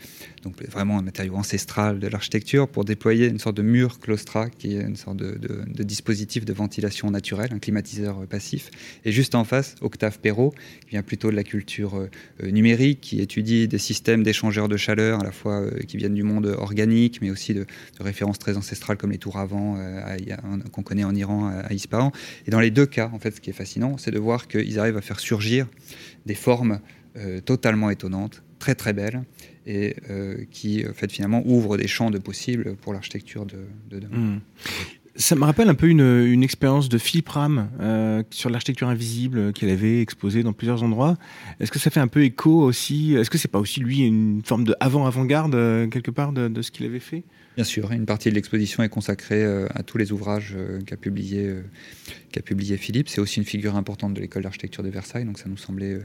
donc 0.45 0.63
vraiment 0.69 0.99
un 0.99 1.03
matériau 1.03 1.35
ancestral 1.35 1.99
de 1.99 2.07
l'architecture, 2.07 2.69
pour 2.69 2.85
déployer 2.85 3.27
une 3.27 3.39
sorte 3.39 3.57
de 3.57 3.63
mur 3.63 3.99
claustra, 3.99 4.49
qui 4.51 4.77
est 4.77 4.83
une 4.83 4.97
sorte 4.97 5.17
de, 5.17 5.83
dispositif 5.83 6.45
de 6.45 6.53
ventilation 6.53 7.11
naturelle, 7.11 7.51
un 7.53 7.59
climatiseur 7.59 8.21
euh, 8.21 8.27
passif. 8.27 8.71
Et 9.05 9.13
juste 9.13 9.35
en 9.35 9.45
face, 9.45 9.75
Octave 9.81 10.19
Perrault, 10.21 10.55
qui 10.83 10.91
vient 10.91 11.03
plutôt 11.03 11.31
de 11.31 11.37
la 11.37 11.45
culture 11.45 11.97
euh, 11.97 12.11
euh, 12.43 12.51
numérique, 12.51 13.01
qui 13.01 13.21
étudie 13.21 13.67
des 13.69 13.79
systèmes 13.79 14.23
d'échangeurs 14.23 14.69
de 14.69 14.77
chaleur, 14.77 15.21
à 15.21 15.25
la 15.25 15.33
fois 15.33 15.65
qui 15.89 15.97
viennent 15.97 16.15
du 16.15 16.23
monde 16.23 16.47
organique, 16.47 17.21
mais 17.23 17.31
aussi 17.31 17.55
de, 17.55 17.67
références 18.01 18.39
très 18.39 18.57
ancestrales 18.57 18.97
comme 18.97 19.13
les 19.13 19.19
tours 19.19 19.39
à 19.39 19.47
vent 19.47 19.79
qu'on 20.73 20.83
connaît 20.83 21.05
en 21.05 21.15
Iran, 21.15 21.49
à, 21.49 21.73
Ispahan. 21.73 22.13
Et 22.47 22.51
dans 22.51 22.61
les 22.61 22.71
deux 22.71 22.87
cas, 22.87 23.11
en 23.13 23.19
fait, 23.19 23.31
ce 23.31 23.41
qui 23.41 23.51
est 23.51 23.55
fascinant, 23.55 23.97
c'est 23.97 24.11
de 24.11 24.19
voir 24.19 24.47
qu'ils 24.47 24.79
arrivent 24.79 24.97
à 24.97 25.01
faire 25.01 25.21
surgir 25.21 25.67
des 26.27 26.35
formes 26.35 26.81
totalement 27.45 27.91
étonnantes, 27.91 28.43
très 28.59 28.75
très 28.75 28.93
belles, 28.93 29.23
et 29.67 29.97
euh, 30.11 30.45
qui, 30.51 30.85
fait, 30.95 31.11
finalement, 31.11 31.43
ouvre 31.47 31.77
des 31.77 31.87
champs 31.87 32.11
de 32.11 32.19
possibles 32.19 32.77
pour 32.77 32.93
l'architecture 32.93 33.47
de, 33.47 33.67
demain. 33.91 34.17
Hmm. 34.17 34.41
Ça 35.17 35.37
me 35.37 35.45
rappelle 35.45 35.69
un 35.69 35.75
peu 35.75 35.87
une, 35.87 36.43
expérience 36.43 36.89
de 36.89 36.99
Philippe 36.99 37.29
Ram 37.29 37.69
euh, 37.81 38.25
sur 38.31 38.51
l'architecture 38.51 38.89
invisible 38.89 39.53
qu'il 39.53 39.69
avait 39.69 40.01
exposée 40.01 40.43
dans 40.43 40.53
plusieurs 40.53 40.83
endroits. 40.83 41.17
Est-ce 41.61 41.71
que 41.71 41.79
ça 41.79 41.91
fait 41.91 42.01
un 42.01 42.09
peu 42.09 42.25
écho 42.25 42.63
aussi? 42.63 43.15
Est-ce 43.15 43.31
que 43.31 43.39
c'est 43.39 43.49
pas 43.49 43.61
aussi 43.61 43.79
lui 43.79 44.01
une 44.01 44.43
forme 44.45 44.65
de 44.65 44.75
avant-avant-garde 44.81 45.55
euh, 45.55 45.87
quelque 45.87 46.11
part 46.11 46.33
de 46.33 46.63
ce 46.63 46.73
qu'il 46.73 46.85
avait 46.85 46.99
fait? 46.99 47.23
Bien 47.55 47.65
sûr, 47.65 47.93
une 47.93 48.07
partie 48.07 48.31
de 48.31 48.35
l'exposition 48.35 48.83
est 48.83 48.89
consacrée 48.89 49.45
euh, 49.45 49.69
à 49.75 49.85
tous 49.85 49.97
les 49.97 50.11
ouvrages 50.11 50.55
euh, 50.57 50.81
qu'a 50.81 50.97
publié, 50.97 51.47
euh, 51.47 51.63
publié 52.45 52.77
Philippe. 52.77 53.09
C'est 53.09 53.21
aussi 53.21 53.39
une 53.39 53.47
figure 53.47 53.77
importante 53.77 54.13
de 54.13 54.21
l'école 54.21 54.43
d'architecture 54.43 54.83
de 54.83 54.89
Versailles, 54.89 55.25
donc 55.25 55.39
ça 55.39 55.49
nous 55.49 55.57
semblait 55.57 56.01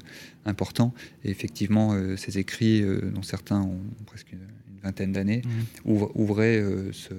important. 0.45 0.93
Et 1.23 1.31
effectivement, 1.31 1.97
ces 2.17 2.37
écrits, 2.37 2.83
dont 2.83 3.23
certains 3.23 3.61
ont 3.61 3.81
presque 4.05 4.31
une 4.31 4.45
vingtaine 4.83 5.11
d'années, 5.11 5.41
mmh. 5.43 5.91
ouvraient 6.15 6.63
ce, 6.91 7.13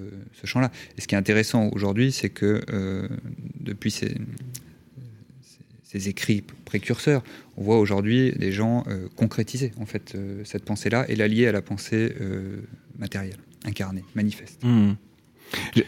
champ-là. 0.45 0.71
Et 0.97 1.01
ce 1.01 1.07
qui 1.07 1.15
est 1.15 1.17
intéressant 1.17 1.69
aujourd'hui, 1.73 2.13
c'est 2.13 2.29
que 2.29 2.61
depuis 3.59 3.91
ces, 3.91 4.15
ces 5.83 6.07
écrits 6.07 6.41
précurseurs, 6.63 7.21
on 7.57 7.63
voit 7.63 7.79
aujourd'hui 7.79 8.31
des 8.31 8.53
gens 8.53 8.85
concrétiser 9.17 9.73
en 9.77 9.85
fait 9.85 10.17
cette 10.45 10.63
pensée-là 10.63 11.05
et 11.09 11.15
la 11.17 11.27
lier 11.27 11.47
à 11.47 11.51
la 11.51 11.61
pensée 11.61 12.15
matérielle 12.97 13.37
incarné, 13.65 14.03
manifeste. 14.15 14.63
Hmm. 14.63 14.93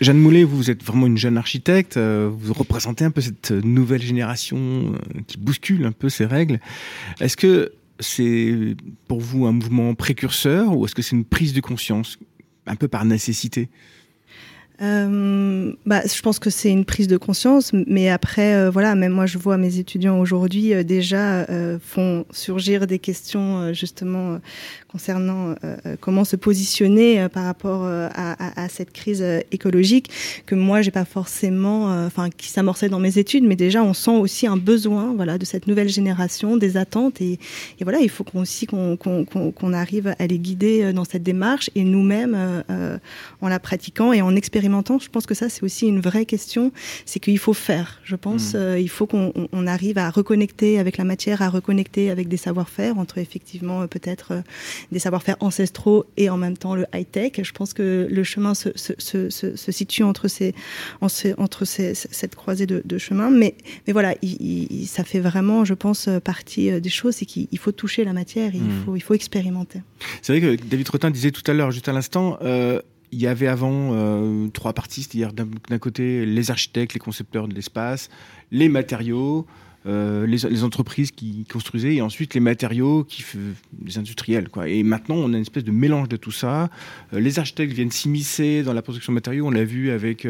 Jeanne 0.01 0.19
Moulet, 0.19 0.43
vous 0.43 0.69
êtes 0.69 0.83
vraiment 0.83 1.07
une 1.07 1.17
jeune 1.17 1.37
architecte, 1.37 1.97
euh, 1.97 2.29
vous 2.31 2.53
représentez 2.53 3.05
un 3.05 3.11
peu 3.11 3.21
cette 3.21 3.51
nouvelle 3.51 4.01
génération 4.01 4.57
euh, 4.57 5.21
qui 5.27 5.37
bouscule 5.37 5.85
un 5.85 5.91
peu 5.91 6.09
ces 6.09 6.25
règles. 6.25 6.59
Est-ce 7.21 7.37
que 7.37 7.73
c'est 7.99 8.75
pour 9.07 9.21
vous 9.21 9.45
un 9.45 9.53
mouvement 9.53 9.93
précurseur 9.95 10.75
ou 10.75 10.85
est-ce 10.85 10.95
que 10.95 11.01
c'est 11.01 11.15
une 11.15 11.25
prise 11.25 11.53
de 11.53 11.61
conscience, 11.61 12.17
un 12.65 12.75
peu 12.75 12.87
par 12.87 13.05
nécessité? 13.05 13.69
Euh, 14.83 15.71
bah, 15.85 16.01
je 16.05 16.21
pense 16.21 16.39
que 16.39 16.49
c'est 16.49 16.69
une 16.69 16.83
prise 16.83 17.07
de 17.07 17.15
conscience, 17.15 17.71
mais 17.87 18.09
après, 18.09 18.55
euh, 18.55 18.69
voilà, 18.69 18.95
même 18.95 19.13
moi, 19.13 19.25
je 19.25 19.37
vois 19.37 19.57
mes 19.57 19.79
étudiants 19.79 20.19
aujourd'hui 20.19 20.73
euh, 20.73 20.83
déjà 20.83 21.43
euh, 21.49 21.77
font 21.81 22.25
surgir 22.31 22.85
des 22.85 22.99
questions 22.99 23.73
justement 23.73 24.39
concernant 24.89 25.55
comment 26.01 26.23
se 26.23 26.35
positionner 26.35 27.27
par 27.29 27.45
rapport 27.45 27.83
à, 27.83 28.69
cette 28.69 28.91
crise 28.91 29.25
écologique 29.51 30.11
que 30.45 30.53
moi, 30.53 30.83
j'ai 30.83 30.91
pas 30.91 31.05
forcément, 31.05 32.05
enfin, 32.05 32.29
qui 32.29 32.49
s'amorçait 32.49 32.89
dans 32.89 32.99
mes 32.99 33.17
études, 33.17 33.43
mais 33.43 33.55
déjà, 33.55 33.81
on 33.81 33.95
sent 33.95 34.11
aussi 34.11 34.45
un 34.45 34.57
besoin, 34.57 35.13
voilà, 35.15 35.39
de 35.39 35.45
cette 35.45 35.65
nouvelle 35.65 35.89
génération, 35.89 36.57
des 36.57 36.77
attentes, 36.77 37.21
et, 37.21 37.39
voilà, 37.81 38.01
il 38.01 38.09
faut 38.09 38.23
qu'on 38.23 38.41
aussi 38.41 38.67
qu'on 38.67 38.95
qu'on 38.95 39.25
qu'on 39.25 39.73
arrive 39.73 40.13
à 40.19 40.27
les 40.27 40.37
guider 40.37 40.93
dans 40.93 41.05
cette 41.05 41.23
démarche 41.23 41.71
et 41.73 41.83
nous-mêmes 41.83 42.63
en 43.41 43.47
la 43.47 43.59
pratiquant 43.59 44.13
et 44.13 44.21
en 44.21 44.35
expérimentant 44.35 44.72
je 44.81 45.09
pense 45.09 45.25
que 45.25 45.33
ça, 45.33 45.49
c'est 45.49 45.63
aussi 45.63 45.87
une 45.87 45.99
vraie 45.99 46.25
question. 46.25 46.71
C'est 47.05 47.19
qu'il 47.19 47.37
faut 47.37 47.53
faire. 47.53 47.99
Je 48.03 48.15
pense, 48.15 48.53
mmh. 48.53 48.57
euh, 48.57 48.79
il 48.79 48.89
faut 48.89 49.05
qu'on 49.05 49.67
arrive 49.67 49.97
à 49.97 50.09
reconnecter 50.09 50.79
avec 50.79 50.97
la 50.97 51.03
matière, 51.03 51.41
à 51.41 51.49
reconnecter 51.49 52.09
avec 52.09 52.27
des 52.27 52.37
savoir-faire, 52.37 52.97
entre 52.97 53.17
effectivement 53.17 53.81
euh, 53.81 53.87
peut-être 53.87 54.31
euh, 54.31 54.41
des 54.91 54.99
savoir-faire 54.99 55.37
ancestraux 55.39 56.05
et 56.17 56.29
en 56.29 56.37
même 56.37 56.57
temps 56.57 56.75
le 56.75 56.85
high-tech. 56.93 57.33
Je 57.41 57.51
pense 57.51 57.73
que 57.73 58.07
le 58.09 58.23
chemin 58.23 58.53
se, 58.53 58.69
se, 58.75 58.93
se, 58.97 59.29
se 59.55 59.71
situe 59.71 60.03
entre, 60.03 60.27
ces, 60.27 60.53
entre 61.01 61.65
ces, 61.65 61.93
cette 61.93 62.35
croisée 62.35 62.65
de, 62.65 62.81
de 62.83 62.97
chemin. 62.97 63.29
Mais, 63.29 63.55
mais 63.87 63.93
voilà, 63.93 64.15
il, 64.21 64.87
ça 64.87 65.03
fait 65.03 65.19
vraiment, 65.19 65.65
je 65.65 65.73
pense, 65.73 66.09
partie 66.23 66.81
des 66.81 66.89
choses. 66.89 67.15
C'est 67.15 67.25
qu'il 67.25 67.59
faut 67.59 67.71
toucher 67.71 68.03
la 68.03 68.13
matière, 68.13 68.55
il, 68.55 68.61
mmh. 68.61 68.83
faut, 68.85 68.95
il 68.95 69.01
faut 69.01 69.13
expérimenter. 69.13 69.81
C'est 70.21 70.37
vrai 70.37 70.57
que 70.57 70.63
David 70.63 70.85
Trottin 70.85 71.11
disait 71.11 71.31
tout 71.31 71.43
à 71.49 71.53
l'heure, 71.53 71.71
juste 71.71 71.87
à 71.89 71.93
l'instant, 71.93 72.37
euh, 72.41 72.81
il 73.13 73.21
y 73.21 73.27
avait 73.27 73.47
avant 73.47 73.91
euh, 73.91 74.47
trois 74.49 74.73
parties, 74.73 75.03
c'est-à-dire 75.03 75.33
d'un 75.33 75.79
côté 75.79 76.25
les 76.25 76.51
architectes, 76.51 76.93
les 76.93 76.99
concepteurs 76.99 77.47
de 77.47 77.53
l'espace, 77.53 78.09
les 78.51 78.69
matériaux, 78.69 79.45
les, 79.85 80.25
les, 80.25 80.63
entreprises 80.63 81.11
qui 81.11 81.45
construisaient 81.51 81.95
et 81.95 82.01
ensuite 82.01 82.33
les 82.35 82.39
matériaux, 82.39 83.03
qui, 83.03 83.25
les 83.85 83.97
industriels. 83.97 84.47
Et 84.65 84.81
maintenant, 84.81 85.15
on 85.15 85.33
a 85.33 85.35
une 85.35 85.41
espèce 85.41 85.65
de 85.65 85.71
mélange 85.71 86.07
de 86.07 86.15
tout 86.15 86.31
ça. 86.31 86.69
les 87.11 87.37
architectes 87.37 87.73
viennent 87.73 87.91
s'immiscer 87.91 88.63
dans 88.63 88.71
la 88.71 88.81
production 88.81 89.11
de 89.11 89.15
matériaux. 89.15 89.45
On 89.45 89.51
l'a 89.51 89.65
vu 89.65 89.91
avec 89.91 90.25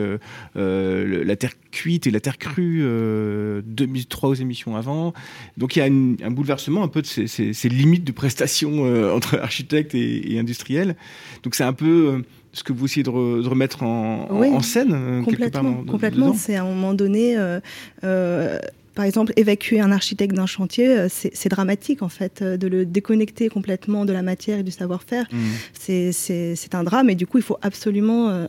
la 0.56 1.36
terre 1.36 1.54
cuite 1.70 2.08
et 2.08 2.12
la 2.12 2.20
terre 2.20 2.40
crue, 2.40 2.80
deux, 2.80 3.88
trois 4.10 4.40
émissions 4.40 4.76
avant. 4.76 5.14
Donc 5.58 5.76
il 5.76 5.80
y 5.80 5.82
a 5.84 5.86
un 6.26 6.32
bouleversement 6.32 6.82
un 6.82 6.88
peu 6.88 7.04
de 7.04 7.08
ces, 7.08 7.28
ces, 7.28 7.70
limites 7.70 8.06
de 8.06 8.12
prestations 8.12 9.14
entre 9.14 9.38
architectes 9.38 9.94
et, 9.94 10.34
et 10.34 10.40
industriels. 10.40 10.96
Donc 11.44 11.54
c'est 11.54 11.64
un 11.64 11.74
peu 11.74 12.24
ce 12.54 12.64
que 12.64 12.72
vous 12.72 12.86
essayez 12.86 13.04
de, 13.04 13.10
remettre 13.10 13.84
en, 13.84 14.62
scène 14.62 14.94
euh, 14.94 15.24
Complètement, 15.24 15.84
complètement. 15.84 16.34
C'est 16.34 16.56
à 16.56 16.62
un 16.62 16.68
moment 16.68 16.94
donné, 16.94 17.36
euh, 17.36 17.60
euh, 18.04 18.60
par 18.94 19.06
exemple, 19.06 19.34
évacuer 19.36 19.80
un 19.80 19.92
architecte 19.92 20.36
d'un 20.36 20.46
chantier, 20.46 21.08
c'est 21.10 21.50
dramatique 21.50 22.04
en 22.04 22.10
fait, 22.10 22.44
de 22.44 22.68
le 22.68 22.86
déconnecter 22.86 23.50
complètement 23.50 24.06
de 24.06 24.14
la 24.14 24.22
matière 24.22 24.60
et 24.60 24.64
du 24.64 24.70
savoir-faire. 24.70 25.26
Mmh. 25.32 26.12
C'est 26.12 26.76
un 26.76 26.84
drame 26.84 27.10
et 27.10 27.16
du 27.16 27.26
coup, 27.26 27.40
il 27.40 27.44
faut 27.44 27.58
absolument 27.64 28.48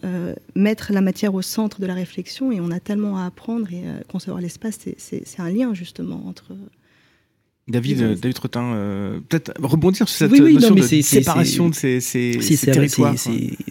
mettre 0.55 0.93
la 0.93 1.01
matière 1.01 1.35
au 1.35 1.41
centre 1.41 1.81
de 1.81 1.87
la 1.87 1.95
réflexion 1.95 2.53
et 2.53 2.61
on 2.61 2.71
a 2.71 2.79
tellement 2.79 3.17
à 3.17 3.25
apprendre 3.25 3.73
et 3.73 3.85
concevoir 4.07 4.43
l'espace, 4.43 4.81
c'est 4.99 5.41
un 5.41 5.49
lien 5.49 5.73
justement 5.73 6.23
entre... 6.27 6.53
David, 7.67 8.21
David 8.21 8.35
Trottin, 8.35 8.75
euh, 8.75 9.21
peut-être 9.27 9.53
rebondir 9.63 10.07
sur 10.07 10.29
cette 10.29 10.31
notion 10.33 10.75
de 10.75 10.83
séparation 10.83 11.71
de 11.71 11.75
ces, 11.75 12.01
ces, 12.01 12.39
ces 12.41 12.71
territoires. 12.71 13.15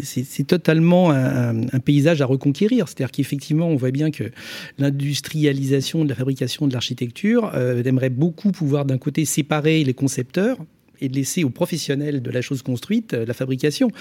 C'est 0.02 0.48
totalement 0.48 1.12
un, 1.12 1.68
un, 1.72 1.80
paysage 1.80 2.22
à 2.22 2.26
reconquérir. 2.26 2.88
C'est-à-dire 2.88 3.12
qu'effectivement, 3.12 3.68
on 3.68 3.76
voit 3.76 3.92
bien 3.92 4.10
que 4.10 4.32
l'industrialisation 4.80 6.06
de 6.06 6.10
la 6.10 6.16
fabrication 6.16 6.68
de 6.68 6.74
l'architecture 6.74 7.52
euh, 7.54 7.84
aimerait 7.84 8.10
beaucoup 8.10 8.52
pouvoir 8.52 8.86
d'un 8.86 8.98
côté 8.98 9.26
séparer 9.26 9.84
les 9.84 9.94
concepteurs 9.94 10.58
et 11.04 11.10
de 11.10 11.16
laisser 11.16 11.44
aux 11.44 11.50
professionnels 11.50 12.22
de 12.22 12.32
la 12.32 12.42
chose 12.42 12.62
construite 12.62 13.14
euh, 13.14 13.26
la 13.26 13.34
fabrication. 13.34 13.92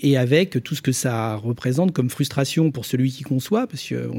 Et 0.00 0.16
avec 0.16 0.62
tout 0.62 0.74
ce 0.74 0.82
que 0.82 0.92
ça 0.92 1.36
représente 1.36 1.92
comme 1.92 2.10
frustration 2.10 2.70
pour 2.70 2.84
celui 2.84 3.10
qui 3.10 3.22
conçoit, 3.22 3.66
parce 3.66 3.82
que 3.84 4.10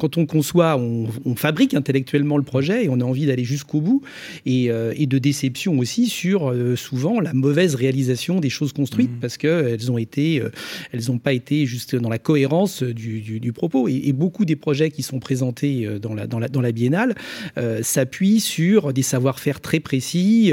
quand 0.00 0.16
on 0.16 0.26
conçoit, 0.26 0.76
on, 0.78 1.36
fabrique 1.36 1.74
intellectuellement 1.74 2.38
le 2.38 2.42
projet 2.42 2.86
et 2.86 2.88
on 2.88 3.00
a 3.00 3.04
envie 3.04 3.26
d'aller 3.26 3.44
jusqu'au 3.44 3.80
bout, 3.80 4.02
et, 4.46 4.70
euh, 4.70 4.94
de 4.96 5.18
déception 5.18 5.78
aussi 5.78 6.06
sur 6.06 6.50
euh, 6.50 6.74
souvent 6.74 7.20
la 7.20 7.34
mauvaise 7.34 7.76
réalisation 7.76 8.40
des 8.40 8.50
choses 8.50 8.72
construites, 8.72 9.12
mmh. 9.12 9.20
parce 9.20 9.36
qu'elles 9.36 9.92
ont 9.92 9.98
été, 9.98 10.42
elles 10.92 11.04
n'ont 11.08 11.18
pas 11.18 11.34
été 11.34 11.66
juste 11.66 11.94
dans 11.94 12.08
la 12.08 12.18
cohérence 12.18 12.82
du, 12.82 13.52
propos. 13.52 13.86
Et, 13.88 14.12
beaucoup 14.12 14.46
des 14.46 14.56
projets 14.56 14.90
qui 14.90 15.02
sont 15.02 15.20
présentés 15.20 15.86
dans 16.00 16.14
la, 16.14 16.26
dans 16.26 16.38
la, 16.38 16.48
dans 16.48 16.62
la 16.62 16.72
biennale 16.72 17.14
s'appuient 17.82 18.40
sur 18.40 18.92
des 18.92 19.02
savoir-faire 19.02 19.60
très 19.60 19.78
précis, 19.78 20.52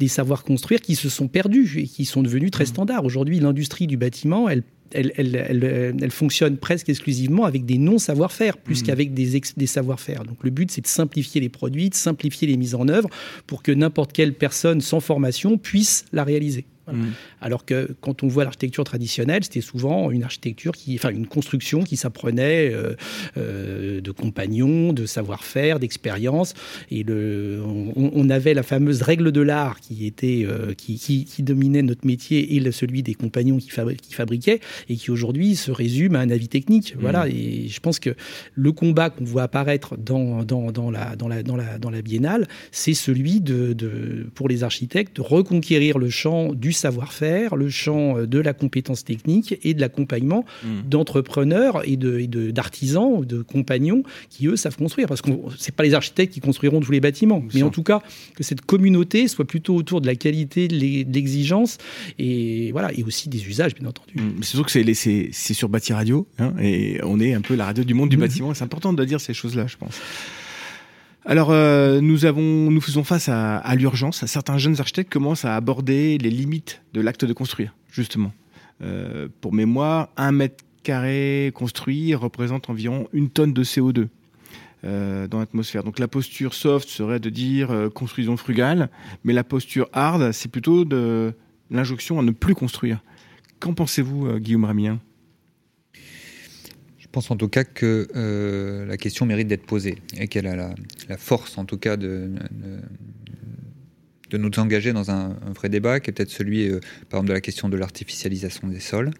des 0.00 0.08
savoir 0.08 0.31
construire 0.36 0.80
qui 0.80 0.94
se 0.94 1.08
sont 1.08 1.28
perdus 1.28 1.78
et 1.78 1.84
qui 1.84 2.04
sont 2.04 2.22
devenus 2.22 2.50
très 2.50 2.64
mmh. 2.64 2.68
standards. 2.68 3.04
Aujourd'hui, 3.04 3.40
l'industrie 3.40 3.86
du 3.86 3.96
bâtiment, 3.96 4.48
elle 4.48 4.62
elle, 4.94 6.10
fonctionne 6.10 6.58
presque 6.58 6.90
exclusivement 6.90 7.44
avec 7.44 7.64
des 7.64 7.78
non-savoir-faire, 7.78 8.58
plus 8.58 8.82
mmh. 8.82 8.84
qu'avec 8.84 9.14
des, 9.14 9.40
des 9.56 9.66
savoir-faire. 9.66 10.24
Donc 10.24 10.36
le 10.42 10.50
but, 10.50 10.70
c'est 10.70 10.82
de 10.82 10.86
simplifier 10.86 11.40
les 11.40 11.48
produits, 11.48 11.88
de 11.88 11.94
simplifier 11.94 12.46
les 12.46 12.58
mises 12.58 12.74
en 12.74 12.88
œuvre 12.88 13.08
pour 13.46 13.62
que 13.62 13.72
n'importe 13.72 14.12
quelle 14.12 14.34
personne 14.34 14.80
sans 14.82 15.00
formation 15.00 15.56
puisse 15.56 16.04
la 16.12 16.24
réaliser. 16.24 16.66
Mm. 16.90 17.10
Alors 17.40 17.64
que 17.64 17.94
quand 18.00 18.22
on 18.22 18.28
voit 18.28 18.44
l'architecture 18.44 18.84
traditionnelle, 18.84 19.44
c'était 19.44 19.60
souvent 19.60 20.10
une 20.10 20.24
architecture 20.24 20.72
qui, 20.72 20.94
enfin 20.96 21.10
une 21.10 21.26
construction 21.26 21.84
qui 21.84 21.96
s'apprenait 21.96 22.72
euh, 22.72 22.94
euh, 23.36 24.00
de 24.00 24.10
compagnons, 24.10 24.92
de 24.92 25.06
savoir-faire, 25.06 25.78
d'expérience. 25.78 26.54
Et 26.90 27.02
le, 27.02 27.62
on, 27.96 28.30
avait 28.30 28.54
la 28.54 28.62
fameuse 28.62 29.02
règle 29.02 29.30
de 29.30 29.40
l'art 29.40 29.80
qui 29.80 30.06
était, 30.06 30.44
euh, 30.44 30.74
qui, 30.74 30.96
qui, 30.98 31.42
dominait 31.42 31.82
notre 31.82 32.06
métier 32.06 32.56
et 32.56 32.72
celui 32.72 33.02
des 33.02 33.14
compagnons 33.14 33.58
qui, 33.58 33.68
qui 33.68 34.14
fabriquaient 34.14 34.60
et 34.88 34.96
qui 34.96 35.10
aujourd'hui 35.10 35.56
se 35.56 35.70
résume 35.70 36.16
à 36.16 36.20
un 36.20 36.30
avis 36.30 36.48
technique. 36.48 36.94
Mm. 36.96 37.00
Voilà. 37.00 37.28
Et 37.28 37.68
je 37.68 37.80
pense 37.80 37.98
que 37.98 38.14
le 38.54 38.72
combat 38.72 39.10
qu'on 39.10 39.24
voit 39.24 39.42
apparaître 39.42 39.96
dans, 39.96 40.44
dans, 40.44 40.72
dans, 40.72 40.90
la, 40.90 41.16
dans, 41.16 41.28
la, 41.28 41.42
dans, 41.42 41.56
la, 41.56 41.78
dans 41.78 41.90
la 41.90 42.02
biennale, 42.02 42.48
c'est 42.70 42.94
celui 42.94 43.40
de, 43.40 43.72
de, 43.72 44.26
pour 44.34 44.48
les 44.48 44.64
architectes, 44.64 45.16
de 45.16 45.22
reconquérir 45.22 45.98
le 45.98 46.10
champ 46.10 46.52
du 46.52 46.71
savoir-faire, 46.72 47.56
le 47.56 47.68
champ 47.68 48.18
euh, 48.18 48.26
de 48.26 48.38
la 48.38 48.52
compétence 48.52 49.04
technique 49.04 49.58
et 49.62 49.74
de 49.74 49.80
l'accompagnement 49.80 50.44
hmm. 50.64 50.88
d'entrepreneurs 50.88 51.82
et 51.86 51.96
d'artisans, 51.96 53.20
de, 53.20 53.38
de 53.38 53.42
compagnons 53.42 54.02
qui, 54.30 54.46
eux, 54.46 54.56
savent 54.56 54.76
construire. 54.76 55.08
Parce 55.08 55.22
que 55.22 55.30
ce 55.56 55.70
pas 55.70 55.82
les 55.82 55.94
architectes 55.94 56.34
qui 56.34 56.40
construiront 56.40 56.80
tous 56.80 56.92
les 56.92 57.00
bâtiments, 57.00 57.42
mais 57.54 57.62
en 57.62 57.70
tout 57.70 57.82
cas, 57.82 58.02
que 58.34 58.42
cette 58.42 58.60
communauté 58.60 59.28
soit 59.28 59.46
plutôt 59.46 59.74
autour 59.74 60.00
de 60.00 60.06
la 60.06 60.14
qualité, 60.14 60.68
de 60.68 60.76
l'exigence 60.76 61.78
et, 62.18 62.70
voilà, 62.72 62.92
et 62.92 63.02
aussi 63.02 63.28
des 63.28 63.46
usages, 63.48 63.74
bien 63.74 63.88
entendu. 63.88 64.14
Hmm. 64.16 64.42
C'est 64.42 64.56
sûr 64.56 64.66
que 64.66 64.72
c'est 64.72 65.54
sur 65.54 65.68
Bâti 65.68 65.92
Radio, 65.92 66.26
hein, 66.38 66.52
et 66.60 67.00
on 67.02 67.20
est 67.20 67.34
un 67.34 67.40
peu 67.40 67.54
la 67.54 67.66
radio 67.66 67.84
du 67.84 67.94
monde 67.94 68.08
du 68.08 68.16
hmm. 68.16 68.20
bâtiment. 68.20 68.54
C'est 68.54 68.64
important 68.64 68.92
de 68.92 69.04
dire 69.04 69.20
ces 69.20 69.34
choses-là, 69.34 69.66
je 69.66 69.76
pense. 69.76 70.00
Alors, 71.24 71.50
euh, 71.52 72.00
nous, 72.00 72.80
faisons 72.80 73.04
face 73.04 73.28
à, 73.28 73.74
l'urgence. 73.76 74.26
Certains 74.26 74.58
jeunes 74.58 74.80
architectes 74.80 75.12
commencent 75.12 75.44
à 75.44 75.54
aborder 75.54 76.18
les 76.18 76.30
limites 76.30 76.82
de 76.94 77.00
l'acte 77.00 77.24
de 77.24 77.32
construire, 77.32 77.74
justement. 77.90 78.32
Euh, 78.82 79.28
pour 79.40 79.52
mémoire, 79.52 80.08
un 80.16 80.32
mètre 80.32 80.64
carré 80.82 81.52
construit 81.54 82.16
représente 82.16 82.68
environ 82.70 83.06
une 83.12 83.30
tonne 83.30 83.52
de 83.52 83.62
CO2 83.62 84.08
euh, 84.84 85.28
dans 85.28 85.38
l'atmosphère. 85.38 85.84
Donc 85.84 86.00
la 86.00 86.08
posture 86.08 86.54
soft 86.54 86.88
serait 86.88 87.20
de 87.20 87.30
dire 87.30 87.88
construisons 87.94 88.36
frugal, 88.36 88.90
mais 89.22 89.32
la 89.32 89.44
posture 89.44 89.88
hard, 89.92 90.32
c'est 90.32 90.50
plutôt 90.50 90.84
de 90.84 91.32
l'injonction 91.70 92.18
à 92.18 92.22
ne 92.24 92.32
plus 92.32 92.56
construire. 92.56 92.98
Qu'en 93.60 93.74
pensez-vous, 93.74 94.40
Guillaume 94.40 94.64
Ramien? 94.64 94.98
Pense 97.12 97.30
en 97.30 97.36
tout 97.36 97.48
cas 97.48 97.64
que 97.64 98.08
euh, 98.16 98.86
la 98.86 98.96
question 98.96 99.26
mérite 99.26 99.46
d'être 99.46 99.66
posée 99.66 99.98
et 100.16 100.28
qu'elle 100.28 100.46
a 100.46 100.56
la, 100.56 101.16
force 101.18 101.58
en 101.58 101.64
tout 101.64 101.76
cas 101.76 101.96
de, 101.96 102.30
de, 104.30 104.38
nous 104.38 104.50
engager 104.58 104.92
dans 104.94 105.10
un, 105.10 105.36
vrai 105.54 105.68
débat 105.68 106.00
qui 106.00 106.10
est 106.10 106.12
peut-être 106.14 106.30
celui 106.30 106.68
euh, 106.68 106.80
par 107.10 107.18
exemple 107.18 107.28
de 107.28 107.34
la 107.34 107.40
question 107.42 107.68
de 107.68 107.76
l'artificialisation 107.76 108.66
des 108.66 108.80
sols. 108.80 109.10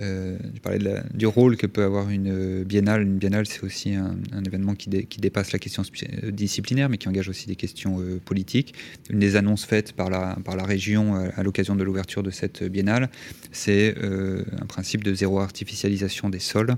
Euh, 0.00 0.38
je 0.54 0.60
parlais 0.60 0.78
du 1.12 1.26
rôle 1.26 1.56
que 1.56 1.66
peut 1.66 1.82
avoir 1.82 2.08
une 2.08 2.30
euh, 2.30 2.64
biennale. 2.64 3.02
Une 3.02 3.18
biennale, 3.18 3.46
c'est 3.46 3.62
aussi 3.62 3.94
un, 3.94 4.16
événement 4.44 4.74
qui, 4.74 4.88
dépasse 4.88 5.52
la 5.52 5.58
question 5.58 5.82
euh, 6.24 6.30
disciplinaire, 6.30 6.88
mais 6.88 6.96
qui 6.96 7.08
engage 7.08 7.28
aussi 7.28 7.46
des 7.46 7.56
questions 7.56 8.00
politiques. 8.24 8.74
Une 9.10 9.18
des 9.18 9.36
annonces 9.36 9.64
faites 9.64 9.92
par 9.92 10.10
la, 10.10 10.64
région 10.64 11.14
à, 11.14 11.42
l'occasion 11.42 11.76
de 11.76 11.84
l'ouverture 11.84 12.22
de 12.22 12.30
cette 12.30 12.64
biennale, 12.64 13.10
c'est 13.50 13.94
un 14.00 14.66
principe 14.66 15.04
de 15.04 15.14
zéro 15.14 15.40
artificialisation 15.40 16.30
des 16.30 16.38
sols 16.38 16.76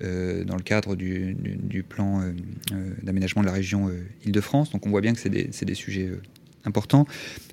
dans 0.00 0.56
le 0.56 0.62
cadre 0.62 0.96
du, 0.96 1.84
plan 1.88 2.22
d'aménagement 3.02 3.42
de 3.42 3.46
la 3.46 3.52
région 3.52 3.90
Île-de-France. 4.24 4.70
Donc 4.70 4.86
on 4.86 4.90
voit 4.90 5.00
bien 5.00 5.14
que 5.14 5.20
c'est 5.20 5.30
des, 5.64 5.74
sujets 5.74 6.10
importants. 6.64 7.06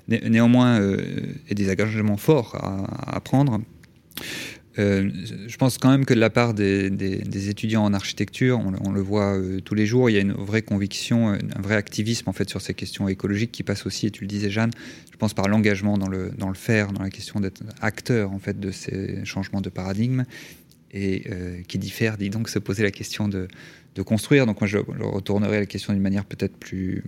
néanmoins, 0.08 0.80
et 1.48 1.54
des 1.54 1.70
engagements 1.70 2.16
forts 2.16 2.56
à 2.60 3.20
prendre. 3.20 3.60
Euh, 4.80 5.10
je 5.46 5.56
pense 5.58 5.78
quand 5.78 5.90
même 5.90 6.06
que 6.06 6.14
de 6.14 6.20
la 6.20 6.30
part 6.30 6.54
des, 6.54 7.48
étudiants 7.48 7.84
en 7.84 7.92
architecture, 7.92 8.60
on, 8.84 8.90
le 8.90 9.00
voit 9.00 9.36
euh, 9.36 9.60
tous 9.60 9.74
les 9.74 9.86
jours, 9.86 10.08
il 10.08 10.14
y 10.14 10.16
a 10.16 10.20
une 10.20 10.32
vraie 10.32 10.62
conviction, 10.62 11.28
un 11.28 11.60
vrai 11.60 11.74
activisme 11.74 12.28
en 12.28 12.32
fait 12.32 12.48
sur 12.48 12.60
ces 12.60 12.72
questions 12.72 13.08
écologiques 13.08 13.52
qui 13.52 13.62
passe 13.62 13.84
aussi, 13.86 14.06
et 14.06 14.10
tu 14.10 14.22
le 14.22 14.28
disais 14.28 14.50
Jeanne, 14.50 14.70
je 15.12 15.16
pense 15.18 15.34
par 15.34 15.48
l'engagement 15.48 15.98
dans 15.98 16.08
le, 16.08 16.32
faire, 16.54 16.92
dans 16.92 17.02
la 17.02 17.10
question 17.10 17.40
d'être 17.40 17.62
acteur 17.80 18.32
en 18.32 18.38
fait 18.38 18.58
de 18.58 18.70
ces 18.70 19.24
changements 19.24 19.60
de 19.60 19.68
paradigme, 19.68 20.24
et 20.92 21.24
euh, 21.30 21.60
qui 21.68 21.78
diffère, 21.78 22.16
dit 22.16 22.30
donc 22.30 22.48
se 22.48 22.58
poser 22.58 22.82
la 22.82 22.90
question 22.90 23.28
de, 23.28 23.48
construire. 24.06 24.46
Donc 24.46 24.62
moi 24.62 24.66
je, 24.66 24.78
retournerai 24.78 25.58
à 25.58 25.60
la 25.60 25.66
question 25.66 25.92
d'une 25.92 26.00
manière 26.00 26.24
peut-être 26.24 26.56
plus, 26.56 27.04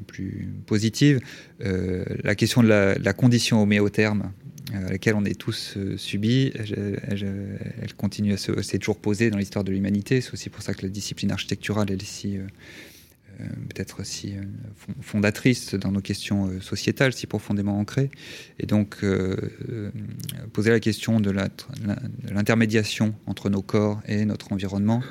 positive. 0.67 1.21
la 1.59 2.35
question 2.35 2.63
de 2.63 2.69
la, 2.69 2.97
de 2.97 3.05
la 3.05 3.15
condition 3.15 3.63
homéotherme 3.63 4.25
euh, 4.25 4.52
à 4.75 4.91
laquelle 4.91 5.15
on 5.15 5.25
est 5.25 5.39
tous 5.39 5.75
euh, 5.77 5.97
subis, 5.97 6.53
elle, 6.55 7.95
continue 7.97 8.33
à 8.33 8.37
se, 8.37 8.63
s'est 8.63 8.79
toujours 8.79 8.99
posée 8.99 9.31
dans 9.31 9.39
l'histoire 9.39 9.65
de 9.65 9.73
l'humanité. 9.73 10.21
C'est 10.21 10.33
aussi 10.33 10.51
pour 10.51 10.63
ça 10.63 10.75
que 10.75 10.83
la 10.83 10.89
discipline 10.89 11.31
architecturale 11.31 11.91
est 11.91 12.03
si 12.03 12.39
euh, 12.39 12.47
peut-être 13.69 14.05
si 14.05 14.35
fondatrice 15.01 15.75
dans 15.75 15.91
nos 15.91 16.01
questions 16.01 16.61
sociétales, 16.61 17.13
si 17.13 17.27
profondément 17.27 17.79
ancrées. 17.79 18.11
Et 18.59 18.67
donc, 18.67 18.99
poser 20.53 20.71
la 20.71 20.81
question 20.81 21.19
de, 21.19 21.31
l'intermédiation 22.31 23.15
entre 23.27 23.49
nos 23.49 23.63
corps 23.63 24.01
et 24.07 24.27
notre 24.27 24.53
environnement, 24.53 25.03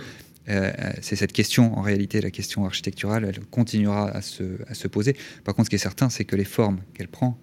c'est 0.45 1.16
cette 1.16 1.34
question, 1.34 1.78
en 1.78 1.82
réalité, 1.82 2.22
la 2.22 2.30
question 2.30 2.64
architecturale, 2.64 3.26
elle 3.26 3.39
continuera 3.47 4.09
à 4.09 4.22
se 4.22 4.88
poser. 4.88 5.18
Par 5.43 5.55
contre, 5.55 5.66
ce 5.66 5.70
qui 5.72 5.76
est 5.76 5.80
certain, 5.80 6.09
c'est 6.09 6.24
que 6.24 6.36
les 6.36 6.45
formes 6.45 6.80
qu'elle 6.93 7.09
prend 7.09 7.39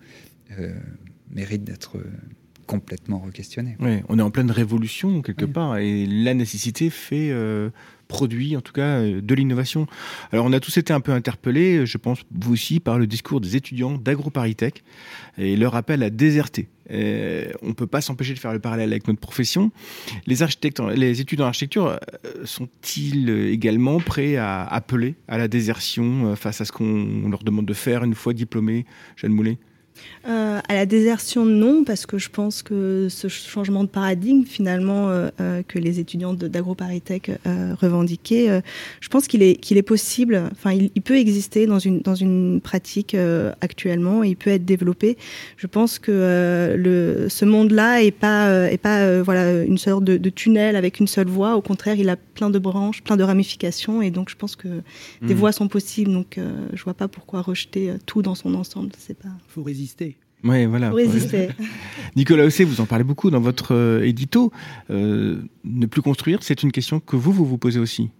mérite 1.30 1.64
d'être 1.64 1.98
complètement 2.66 3.18
re-questionner. 3.18 3.76
Ouais, 3.80 4.04
on 4.08 4.18
est 4.18 4.22
en 4.22 4.30
pleine 4.30 4.50
révolution 4.50 5.22
quelque 5.22 5.46
part 5.46 5.78
et 5.78 6.06
la 6.06 6.34
nécessité 6.34 6.90
fait 6.90 7.30
euh, 7.30 7.70
produit 8.08 8.56
en 8.56 8.60
tout 8.60 8.74
cas 8.74 9.00
euh, 9.00 9.20
de 9.22 9.34
l'innovation. 9.34 9.86
Alors 10.32 10.44
on 10.44 10.52
a 10.52 10.60
tous 10.60 10.76
été 10.76 10.92
un 10.92 11.00
peu 11.00 11.12
interpellés, 11.12 11.86
je 11.86 11.98
pense 11.98 12.20
vous 12.30 12.52
aussi, 12.52 12.78
par 12.78 12.98
le 12.98 13.06
discours 13.06 13.40
des 13.40 13.56
étudiants 13.56 13.96
d'AgroParisTech 13.96 14.84
et 15.38 15.56
leur 15.56 15.74
appel 15.76 16.02
à 16.02 16.10
déserter. 16.10 16.68
Euh, 16.90 17.52
on 17.62 17.68
ne 17.68 17.72
peut 17.72 17.86
pas 17.86 18.00
s'empêcher 18.00 18.34
de 18.34 18.38
faire 18.38 18.52
le 18.52 18.58
parallèle 18.58 18.90
avec 18.90 19.06
notre 19.08 19.20
profession. 19.20 19.70
Les, 20.26 20.42
architectes, 20.42 20.80
les 20.80 21.20
étudiants 21.20 21.46
en 21.46 21.48
architecture 21.48 21.86
euh, 21.88 21.98
sont-ils 22.44 23.28
également 23.30 24.00
prêts 24.00 24.36
à 24.36 24.64
appeler 24.64 25.14
à 25.28 25.38
la 25.38 25.48
désertion 25.48 26.28
euh, 26.28 26.34
face 26.34 26.60
à 26.60 26.64
ce 26.64 26.72
qu'on 26.72 27.28
leur 27.28 27.44
demande 27.44 27.66
de 27.66 27.74
faire 27.74 28.04
une 28.04 28.14
fois 28.14 28.32
diplômés, 28.32 28.86
Jeanne 29.16 29.32
Moulet? 29.32 29.58
Euh, 30.26 30.60
à 30.68 30.74
la 30.74 30.84
désertion, 30.84 31.44
non, 31.44 31.84
parce 31.84 32.04
que 32.04 32.18
je 32.18 32.28
pense 32.28 32.62
que 32.62 33.06
ce 33.08 33.28
changement 33.28 33.84
de 33.84 33.88
paradigme, 33.88 34.44
finalement, 34.44 35.08
euh, 35.08 35.30
euh, 35.40 35.62
que 35.66 35.78
les 35.78 36.00
étudiants 36.00 36.34
d'AgroParisTech 36.34 37.30
euh, 37.46 37.74
revendiquaient, 37.80 38.50
euh, 38.50 38.60
je 39.00 39.08
pense 39.08 39.28
qu'il 39.28 39.42
est, 39.42 39.56
qu'il 39.56 39.78
est 39.78 39.82
possible, 39.82 40.42
enfin, 40.52 40.72
il, 40.72 40.90
il, 40.94 41.02
peut 41.02 41.16
exister 41.16 41.66
dans 41.66 41.78
une, 41.78 42.00
dans 42.00 42.14
une 42.14 42.60
pratique 42.60 43.14
euh, 43.14 43.52
actuellement, 43.60 44.22
il 44.22 44.36
peut 44.36 44.50
être 44.50 44.64
développé. 44.64 45.16
Je 45.56 45.66
pense 45.66 45.98
que 45.98 46.74
le, 46.76 47.28
ce 47.28 47.44
monde-là 47.44 48.02
est 48.02 48.10
pas, 48.10 48.70
est 48.70 48.78
pas 48.78 49.22
voilà, 49.22 49.62
une 49.62 49.78
sorte 49.78 50.04
de, 50.04 50.16
de, 50.16 50.30
tunnel 50.30 50.76
avec 50.76 51.00
une 51.00 51.06
seule 51.06 51.28
voie. 51.28 51.56
Au 51.56 51.62
contraire, 51.62 51.96
il 51.96 52.08
a 52.08 52.16
plein 52.16 52.50
de 52.50 52.58
branches, 52.58 53.02
plein 53.02 53.16
de 53.16 53.22
ramifications, 53.22 54.02
et 54.02 54.10
donc 54.10 54.28
je 54.28 54.36
pense 54.36 54.56
que 54.56 54.68
mmh. 54.68 55.26
des 55.26 55.34
voies 55.34 55.52
sont 55.52 55.68
possibles. 55.68 56.12
Donc, 56.12 56.38
je 56.72 56.84
vois 56.84 56.94
pas 56.94 57.08
pourquoi 57.08 57.40
rejeter 57.40 57.92
tout 58.06 58.22
dans 58.22 58.34
son 58.34 58.54
ensemble. 58.54 58.90
C'est 58.98 59.18
pas. 59.18 59.28
Faut 59.48 59.62
résister 59.62 59.87
résister. 59.88 60.16
Oui, 60.44 60.66
voilà. 60.66 60.90
Résister. 60.90 61.48
Nicolas 62.16 62.44
Ossé, 62.44 62.64
vous 62.64 62.80
en 62.80 62.86
parlez 62.86 63.04
beaucoup 63.04 63.30
dans 63.30 63.40
votre 63.40 63.74
euh, 63.74 64.04
édito. 64.04 64.52
Euh, 64.90 65.40
ne 65.64 65.86
plus 65.86 66.02
construire, 66.02 66.42
c'est 66.42 66.62
une 66.62 66.72
question 66.72 67.00
que 67.00 67.16
vous, 67.16 67.32
vous 67.32 67.44
vous 67.44 67.58
posez 67.58 67.80
aussi. 67.80 68.10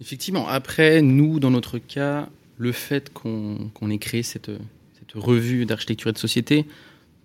Effectivement. 0.00 0.46
Après, 0.48 1.02
nous, 1.02 1.40
dans 1.40 1.50
notre 1.50 1.78
cas, 1.78 2.28
le 2.58 2.72
fait 2.72 3.12
qu'on 3.12 3.70
qu 3.74 3.92
ait 3.92 3.98
créé 3.98 4.22
cette, 4.22 4.50
cette 4.98 5.12
revue 5.14 5.66
d'architecture 5.66 6.10
et 6.10 6.12
de 6.12 6.18
société, 6.18 6.66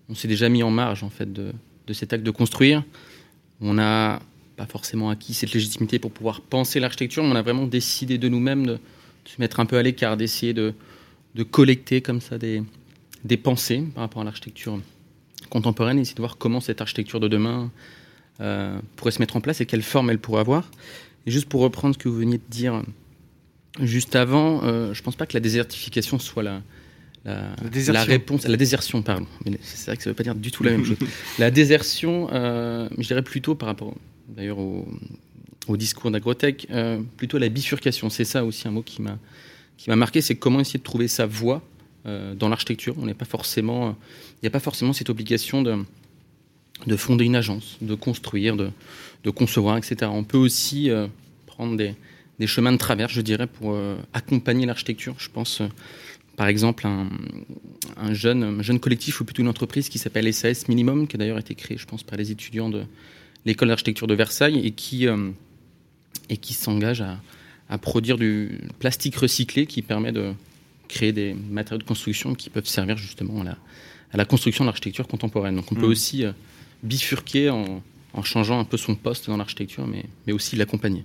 on 0.08 0.14
s'est 0.14 0.28
déjà 0.28 0.48
mis 0.48 0.62
en 0.62 0.70
marge 0.70 1.04
en 1.04 1.10
fait 1.10 1.32
de, 1.32 1.52
de 1.86 1.92
cet 1.92 2.12
acte 2.12 2.24
de 2.24 2.30
construire. 2.30 2.82
On 3.60 3.74
n'a 3.74 4.20
pas 4.56 4.66
forcément 4.66 5.10
acquis 5.10 5.34
cette 5.34 5.52
légitimité 5.52 5.98
pour 5.98 6.10
pouvoir 6.10 6.40
penser 6.40 6.80
l'architecture, 6.80 7.22
mais 7.22 7.30
on 7.30 7.36
a 7.36 7.42
vraiment 7.42 7.66
décidé 7.66 8.18
de 8.18 8.28
nous-mêmes 8.28 8.66
de, 8.66 8.72
de, 8.72 8.78
se 9.26 9.40
mettre 9.40 9.60
un 9.60 9.66
peu 9.66 9.76
à 9.76 9.82
l'écart, 9.82 10.16
d'essayer 10.16 10.54
de, 10.54 10.74
de 11.34 11.42
collecter 11.44 12.00
comme 12.00 12.20
ça 12.20 12.38
des, 12.38 12.62
des 13.24 13.36
pensées 13.36 13.84
par 13.94 14.02
rapport 14.02 14.22
à 14.22 14.24
l'architecture 14.24 14.80
contemporaine 15.48 15.98
et 15.98 16.02
essayer 16.02 16.14
de 16.14 16.20
voir 16.20 16.38
comment 16.38 16.60
cette 16.60 16.80
architecture 16.80 17.20
de 17.20 17.28
demain 17.28 17.70
euh, 18.40 18.78
pourrait 18.96 19.10
se 19.10 19.18
mettre 19.18 19.36
en 19.36 19.40
place 19.40 19.60
et 19.60 19.66
quelle 19.66 19.82
forme 19.82 20.10
elle 20.10 20.18
pourrait 20.18 20.40
avoir. 20.40 20.70
Et 21.26 21.30
juste 21.30 21.48
pour 21.48 21.60
reprendre 21.60 21.94
ce 21.94 21.98
que 21.98 22.08
vous 22.08 22.16
veniez 22.16 22.38
de 22.38 22.50
dire 22.50 22.82
juste 23.80 24.16
avant, 24.16 24.62
euh, 24.64 24.94
je 24.94 25.00
ne 25.00 25.04
pense 25.04 25.16
pas 25.16 25.26
que 25.26 25.34
la 25.34 25.40
désertification 25.40 26.18
soit 26.18 26.42
la, 26.42 26.62
la, 27.24 27.54
la, 27.74 27.92
la 27.92 28.04
réponse 28.04 28.46
à 28.46 28.48
la 28.48 28.56
désertion, 28.56 29.02
pardon. 29.02 29.26
Mais 29.44 29.58
c'est 29.62 29.86
vrai 29.86 29.96
que 29.96 30.02
ça 30.02 30.10
ne 30.10 30.12
veut 30.12 30.16
pas 30.16 30.22
dire 30.22 30.34
du 30.34 30.50
tout 30.50 30.62
la 30.62 30.70
même 30.70 30.84
chose. 30.84 30.96
La 31.38 31.50
désertion, 31.50 32.28
euh, 32.32 32.88
je 32.96 33.06
dirais 33.06 33.22
plutôt 33.22 33.54
par 33.54 33.68
rapport 33.68 33.94
d'ailleurs 34.28 34.58
au, 34.58 34.88
au, 35.68 35.76
discours 35.76 36.10
d'Agrotech, 36.10 36.66
euh, 36.70 37.00
plutôt 37.16 37.38
la 37.38 37.48
bifurcation. 37.48 38.08
C'est 38.10 38.24
ça 38.24 38.44
aussi 38.44 38.66
un 38.68 38.70
mot 38.70 38.82
qui 38.82 39.02
m'a 39.02 39.18
qui 39.76 39.88
m'a 39.88 39.96
marqué, 39.96 40.20
c'est 40.20 40.34
comment 40.34 40.60
essayer 40.60 40.78
de 40.78 40.84
trouver 40.84 41.08
sa 41.08 41.24
voie 41.24 41.56
euh, 41.56 41.79
dans 42.04 42.48
l'architecture. 42.48 42.94
On 42.98 43.06
n'est 43.06 43.14
pas 43.14 43.26
forcément, 43.26 43.96
il 44.34 44.44
n'y 44.44 44.46
a 44.46 44.50
pas 44.50 44.60
forcément 44.60 44.92
cette 44.92 45.10
obligation 45.10 45.60
de, 45.62 45.84
de 46.86 46.96
fonder 46.96 47.24
une 47.24 47.36
agence, 47.36 47.76
de 47.80 47.94
construire, 47.94 48.56
de, 48.56 48.70
de 49.24 49.30
concevoir, 49.30 49.76
etc. 49.76 50.10
On 50.12 50.24
peut 50.24 50.38
aussi 50.38 50.90
euh, 50.90 51.06
prendre 51.46 51.76
des, 51.76 51.94
des, 52.38 52.46
chemins 52.46 52.72
de 52.72 52.78
travers, 52.78 53.08
je 53.08 53.20
dirais, 53.20 53.46
pour 53.46 53.72
euh, 53.72 53.96
accompagner 54.12 54.66
l'architecture. 54.66 55.14
Je 55.18 55.28
pense, 55.28 55.60
euh, 55.60 55.68
par 56.36 56.48
exemple, 56.48 56.86
à 56.86 56.90
un, 56.90 57.10
un, 57.96 58.14
jeune, 58.14 58.42
un 58.42 58.62
jeune 58.62 58.80
collectif 58.80 59.20
ou 59.20 59.24
plutôt 59.24 59.42
une 59.42 59.48
entreprise 59.48 59.88
qui 59.88 59.98
s'appelle 59.98 60.32
SAS 60.32 60.68
Minimum, 60.68 61.06
qui 61.06 61.16
a 61.16 61.18
d'ailleurs 61.18 61.38
été 61.38 61.54
créée, 61.54 61.76
je 61.76 61.86
pense, 61.86 62.02
par 62.02 62.16
les 62.16 62.30
étudiants 62.30 62.70
de 62.70 62.84
l'école 63.44 63.68
d'architecture 63.68 64.06
de 64.06 64.14
Versailles 64.14 64.60
et 64.64 64.70
qui, 64.70 65.06
euh, 65.06 65.30
et 66.28 66.36
qui 66.36 66.54
s'engage 66.54 67.02
à, 67.02 67.20
à 67.68 67.78
produire 67.78 68.16
du 68.16 68.58
plastique 68.78 69.16
recyclé 69.16 69.66
qui 69.66 69.82
permet 69.82 70.12
de 70.12 70.32
créer 70.90 71.12
des 71.12 71.34
matériaux 71.34 71.78
de 71.78 71.86
construction 71.86 72.34
qui 72.34 72.50
peuvent 72.50 72.66
servir 72.66 72.96
justement 72.96 73.40
à 73.40 73.44
la, 73.44 73.56
à 74.12 74.16
la 74.16 74.24
construction 74.24 74.64
de 74.64 74.68
l'architecture 74.68 75.06
contemporaine. 75.06 75.56
Donc 75.56 75.70
on 75.72 75.74
mmh. 75.74 75.80
peut 75.80 75.86
aussi 75.86 76.24
euh, 76.24 76.32
bifurquer 76.82 77.50
en, 77.50 77.82
en, 78.12 78.22
changeant 78.22 78.58
un 78.58 78.64
peu 78.64 78.76
son 78.76 78.94
poste 78.94 79.28
dans 79.28 79.36
l'architecture, 79.36 79.86
mais, 79.86 80.04
mais 80.26 80.32
aussi 80.32 80.56
l'accompagner. 80.56 81.04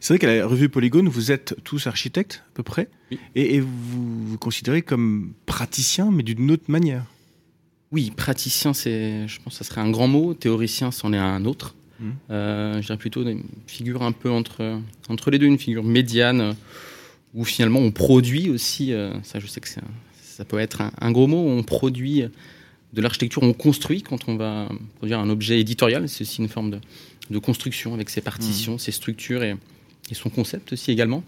C'est 0.00 0.14
vrai 0.14 0.18
qu'à 0.18 0.34
la 0.34 0.46
revue 0.46 0.70
Polygone, 0.70 1.08
vous 1.08 1.30
êtes 1.30 1.54
tous 1.62 1.86
architectes 1.86 2.42
à 2.48 2.54
peu 2.54 2.62
près, 2.62 2.88
oui. 3.10 3.18
et, 3.34 3.56
et, 3.56 3.60
vous 3.60 4.26
vous 4.26 4.38
considérez 4.38 4.80
comme 4.80 5.34
praticien, 5.44 6.10
mais 6.10 6.22
d'une 6.22 6.50
autre 6.50 6.68
manière. 6.68 7.04
Oui, 7.92 8.10
praticien, 8.10 8.72
c'est, 8.72 9.28
je 9.28 9.38
pense, 9.40 9.58
que 9.58 9.64
ça 9.64 9.70
serait 9.70 9.82
un 9.82 9.90
grand 9.90 10.08
mot. 10.08 10.32
Théoricien, 10.32 10.90
c'en 10.90 11.12
est 11.12 11.18
un 11.18 11.44
autre. 11.44 11.74
Mmh. 12.00 12.10
Euh, 12.30 12.74
je 12.80 12.86
dirais 12.86 12.98
plutôt 12.98 13.22
une 13.22 13.44
figure 13.66 14.02
un 14.02 14.12
peu 14.12 14.30
entre 14.30 14.80
entre 15.08 15.30
les 15.30 15.38
deux, 15.38 15.46
une 15.46 15.58
figure 15.58 15.84
médiane 15.84 16.56
où 17.36 17.44
finalement 17.44 17.80
on 17.80 17.92
produit 17.92 18.50
aussi, 18.50 18.92
euh, 18.92 19.12
ça 19.22 19.38
je 19.38 19.46
sais 19.46 19.60
que 19.60 19.68
un, 19.78 19.84
ça 20.20 20.44
peut 20.44 20.58
être 20.58 20.80
un, 20.80 20.90
un, 21.00 21.12
gros 21.12 21.26
mot, 21.26 21.38
on 21.38 21.62
produit 21.62 22.24
de 22.92 23.00
l'architecture, 23.00 23.42
on 23.42 23.52
construit 23.52 24.02
quand 24.02 24.28
on 24.28 24.36
va 24.36 24.68
produire 24.96 25.20
un 25.20 25.28
objet 25.28 25.60
éditorial, 25.60 26.08
c'est 26.08 26.22
aussi 26.22 26.40
une 26.40 26.48
forme 26.48 26.70
de, 26.70 26.80
de, 27.30 27.38
construction 27.38 27.94
avec 27.94 28.10
ses 28.10 28.22
partitions, 28.22 28.74
mmh. 28.76 28.78
ses 28.78 28.92
structures 28.92 29.42
et, 29.42 29.54
et, 30.10 30.14
son 30.14 30.30
concept 30.30 30.72
aussi 30.72 30.90
également. 30.90 31.22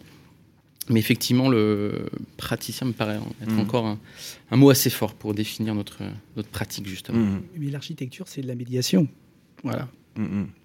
Mais 0.88 1.00
effectivement, 1.00 1.50
le 1.50 2.08
praticien 2.38 2.86
me 2.86 2.92
paraît 2.92 3.20
être 3.42 3.52
mmh. 3.52 3.60
encore 3.60 3.86
un, 3.86 3.98
un, 4.50 4.56
mot 4.56 4.70
assez 4.70 4.88
fort 4.88 5.12
pour 5.12 5.34
définir 5.34 5.74
notre, 5.74 5.98
notre 6.34 6.48
pratique, 6.48 6.86
justement. 6.86 7.18
Mmh. 7.18 7.42
Mais 7.58 7.70
l'architecture, 7.70 8.26
c'est 8.26 8.40
de 8.40 8.46
la 8.46 8.54
médiation. 8.54 9.06
Voilà. 9.62 9.88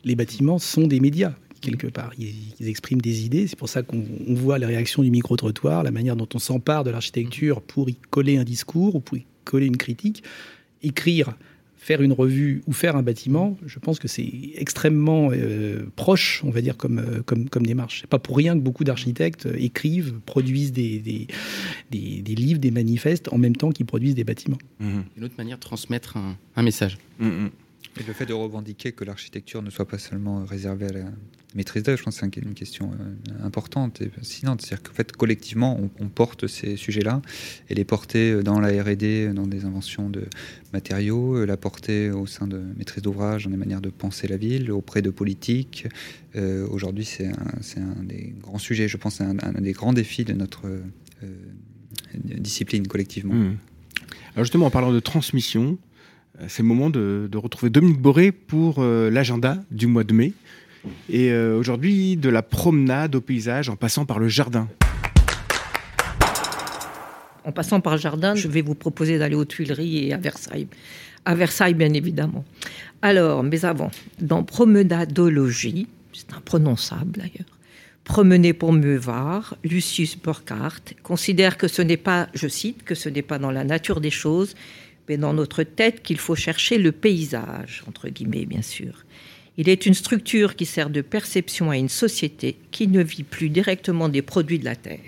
Les 0.06 0.16
bâtiments 0.16 0.60
sont 0.60 0.88
des 0.88 1.02
médias 1.02 1.34
quelque 1.64 1.88
part. 1.88 2.12
Ils, 2.18 2.34
ils 2.60 2.68
expriment 2.68 3.02
des 3.02 3.26
idées. 3.26 3.48
C'est 3.48 3.58
pour 3.58 3.70
ça 3.70 3.82
qu'on 3.82 4.06
voit 4.30 4.60
les 4.60 4.66
réactions 4.66 5.04
du 5.04 5.12
micro-trottoir, 5.12 5.84
la 5.84 5.92
manière 5.92 6.16
dont 6.16 6.30
on 6.34 6.40
s'empare 6.40 6.84
de 6.84 6.92
l'architecture 6.92 7.62
pour 7.62 7.90
y 7.90 7.96
coller 8.10 8.38
un 8.38 8.44
discours 8.44 8.96
ou 8.96 9.00
pour 9.00 9.18
y 9.18 9.26
coller 9.46 9.66
une 9.66 9.78
critique. 9.78 10.24
Écrire, 10.82 11.36
faire 11.84 12.02
une 12.02 12.14
revue 12.14 12.62
ou 12.66 12.72
faire 12.74 12.96
un 12.96 13.04
bâtiment, 13.04 13.58
je 13.66 13.78
pense 13.78 14.00
que 14.00 14.08
c'est 14.08 14.30
extrêmement 14.56 15.30
euh, 15.34 15.86
proche, 15.96 16.42
on 16.46 16.50
va 16.50 16.62
dire, 16.62 16.78
comme, 16.78 17.00
euh, 17.00 17.22
comme, 17.26 17.50
comme 17.50 17.66
démarche. 17.66 18.02
C'est 18.02 18.10
pas 18.10 18.20
pour 18.20 18.38
rien 18.38 18.56
que 18.56 18.62
beaucoup 18.62 18.86
d'architectes 18.86 19.48
écrivent, 19.58 20.14
produisent 20.26 20.72
des, 20.72 21.00
des, 21.00 21.28
des, 21.92 22.22
des, 22.22 22.36
livres, 22.36 22.60
des 22.60 22.72
manifestes 22.72 23.28
en 23.34 23.38
même 23.38 23.56
temps 23.56 23.72
qu'ils 23.72 23.86
produisent 23.86 24.16
des 24.16 24.24
bâtiments. 24.24 24.60
Mmh. 24.80 25.02
Une 25.18 25.24
autre 25.26 25.36
manière 25.38 25.58
de 25.58 25.64
transmettre 25.64 26.16
un, 26.16 26.38
un 26.56 26.64
message. 26.64 26.98
Mmh. 27.20 27.48
Et 28.00 28.04
le 28.04 28.14
fait 28.14 28.26
de 28.26 28.34
revendiquer 28.34 28.92
que 28.92 29.04
l'architecture 29.04 29.62
ne 29.62 29.70
soit 29.70 29.88
pas 29.88 30.00
seulement 30.00 30.44
réservée 30.46 30.88
à 30.88 30.94
la 30.94 31.06
maîtrise 31.54 31.84
d'œuvre, 31.84 32.00
je 32.00 32.04
pense 32.04 32.20
que 32.20 32.28
c'est 32.34 32.42
une 32.42 32.56
question 32.56 32.92
euh, 32.92 33.46
importante 33.46 34.02
et 34.02 34.10
fascinante. 34.10 34.62
C'est-à-dire 34.62 34.82
qu'en 34.84 34.96
fait, 34.96 35.12
collectivement, 35.12 35.80
on, 36.00 36.10
porte 36.10 36.48
ces 36.48 36.76
sujets-là 36.76 37.22
et 37.70 37.76
les 37.76 37.86
porter 37.86 38.42
dans 38.42 38.60
la 38.60 38.70
R&D, 38.82 39.32
dans 39.36 39.46
des 39.46 39.66
inventions 39.66 40.10
de 40.10 40.26
matériaux, 40.74 41.46
la 41.46 41.56
porter 41.56 42.10
au 42.10 42.26
sein 42.26 42.48
de 42.48 42.58
maîtrise 42.78 43.04
d'ouvrage, 43.04 43.46
dans 43.46 43.52
des 43.52 43.58
manières 43.58 43.82
de 43.82 43.90
penser 43.90 44.28
la 44.28 44.38
ville, 44.38 44.72
auprès 44.72 45.04
de 45.04 45.12
politiques. 45.12 45.88
Euh, 46.36 46.68
Aujourd'hui, 46.70 47.06
c'est 47.06 47.28
un, 47.28 48.04
des 48.04 48.34
grands 48.42 48.58
sujets, 48.58 48.88
je 48.88 48.98
pense, 48.98 49.22
un, 49.22 49.38
un, 49.40 49.62
des 49.62 49.74
grands 49.74 49.94
défis 49.94 50.26
de 50.26 50.34
notre 50.34 50.66
euh, 50.66 50.82
discipline 52.16 52.88
collectivement. 52.88 53.36
Mmh. 53.36 53.58
Alors 54.36 54.46
justement, 54.46 54.66
en 54.66 54.72
parlant 54.72 54.92
de 54.92 55.00
transmission, 55.00 55.78
c'est 56.48 56.64
le 56.64 56.68
moment 56.68 56.90
de, 56.90 57.30
retrouver 57.36 57.70
Dominique 57.70 58.02
Boré 58.02 58.32
pour 58.32 58.78
euh, 58.80 59.10
l'agenda 59.10 59.58
du 59.72 59.88
mois 59.88 60.04
de 60.04 60.14
mai. 60.14 60.34
Et 61.10 61.32
euh, 61.32 61.58
aujourd'hui, 61.58 62.18
de 62.18 62.30
la 62.30 62.42
promenade 62.42 63.16
au 63.16 63.22
paysage 63.22 63.70
en 63.70 63.76
passant 63.76 64.06
par 64.06 64.20
le 64.20 64.28
jardin. 64.28 64.68
En 67.46 67.52
passant 67.52 67.82
par 67.82 67.94
le 67.94 68.00
jardin, 68.00 68.36
je 68.36 68.48
vais 68.48 68.62
vous 68.62 68.76
proposer 68.76 69.20
d'aller 69.20 69.36
aux 69.36 69.46
Tuileries 69.46 70.08
et 70.08 70.14
à 70.14 70.18
Versailles. 70.18 70.68
À 71.26 71.36
Versailles, 71.36 71.74
bien 71.74 71.94
évidemment. 71.94 72.44
Alors, 73.02 73.44
mais 73.44 73.64
avant, 73.64 73.92
dans 74.20 74.44
Promenadologie, 74.44 75.88
c'est 76.14 76.34
imprononçable 76.34 77.12
d'ailleurs, 77.12 77.54
Promener 78.04 78.52
pour 78.52 78.74
mieux 78.74 78.98
voir, 78.98 79.56
Lucius 79.64 80.18
Burkhardt 80.18 80.94
considère 81.04 81.58
que 81.58 81.70
ce 81.70 81.82
n'est 81.82 81.96
pas, 81.96 82.28
je 82.34 82.50
cite, 82.50 82.84
que 82.84 82.96
ce 82.96 83.08
n'est 83.08 83.22
pas 83.22 83.40
dans 83.40 83.52
la 83.52 83.64
nature 83.64 84.02
des 84.02 84.12
choses, 84.12 84.56
mais 85.08 85.18
dans 85.18 85.34
notre 85.34 85.64
tête 85.64 86.02
qu'il 86.04 86.18
faut 86.18 86.36
chercher 86.36 86.78
le 86.78 86.92
paysage, 86.92 87.84
entre 87.88 88.10
guillemets 88.10 88.46
bien 88.46 88.62
sûr. 88.62 89.06
Il 89.58 89.70
est 89.70 89.86
une 89.86 89.94
structure 89.94 90.56
qui 90.56 90.66
sert 90.66 90.90
de 90.90 91.02
perception 91.02 91.70
à 91.70 91.78
une 91.78 91.90
société 91.90 92.58
qui 92.72 92.88
ne 92.88 93.04
vit 93.04 93.24
plus 93.24 93.50
directement 93.50 94.10
des 94.10 94.24
produits 94.24 94.58
de 94.58 94.66
la 94.66 94.76
Terre. 94.76 95.00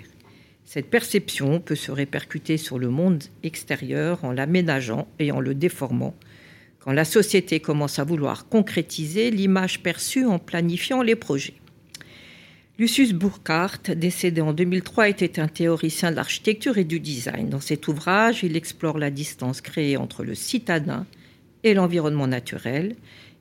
Cette 0.64 0.90
perception 0.90 1.60
peut 1.60 1.74
se 1.74 1.90
répercuter 1.90 2.56
sur 2.56 2.78
le 2.78 2.88
monde 2.88 3.24
extérieur 3.42 4.24
en 4.24 4.32
l'aménageant 4.32 5.08
et 5.18 5.32
en 5.32 5.40
le 5.40 5.54
déformant, 5.54 6.14
quand 6.80 6.92
la 6.92 7.04
société 7.04 7.58
commence 7.58 7.98
à 7.98 8.04
vouloir 8.04 8.48
concrétiser 8.48 9.30
l'image 9.30 9.82
perçue 9.82 10.26
en 10.26 10.38
planifiant 10.38 11.02
les 11.02 11.16
projets. 11.16 11.54
Lucius 12.78 13.14
Burkhardt, 13.14 13.94
décédé 13.96 14.42
en 14.42 14.52
2003, 14.52 15.08
était 15.08 15.40
un 15.40 15.48
théoricien 15.48 16.10
de 16.10 16.16
l'architecture 16.16 16.76
et 16.76 16.84
du 16.84 17.00
design. 17.00 17.48
Dans 17.48 17.60
cet 17.60 17.88
ouvrage, 17.88 18.42
il 18.42 18.54
explore 18.54 18.98
la 18.98 19.10
distance 19.10 19.62
créée 19.62 19.96
entre 19.96 20.24
le 20.24 20.34
citadin 20.34 21.06
et 21.64 21.72
l'environnement 21.72 22.26
naturel, 22.26 22.94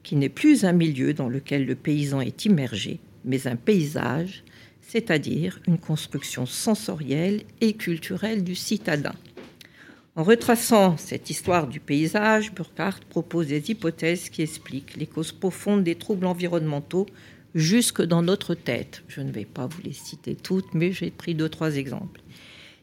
qui 0.03 0.15
n'est 0.15 0.29
plus 0.29 0.63
un 0.63 0.71
milieu 0.71 1.13
dans 1.13 1.27
lequel 1.27 1.65
le 1.65 1.75
paysan 1.75 2.21
est 2.21 2.45
immergé, 2.45 2.99
mais 3.25 3.45
un 3.45 3.57
paysage, 3.57 4.45
c'est-à-dire 4.79 5.59
une 5.67 5.79
construction 5.79 6.45
sensorielle 6.45 7.41
et 7.59 7.73
culturelle 7.73 8.41
du 8.41 8.55
citadin. 8.55 9.15
En 10.15 10.23
retraçant 10.23 10.95
cette 10.95 11.29
histoire 11.29 11.67
du 11.67 11.81
paysage, 11.81 12.53
Burkhardt 12.53 13.01
propose 13.09 13.47
des 13.47 13.69
hypothèses 13.69 14.29
qui 14.29 14.43
expliquent 14.43 14.95
les 14.95 15.07
causes 15.07 15.33
profondes 15.33 15.83
des 15.83 15.95
troubles 15.95 16.25
environnementaux 16.25 17.05
jusque 17.56 18.01
dans 18.01 18.22
notre 18.22 18.53
tête. 18.53 19.03
Je 19.08 19.22
ne 19.22 19.32
vais 19.32 19.45
pas 19.45 19.66
vous 19.66 19.82
les 19.84 19.93
citer 19.93 20.36
toutes, 20.36 20.74
mais 20.74 20.91
j'ai 20.91 21.10
pris 21.10 21.34
deux, 21.34 21.49
trois 21.49 21.78
exemples. 21.78 22.22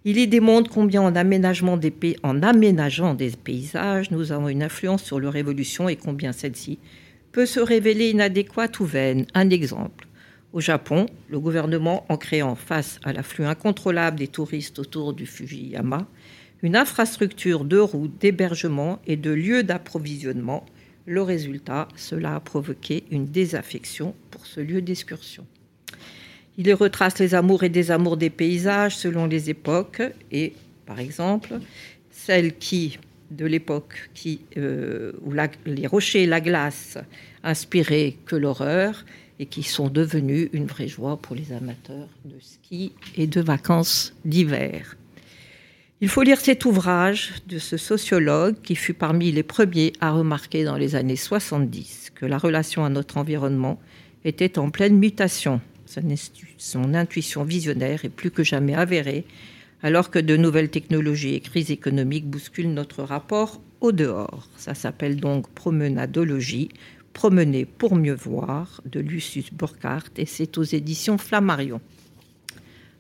Il 0.05 0.19
y 0.19 0.27
démontre 0.27 0.71
combien 0.71 1.03
en, 1.03 1.15
aménagement 1.15 1.79
en 2.25 2.43
aménageant 2.43 3.15
des 3.15 3.31
paysages, 3.31 4.11
nous 4.11 4.33
avons 4.33 4.49
une 4.49 4.65
influence 4.65 5.05
sur 5.05 5.21
leur 5.21 5.37
évolution 5.37 5.89
et 5.89 5.95
combien 5.95 6.33
celle-ci 6.33 6.81
peut 7.31 7.47
se 7.47 7.61
révéler 7.61 8.11
inadéquate 8.11 8.81
ou 8.81 8.85
vaine. 8.85 9.27
Un 9.35 9.49
exemple. 9.51 10.09
Au 10.53 10.61
Japon, 10.61 11.07
le 11.31 11.39
gouvernement, 11.39 12.05
en 12.09 12.17
créant 12.17 12.57
face 12.57 12.99
à 13.05 13.13
l'afflux 13.13 13.45
incontrôlable 13.45 14.19
des 14.19 14.29
touristes 14.29 14.79
autour 14.79 15.15
du 15.15 15.25
Fujiyama, 15.25 16.09
une 16.63 16.77
infrastructure 16.77 17.65
de 17.65 17.79
routes, 17.79 18.19
d'hébergement 18.21 19.01
et 19.07 19.17
de 19.17 19.31
lieux 19.31 19.63
d'approvisionnement 19.63 20.67
le 21.07 21.23
résultat, 21.23 21.89
cela 21.97 22.37
a 22.37 22.41
provoqué 22.41 23.05
une 23.11 23.27
désaffection 23.27 24.15
pour 24.31 24.47
ce 24.47 24.61
lieu 24.61 24.83
d'excursion. 24.83 25.47
Il 26.59 26.73
retrace 26.75 27.19
les 27.19 27.35
amours 27.35 27.65
et 27.65 27.69
désamours 27.69 28.17
des 28.17 28.31
paysages 28.31 28.97
selon 28.97 29.27
les 29.27 29.51
époques 29.51 30.03
et, 30.31 30.53
par 30.87 31.01
exemple, 31.01 31.59
celle 32.11 32.57
qui, 32.57 32.99
de 33.31 33.47
l'époque 33.47 34.11
qui, 34.15 34.41
euh, 34.59 35.13
où 35.23 35.33
les 35.65 35.87
rochers 35.87 36.25
et 36.25 36.27
la 36.27 36.41
glace 36.41 36.99
inspiraient 37.43 38.17
que 38.27 38.37
l'horreur 38.37 39.05
et 39.39 39.47
qui 39.47 39.63
sont 39.63 39.89
devenus 39.89 40.51
une 40.53 40.67
vraie 40.67 40.89
joie 40.89 41.17
pour 41.17 41.35
les 41.35 41.53
amateurs 41.53 42.09
de 42.25 42.39
ski 42.39 42.93
et 43.17 43.27
de 43.27 43.41
vacances 43.41 44.15
d'hiver. 44.25 44.97
Il 46.03 46.09
faut 46.09 46.23
lire 46.23 46.41
cet 46.41 46.65
ouvrage 46.65 47.33
de 47.47 47.61
ce 47.61 47.77
sociologue 47.77 48.57
qui 48.65 48.75
fut 48.75 48.93
parmi 48.93 49.31
les 49.31 49.45
premiers 49.45 49.93
à 50.01 50.11
remarquer 50.11 50.65
dans 50.65 50.77
les 50.77 50.97
années 50.97 51.15
70 51.15 52.11
que 52.17 52.27
la 52.27 52.39
relation 52.39 52.85
à 52.85 52.89
notre 52.89 53.19
environnement 53.19 53.79
était 54.25 54.59
en 54.59 54.71
pleine 54.71 54.99
mutation. 54.99 55.61
Son 56.59 56.95
intuition 56.95 57.45
visionnaire 57.45 58.05
est 58.05 58.09
plus 58.09 58.33
que 58.33 58.43
jamais 58.43 58.75
avérée 58.75 59.25
alors 59.85 60.11
que 60.11 60.19
de 60.19 60.37
nouvelles 60.37 60.71
technologies 60.71 61.37
et 61.37 61.41
crises 61.41 61.71
économiques 61.71 62.27
bousculent 62.27 62.75
notre 62.75 63.05
rapport 63.05 63.61
au 63.81 63.93
dehors. 63.93 64.49
Ça 64.57 64.75
s'appelle 64.75 65.21
donc 65.21 65.49
promenadologie, 65.51 66.71
promener 67.13 67.65
pour 67.65 67.95
mieux 67.95 68.17
voir, 68.17 68.81
de 68.87 68.99
Lucius 68.99 69.53
Burkhardt, 69.53 70.11
et 70.17 70.27
c'est 70.27 70.59
aux 70.59 70.65
éditions 70.65 71.17
Flammarion. 71.17 71.81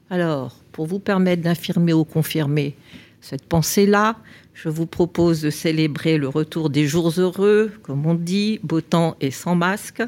Alors, 0.08 0.61
pour 0.72 0.86
vous 0.86 0.98
permettre 0.98 1.42
d'infirmer 1.42 1.92
ou 1.92 2.04
confirmer 2.04 2.74
cette 3.20 3.44
pensée-là, 3.44 4.16
je 4.52 4.68
vous 4.68 4.86
propose 4.86 5.40
de 5.40 5.50
célébrer 5.50 6.18
le 6.18 6.28
retour 6.28 6.70
des 6.70 6.86
jours 6.86 7.12
heureux, 7.18 7.72
comme 7.82 8.04
on 8.04 8.14
dit, 8.14 8.58
beau 8.64 8.80
temps 8.80 9.16
et 9.20 9.30
sans 9.30 9.54
masque, 9.54 10.02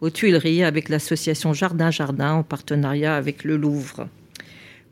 aux 0.00 0.10
Tuileries 0.10 0.62
avec 0.62 0.88
l'association 0.88 1.52
Jardin 1.52 1.90
Jardin 1.90 2.34
en 2.34 2.42
partenariat 2.42 3.16
avec 3.16 3.44
le 3.44 3.56
Louvre. 3.56 4.08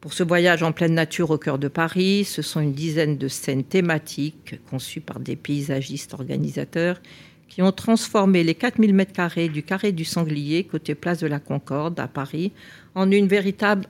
Pour 0.01 0.13
ce 0.13 0.23
voyage 0.23 0.63
en 0.63 0.73
pleine 0.73 0.95
nature 0.95 1.31
au 1.31 1.39
cœur 1.39 1.59
de 1.59 1.69
Paris, 1.69 2.25
ce 2.25 2.43
sont 2.43 2.61
une 2.61 2.73
dizaine 2.73 3.17
de 3.17 3.29
scènes 3.29 3.65
thématiques 3.65 4.57
conçues 4.71 5.01
par 5.01 5.19
des 5.19 5.35
paysagistes 5.35 6.15
organisateurs 6.15 7.01
qui 7.49 7.63
ont 7.63 7.73
transformé 7.73 8.45
les 8.45 8.55
4000 8.55 8.95
m2 8.95 9.51
du 9.51 9.63
carré 9.63 9.93
du 9.93 10.05
Sanglier, 10.05 10.65
côté 10.65 10.95
place 10.95 11.21
de 11.21 11.27
la 11.27 11.41
Concorde, 11.41 11.99
à 11.99 12.07
Paris, 12.07 12.53
en 12.95 13.11
une 13.11 13.27
véritable, 13.27 13.87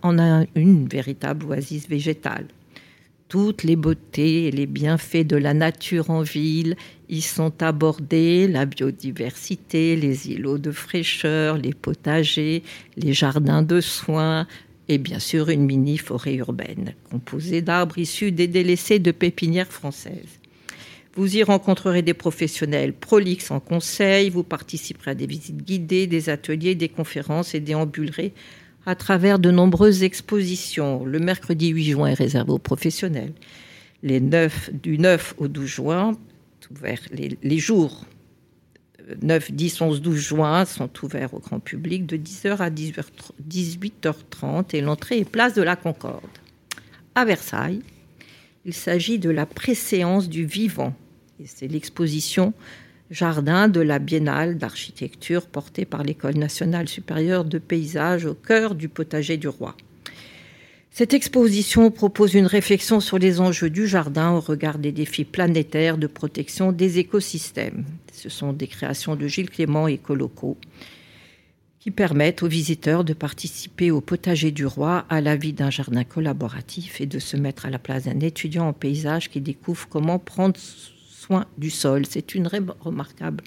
une 0.55 0.89
véritable 0.89 1.47
oasis 1.47 1.89
végétale. 1.89 2.47
Toutes 3.29 3.63
les 3.63 3.77
beautés 3.77 4.47
et 4.47 4.51
les 4.51 4.67
bienfaits 4.67 5.27
de 5.27 5.37
la 5.37 5.53
nature 5.53 6.11
en 6.11 6.23
ville 6.23 6.77
y 7.11 7.21
sont 7.21 7.63
abordés, 7.63 8.49
la 8.49 8.65
biodiversité, 8.65 9.97
les 9.97 10.31
îlots 10.31 10.57
de 10.57 10.71
fraîcheur, 10.71 11.59
les 11.59 11.75
potagers, 11.75 12.63
les 12.97 13.13
jardins 13.13 13.63
de 13.63 13.83
soins, 13.83 14.47
et 14.89 14.97
bien 14.97 15.19
sûr 15.19 15.51
une 15.51 15.67
mini-forêt 15.67 16.37
urbaine, 16.37 16.95
composée 17.11 17.61
d'arbres 17.61 17.99
issus 17.99 18.33
des 18.33 18.47
délaissés 18.47 18.99
de 18.99 19.11
pépinières 19.11 19.73
françaises. 19.73 20.39
Vous 21.19 21.37
y 21.37 21.43
rencontrerez 21.43 22.03
des 22.03 22.15
professionnels 22.15 22.93
prolixes 22.93 23.51
en 23.51 23.59
conseil, 23.59 24.31
vous 24.31 24.45
participerez 24.45 25.11
à 25.11 25.15
des 25.17 25.27
visites 25.27 25.65
guidées, 25.65 26.07
des 26.07 26.29
ateliers, 26.29 26.77
des 26.77 26.89
conférences 26.89 27.57
et 27.57 27.61
déambulerez 27.61 28.33
à 28.87 28.95
travers 28.95 29.41
de 29.41 29.51
nombreuses 29.51 30.05
expositions. 30.05 31.05
Le 31.05 31.19
mercredi 31.19 31.71
8 31.71 31.91
juin 31.91 32.07
est 32.07 32.15
réservé 32.15 32.53
aux 32.53 32.61
professionnels. 32.61 33.33
Les 34.05 34.21
9, 34.21 34.71
du 34.81 34.97
9 34.97 35.35
au 35.39 35.49
12 35.49 35.67
juin, 35.67 36.13
les, 37.11 37.37
les 37.43 37.59
jours 37.59 38.05
9, 39.21 39.51
10, 39.51 39.81
11, 39.81 40.01
12 40.01 40.21
juin 40.21 40.65
sont 40.67 40.91
ouverts 41.03 41.35
au 41.35 41.41
grand 41.41 41.59
public 41.59 42.07
de 42.07 42.17
10h 42.17 42.59
à 42.59 42.71
18h30 42.71 44.67
et 44.73 44.81
l'entrée 44.83 45.19
est 45.19 45.29
place 45.29 45.55
de 45.55 45.63
la 45.63 45.75
Concorde. 45.75 46.23
À 47.17 47.25
Versailles, 47.25 47.83
il 48.65 48.73
s'agit 48.73 49.19
de 49.19 49.31
la 49.31 49.47
préséance 49.47 50.29
du 50.29 50.47
vivant 50.47 50.95
c'est 51.47 51.69
l'exposition 51.69 52.53
jardin 53.11 53.69
de 53.69 53.81
la 53.81 53.99
Biennale 53.99 54.59
d'architecture 54.59 55.47
portée 55.47 55.85
par 55.85 56.03
l'École 56.03 56.37
nationale 56.37 56.89
supérieure 56.89 57.45
de 57.45 57.59
paysage 57.59 58.27
au 58.27 58.35
cœur 58.35 58.75
du 58.75 58.89
potager 58.89 59.37
du 59.37 59.49
roi. 59.49 59.77
Cette 60.91 61.15
exposition 61.15 61.91
propose 61.91 62.35
une 62.35 62.47
réflexion 62.47 62.99
sur 62.99 63.19
les 63.19 63.41
enjeux 63.41 63.71
du 63.71 63.87
jardin 63.87 64.33
au 64.33 64.41
regard 64.41 64.79
des 64.79 64.91
défis 64.91 65.25
planétaires 65.25 65.97
de 65.97 66.09
protection 66.09 66.73
des 66.73 66.99
écosystèmes. 66.99 67.85
Ce 68.13 68.29
sont 68.29 68.53
des 68.53 68.67
créations 68.67 69.15
de 69.15 69.29
Gilles 69.29 69.51
Clément 69.51 69.87
et 69.87 69.99
Coloco 69.99 70.57
qui 71.79 71.93
permettent 71.93 72.43
aux 72.43 72.49
visiteurs 72.49 73.05
de 73.05 73.13
participer 73.13 73.93
au 73.93 74.01
potager 74.01 74.51
du 74.51 74.67
roi 74.67 75.07
à 75.09 75.21
la 75.21 75.37
vie 75.37 75.53
d'un 75.53 75.71
jardin 75.71 76.03
collaboratif 76.03 77.01
et 77.01 77.07
de 77.07 77.21
se 77.21 77.37
mettre 77.37 77.67
à 77.67 77.71
la 77.71 77.79
place 77.79 78.05
d'un 78.05 78.19
étudiant 78.19 78.67
en 78.67 78.73
paysage 78.73 79.31
qui 79.31 79.41
découvre 79.41 79.87
comment 79.89 80.19
prendre 80.19 80.59
du 81.57 81.71
sol. 81.71 82.05
C'est 82.07 82.35
une 82.35 82.47
remarquable 82.47 83.45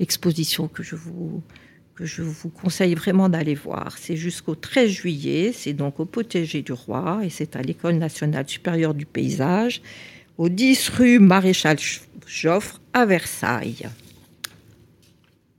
exposition 0.00 0.68
que 0.68 0.82
je 0.82 0.96
vous, 0.96 1.42
conseille 2.50 2.94
vraiment 2.94 3.28
d'aller 3.28 3.54
voir. 3.54 3.96
C'est 3.98 4.16
jusqu'au 4.16 4.54
13 4.54 4.90
juillet, 4.90 5.52
c'est 5.54 5.72
donc 5.72 6.00
au 6.00 6.04
Potager 6.04 6.62
du 6.62 6.72
Roi 6.72 7.20
et 7.24 7.30
c'est 7.30 7.56
à 7.56 7.62
l'École 7.62 7.96
nationale 7.96 8.48
supérieure 8.48 8.94
du 8.94 9.06
paysage, 9.06 9.82
au 10.38 10.48
10 10.48 10.88
rue 10.90 11.18
Maréchal 11.18 11.76
Joffre 12.26 12.80
à 12.92 13.06
Versailles. 13.06 13.88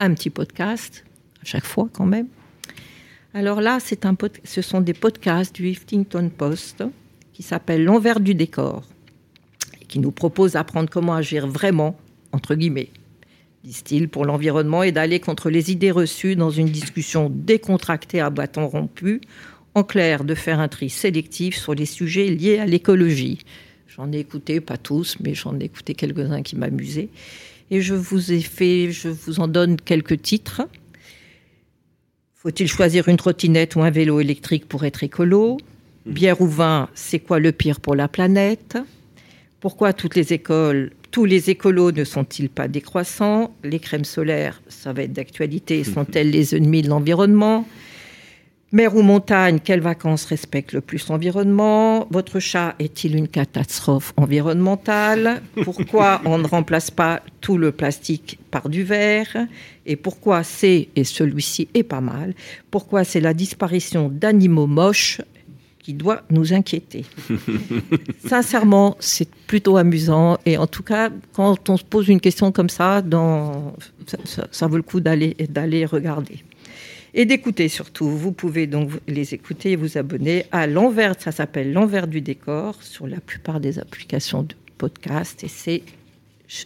Un 0.00 0.12
petit 0.14 0.30
podcast, 0.30 1.04
à 1.42 1.44
chaque 1.44 1.64
fois 1.64 1.88
quand 1.92 2.06
même. 2.06 2.28
Alors 3.32 3.60
là, 3.60 3.78
un 4.04 4.16
ce 4.44 4.62
sont 4.62 4.80
des 4.80 4.94
podcasts 4.94 5.56
du 5.56 5.70
Huffington 5.70 6.30
Post 6.36 6.84
qui 7.32 7.42
s'appelle 7.42 7.84
L'envers 7.84 8.20
du 8.20 8.34
décor 8.34 8.84
qui 9.94 10.00
nous 10.00 10.10
propose 10.10 10.54
d'apprendre 10.54 10.90
comment 10.90 11.14
agir 11.14 11.46
vraiment, 11.46 11.96
entre 12.32 12.56
guillemets, 12.56 12.88
disent-ils, 13.62 14.08
pour 14.08 14.24
l'environnement 14.24 14.82
et 14.82 14.90
d'aller 14.90 15.20
contre 15.20 15.50
les 15.50 15.70
idées 15.70 15.92
reçues 15.92 16.34
dans 16.34 16.50
une 16.50 16.66
discussion 16.66 17.30
décontractée 17.32 18.18
à 18.18 18.28
bâton 18.28 18.66
rompu, 18.66 19.20
en 19.76 19.84
clair, 19.84 20.24
de 20.24 20.34
faire 20.34 20.58
un 20.58 20.66
tri 20.66 20.90
sélectif 20.90 21.56
sur 21.56 21.76
les 21.76 21.86
sujets 21.86 22.26
liés 22.26 22.58
à 22.58 22.66
l'écologie. 22.66 23.38
J'en 23.86 24.10
ai 24.10 24.18
écouté, 24.18 24.60
pas 24.60 24.78
tous, 24.78 25.16
mais 25.20 25.32
j'en 25.32 25.60
ai 25.60 25.66
écouté 25.66 25.94
quelques-uns 25.94 26.42
qui 26.42 26.56
m'amusaient. 26.56 27.08
Et 27.70 27.80
je 27.80 27.94
vous 27.94 28.32
ai 28.32 28.40
fait, 28.40 28.90
je 28.90 29.08
vous 29.08 29.38
en 29.38 29.46
donne 29.46 29.76
quelques 29.76 30.20
titres. 30.20 30.62
Faut-il 32.34 32.66
choisir 32.66 33.06
une 33.06 33.16
trottinette 33.16 33.76
ou 33.76 33.82
un 33.82 33.90
vélo 33.90 34.18
électrique 34.18 34.66
pour 34.66 34.84
être 34.84 35.04
écolo? 35.04 35.58
Bière 36.04 36.40
ou 36.40 36.48
vin, 36.48 36.88
c'est 36.96 37.20
quoi 37.20 37.38
le 37.38 37.52
pire 37.52 37.78
pour 37.78 37.94
la 37.94 38.08
planète? 38.08 38.76
Pourquoi 39.64 39.94
toutes 39.94 40.14
les 40.14 40.34
écoles, 40.34 40.90
tous 41.10 41.24
les 41.24 41.48
écolos 41.48 41.90
ne 41.90 42.04
sont-ils 42.04 42.50
pas 42.50 42.68
décroissants? 42.68 43.54
Les 43.64 43.78
crèmes 43.78 44.04
solaires, 44.04 44.60
ça 44.68 44.92
va 44.92 45.04
être 45.04 45.14
d'actualité, 45.14 45.84
sont-elles 45.84 46.28
les 46.28 46.54
ennemis 46.54 46.82
de 46.82 46.90
l'environnement? 46.90 47.66
Mer 48.72 48.94
ou 48.94 49.00
montagne, 49.00 49.60
quelles 49.64 49.80
vacances 49.80 50.26
respectent 50.26 50.74
le 50.74 50.82
plus 50.82 51.08
l'environnement? 51.08 52.06
Votre 52.10 52.40
chat 52.40 52.74
est-il 52.78 53.16
une 53.16 53.26
catastrophe 53.26 54.12
environnementale? 54.18 55.40
Pourquoi 55.62 56.20
on 56.26 56.36
ne 56.36 56.46
remplace 56.46 56.90
pas 56.90 57.22
tout 57.40 57.56
le 57.56 57.72
plastique 57.72 58.38
par 58.50 58.68
du 58.68 58.82
verre? 58.82 59.46
Et 59.86 59.96
pourquoi 59.96 60.42
c'est, 60.42 60.88
et 60.94 61.04
celui-ci 61.04 61.68
est 61.72 61.84
pas 61.84 62.02
mal, 62.02 62.34
pourquoi 62.70 63.02
c'est 63.02 63.20
la 63.20 63.32
disparition 63.32 64.10
d'animaux 64.12 64.66
moches 64.66 65.22
qui 65.84 65.92
doit 65.92 66.22
nous 66.30 66.54
inquiéter. 66.54 67.04
Sincèrement, 68.26 68.96
c'est 69.00 69.28
plutôt 69.46 69.76
amusant 69.76 70.38
et 70.46 70.56
en 70.56 70.66
tout 70.66 70.82
cas, 70.82 71.10
quand 71.34 71.68
on 71.68 71.76
se 71.76 71.84
pose 71.84 72.08
une 72.08 72.20
question 72.20 72.52
comme 72.52 72.70
ça, 72.70 73.02
dans, 73.02 73.74
ça, 74.24 74.48
ça 74.50 74.66
vaut 74.66 74.78
le 74.78 74.82
coup 74.82 75.00
d'aller 75.00 75.36
d'aller 75.50 75.84
regarder 75.84 76.42
et 77.12 77.26
d'écouter 77.26 77.68
surtout. 77.68 78.08
Vous 78.08 78.32
pouvez 78.32 78.66
donc 78.66 78.90
les 79.06 79.34
écouter 79.34 79.72
et 79.72 79.76
vous 79.76 79.98
abonner 79.98 80.46
à 80.52 80.66
l'envers, 80.66 81.14
ça 81.18 81.32
s'appelle 81.32 81.72
l'envers 81.74 82.06
du 82.06 82.22
décor 82.22 82.82
sur 82.82 83.06
la 83.06 83.20
plupart 83.20 83.60
des 83.60 83.78
applications 83.78 84.42
de 84.42 84.54
podcast 84.78 85.44
et 85.44 85.48
c'est 85.48 85.82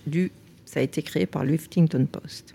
du, 0.07 0.31
ça 0.65 0.79
a 0.79 0.83
été 0.85 1.03
créé 1.03 1.27
par 1.27 1.45
le 1.45 1.55
Huffington 1.55 2.07
Post. 2.07 2.55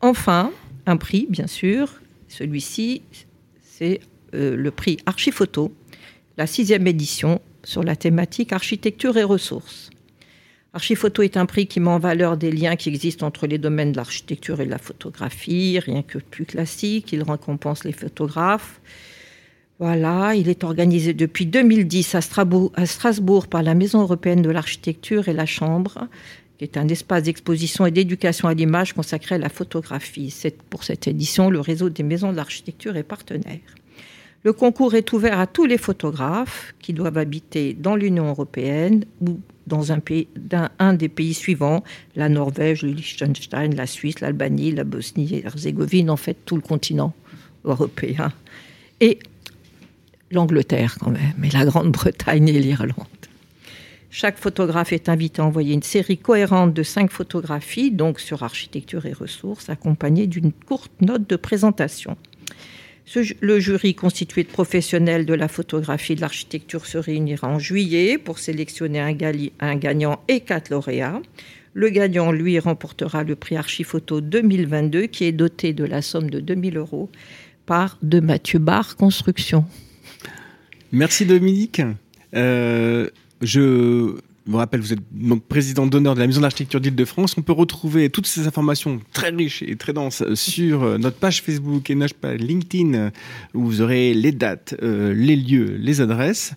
Enfin, 0.00 0.52
un 0.86 0.96
prix, 0.96 1.26
bien 1.28 1.46
sûr. 1.46 2.00
Celui-ci, 2.28 3.02
c'est 3.62 4.00
euh, 4.34 4.56
le 4.56 4.70
prix 4.70 4.98
Archiphoto, 5.06 5.72
la 6.36 6.46
sixième 6.46 6.86
édition 6.86 7.40
sur 7.64 7.82
la 7.82 7.96
thématique 7.96 8.52
architecture 8.52 9.16
et 9.16 9.24
ressources. 9.24 9.90
Archiphoto 10.72 11.22
est 11.22 11.36
un 11.36 11.46
prix 11.46 11.66
qui 11.66 11.80
met 11.80 11.90
en 11.90 11.98
valeur 11.98 12.36
des 12.36 12.52
liens 12.52 12.76
qui 12.76 12.90
existent 12.90 13.26
entre 13.26 13.48
les 13.48 13.58
domaines 13.58 13.90
de 13.90 13.96
l'architecture 13.96 14.60
et 14.60 14.66
de 14.66 14.70
la 14.70 14.78
photographie, 14.78 15.80
rien 15.80 16.02
que 16.02 16.18
plus 16.18 16.44
classique. 16.44 17.12
Il 17.12 17.24
récompense 17.24 17.82
les 17.82 17.92
photographes. 17.92 18.80
Voilà, 19.80 20.34
il 20.36 20.48
est 20.48 20.62
organisé 20.62 21.12
depuis 21.12 21.46
2010 21.46 22.14
à 22.14 22.20
Strasbourg, 22.20 22.70
à 22.74 22.86
Strasbourg 22.86 23.48
par 23.48 23.62
la 23.62 23.74
Maison 23.74 24.00
européenne 24.02 24.42
de 24.42 24.50
l'architecture 24.50 25.28
et 25.28 25.32
la 25.32 25.46
Chambre, 25.46 26.06
qui 26.58 26.64
est 26.64 26.76
un 26.76 26.86
espace 26.86 27.24
d'exposition 27.24 27.86
et 27.86 27.90
d'éducation 27.90 28.46
à 28.46 28.54
l'image 28.54 28.92
consacré 28.92 29.36
à 29.36 29.38
la 29.38 29.48
photographie. 29.48 30.32
Pour 30.68 30.84
cette 30.84 31.08
édition, 31.08 31.50
le 31.50 31.60
réseau 31.60 31.88
des 31.88 32.02
maisons 32.02 32.30
de 32.30 32.36
l'architecture 32.36 32.96
est 32.96 33.02
partenaire. 33.02 33.58
Le 34.42 34.54
concours 34.54 34.94
est 34.94 35.12
ouvert 35.12 35.38
à 35.38 35.46
tous 35.46 35.66
les 35.66 35.76
photographes 35.76 36.74
qui 36.80 36.94
doivent 36.94 37.18
habiter 37.18 37.74
dans 37.74 37.94
l'Union 37.94 38.28
européenne 38.28 39.04
ou 39.20 39.38
dans 39.66 39.92
un, 39.92 40.94
des 40.94 41.08
pays 41.08 41.34
suivants, 41.34 41.84
la 42.16 42.28
Norvège, 42.28 42.82
le 42.82 42.92
Liechtenstein, 42.92 43.74
la 43.74 43.86
Suisse, 43.86 44.20
l'Albanie, 44.20 44.72
la 44.72 44.84
Bosnie 44.84 45.34
et 45.34 45.44
Herzégovine, 45.44 46.08
en 46.10 46.16
fait 46.16 46.38
tout 46.46 46.56
le 46.56 46.62
continent 46.62 47.12
européen. 47.64 48.32
Et 49.00 49.18
l'Angleterre 50.30 50.96
quand 50.98 51.10
même, 51.10 51.44
et 51.44 51.50
la 51.50 51.66
Grande-Bretagne 51.66 52.48
et 52.48 52.58
l'Irlande. 52.58 53.06
Chaque 54.10 54.38
photographe 54.38 54.92
est 54.92 55.08
invité 55.08 55.42
à 55.42 55.44
envoyer 55.44 55.74
une 55.74 55.82
série 55.82 56.18
cohérente 56.18 56.74
de 56.74 56.82
cinq 56.82 57.12
photographies, 57.12 57.92
donc 57.92 58.18
sur 58.18 58.42
architecture 58.42 59.06
et 59.06 59.12
ressources, 59.12 59.68
accompagnée 59.68 60.26
d'une 60.26 60.52
courte 60.52 60.90
note 61.00 61.28
de 61.28 61.36
présentation 61.36 62.16
le 63.40 63.58
jury 63.58 63.94
constitué 63.94 64.44
de 64.44 64.48
professionnels 64.48 65.26
de 65.26 65.34
la 65.34 65.48
photographie 65.48 66.12
et 66.12 66.16
de 66.16 66.20
l'architecture 66.20 66.86
se 66.86 66.98
réunira 66.98 67.48
en 67.48 67.58
juillet 67.58 68.18
pour 68.18 68.38
sélectionner 68.38 69.00
un, 69.00 69.76
gagnant 69.76 70.20
et 70.28 70.40
quatre 70.40 70.70
lauréats. 70.70 71.20
Le 71.72 71.88
gagnant, 71.88 72.32
lui, 72.32 72.58
remportera 72.58 73.24
le 73.24 73.36
prix 73.36 73.56
Archiphoto 73.56 74.20
2022 74.20 75.06
qui 75.06 75.24
est 75.24 75.32
doté 75.32 75.72
de 75.72 75.84
la 75.84 76.02
somme 76.02 76.30
de 76.30 76.40
2000 76.40 76.76
euros 76.76 77.10
par 77.66 77.98
de 78.02 78.20
Mathieu 78.20 78.58
Barre 78.58 78.96
Construction. 78.96 79.64
Merci 80.92 81.26
Dominique. 81.26 81.82
Euh, 82.34 83.08
je 83.40 84.20
je 84.29 84.29
vous 84.46 84.56
rappelle, 84.56 84.80
vous 84.80 84.92
êtes 84.92 85.02
donc 85.12 85.44
président 85.44 85.86
d'honneur 85.86 86.14
de 86.14 86.20
la 86.20 86.26
Maison 86.26 86.40
d'architecture 86.40 86.80
d'Île-de-France. 86.80 87.34
On 87.38 87.42
peut 87.42 87.52
retrouver 87.52 88.10
toutes 88.10 88.26
ces 88.26 88.46
informations 88.46 89.00
très 89.12 89.30
riches 89.30 89.62
et 89.62 89.76
très 89.76 89.92
denses 89.92 90.22
sur 90.34 90.82
euh, 90.82 90.98
notre 90.98 91.16
page 91.16 91.42
Facebook 91.42 91.90
et 91.90 91.94
notre 91.94 92.28
LinkedIn, 92.28 92.94
euh, 92.94 93.10
où 93.54 93.64
vous 93.64 93.82
aurez 93.82 94.14
les 94.14 94.32
dates, 94.32 94.74
euh, 94.82 95.12
les 95.14 95.36
lieux, 95.36 95.76
les 95.78 96.00
adresses. 96.00 96.54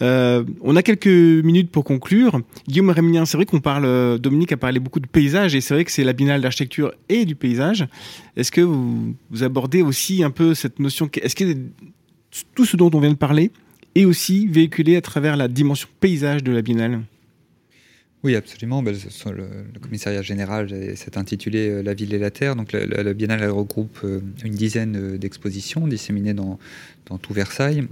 on 0.00 0.76
a 0.76 0.82
quelques 0.82 1.06
minutes 1.06 1.70
pour 1.70 1.84
conclure. 1.84 2.40
Guillaume 2.68 2.90
Rémilien, 2.90 3.24
c'est 3.26 3.36
vrai 3.36 3.46
qu'on 3.46 3.60
parle, 3.60 4.18
Dominique 4.18 4.52
a 4.52 4.56
parlé 4.56 4.78
beaucoup 4.78 5.00
de 5.00 5.06
paysage, 5.06 5.54
et 5.54 5.60
c'est 5.60 5.74
vrai 5.74 5.84
que 5.84 5.92
c'est 5.92 6.04
la 6.04 6.12
binale 6.12 6.40
d'architecture 6.40 6.92
et 7.08 7.24
du 7.24 7.34
paysage. 7.34 7.86
Est-ce 8.36 8.52
que 8.52 8.60
vous, 8.60 9.14
vous 9.30 9.42
abordez 9.42 9.82
aussi 9.82 10.22
un 10.22 10.30
peu 10.30 10.54
cette 10.54 10.78
notion 10.78 11.08
Est-ce 11.20 11.34
que 11.34 11.56
tout 12.54 12.64
ce 12.64 12.76
dont 12.76 12.90
on 12.94 13.00
vient 13.00 13.10
de 13.10 13.16
parler 13.16 13.50
est 13.94 14.04
aussi 14.04 14.46
véhiculé 14.46 14.96
à 14.96 15.00
travers 15.00 15.36
la 15.36 15.48
dimension 15.48 15.88
paysage 16.00 16.42
de 16.42 16.52
la 16.52 16.62
binale 16.62 17.00
oui, 18.26 18.34
absolument. 18.34 18.82
Ben, 18.82 18.92
le, 19.26 19.78
commissariat 19.78 20.20
général 20.20 20.68
s'est 20.96 21.16
intitulé 21.16 21.68
euh, 21.68 21.82
La 21.82 21.94
ville 21.94 22.12
et 22.12 22.18
la 22.18 22.32
terre. 22.32 22.56
Donc 22.56 22.72
la, 22.72 23.14
Biennale 23.14 23.48
regroupe 23.48 24.00
euh, 24.02 24.20
une 24.44 24.52
dizaine 24.52 24.96
euh, 24.96 25.16
d'expositions 25.16 25.86
disséminées 25.86 26.34
dans, 26.34 26.58
dans 27.08 27.18
tout 27.18 27.32
Versailles 27.32 27.86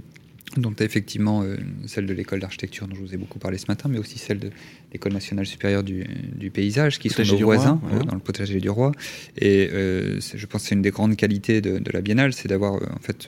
dont 0.57 0.75
effectivement 0.79 1.43
celle 1.85 2.05
de 2.05 2.13
l'école 2.13 2.39
d'architecture 2.39 2.87
dont 2.87 2.95
je 2.95 3.01
vous 3.01 3.13
ai 3.13 3.17
beaucoup 3.17 3.39
parlé 3.39 3.57
ce 3.57 3.65
matin, 3.67 3.89
mais 3.89 3.97
aussi 3.97 4.19
celle 4.19 4.39
de 4.39 4.51
l'école 4.93 5.13
nationale 5.13 5.45
supérieure 5.45 5.83
du, 5.83 6.05
paysage, 6.53 6.99
qui 6.99 7.09
sont 7.09 7.23
nos 7.23 7.37
voisins 7.37 7.81
dans 8.05 8.13
le 8.13 8.21
potager 8.21 8.59
du 8.59 8.69
roi. 8.69 8.91
Et 9.37 9.69
je 9.71 10.45
pense 10.45 10.61
que 10.61 10.69
c'est 10.69 10.75
une 10.75 10.81
des 10.81 10.91
grandes 10.91 11.15
qualités 11.15 11.61
de, 11.61 11.91
la 11.91 12.01
biennale, 12.01 12.31
c'est 12.31 12.47
d'avoir 12.47 12.75
en 12.75 12.99
fait 13.01 13.27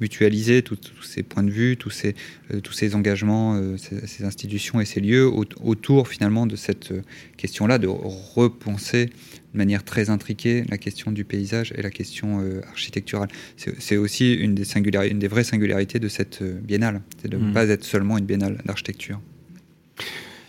mutualisé 0.00 0.62
tous 0.62 0.78
ces 1.02 1.22
points 1.22 1.44
de 1.44 1.50
vue, 1.50 1.76
tous 1.76 1.90
ces, 1.90 2.14
tous 2.62 2.72
ces 2.72 2.94
engagements, 2.94 3.76
ces, 3.76 4.24
institutions 4.24 4.80
et 4.80 4.84
ces 4.84 5.00
lieux 5.00 5.26
autour 5.26 6.08
finalement 6.08 6.46
de 6.46 6.56
cette 6.56 6.92
question-là, 7.36 7.78
de 7.78 7.86
repenser 7.86 9.10
de 9.52 9.58
manière 9.58 9.84
très 9.84 10.10
intriquée 10.10 10.64
la 10.68 10.78
question 10.78 11.12
du 11.12 11.24
paysage 11.24 11.72
et 11.76 11.82
la 11.82 11.90
question 11.90 12.40
euh, 12.40 12.60
architecturale. 12.68 13.28
C'est 13.78 13.96
aussi 13.96 14.34
une 14.34 14.54
des, 14.54 14.64
une 14.76 15.18
des 15.18 15.28
vraies 15.28 15.44
singularités 15.44 15.98
de 15.98 16.08
cette 16.08 16.42
euh, 16.42 16.58
biennale, 16.60 17.00
c'est 17.20 17.28
de 17.28 17.36
ne 17.36 17.50
mmh. 17.50 17.52
pas 17.52 17.68
être 17.68 17.84
seulement 17.84 18.18
une 18.18 18.26
biennale 18.26 18.58
d'architecture. 18.64 19.20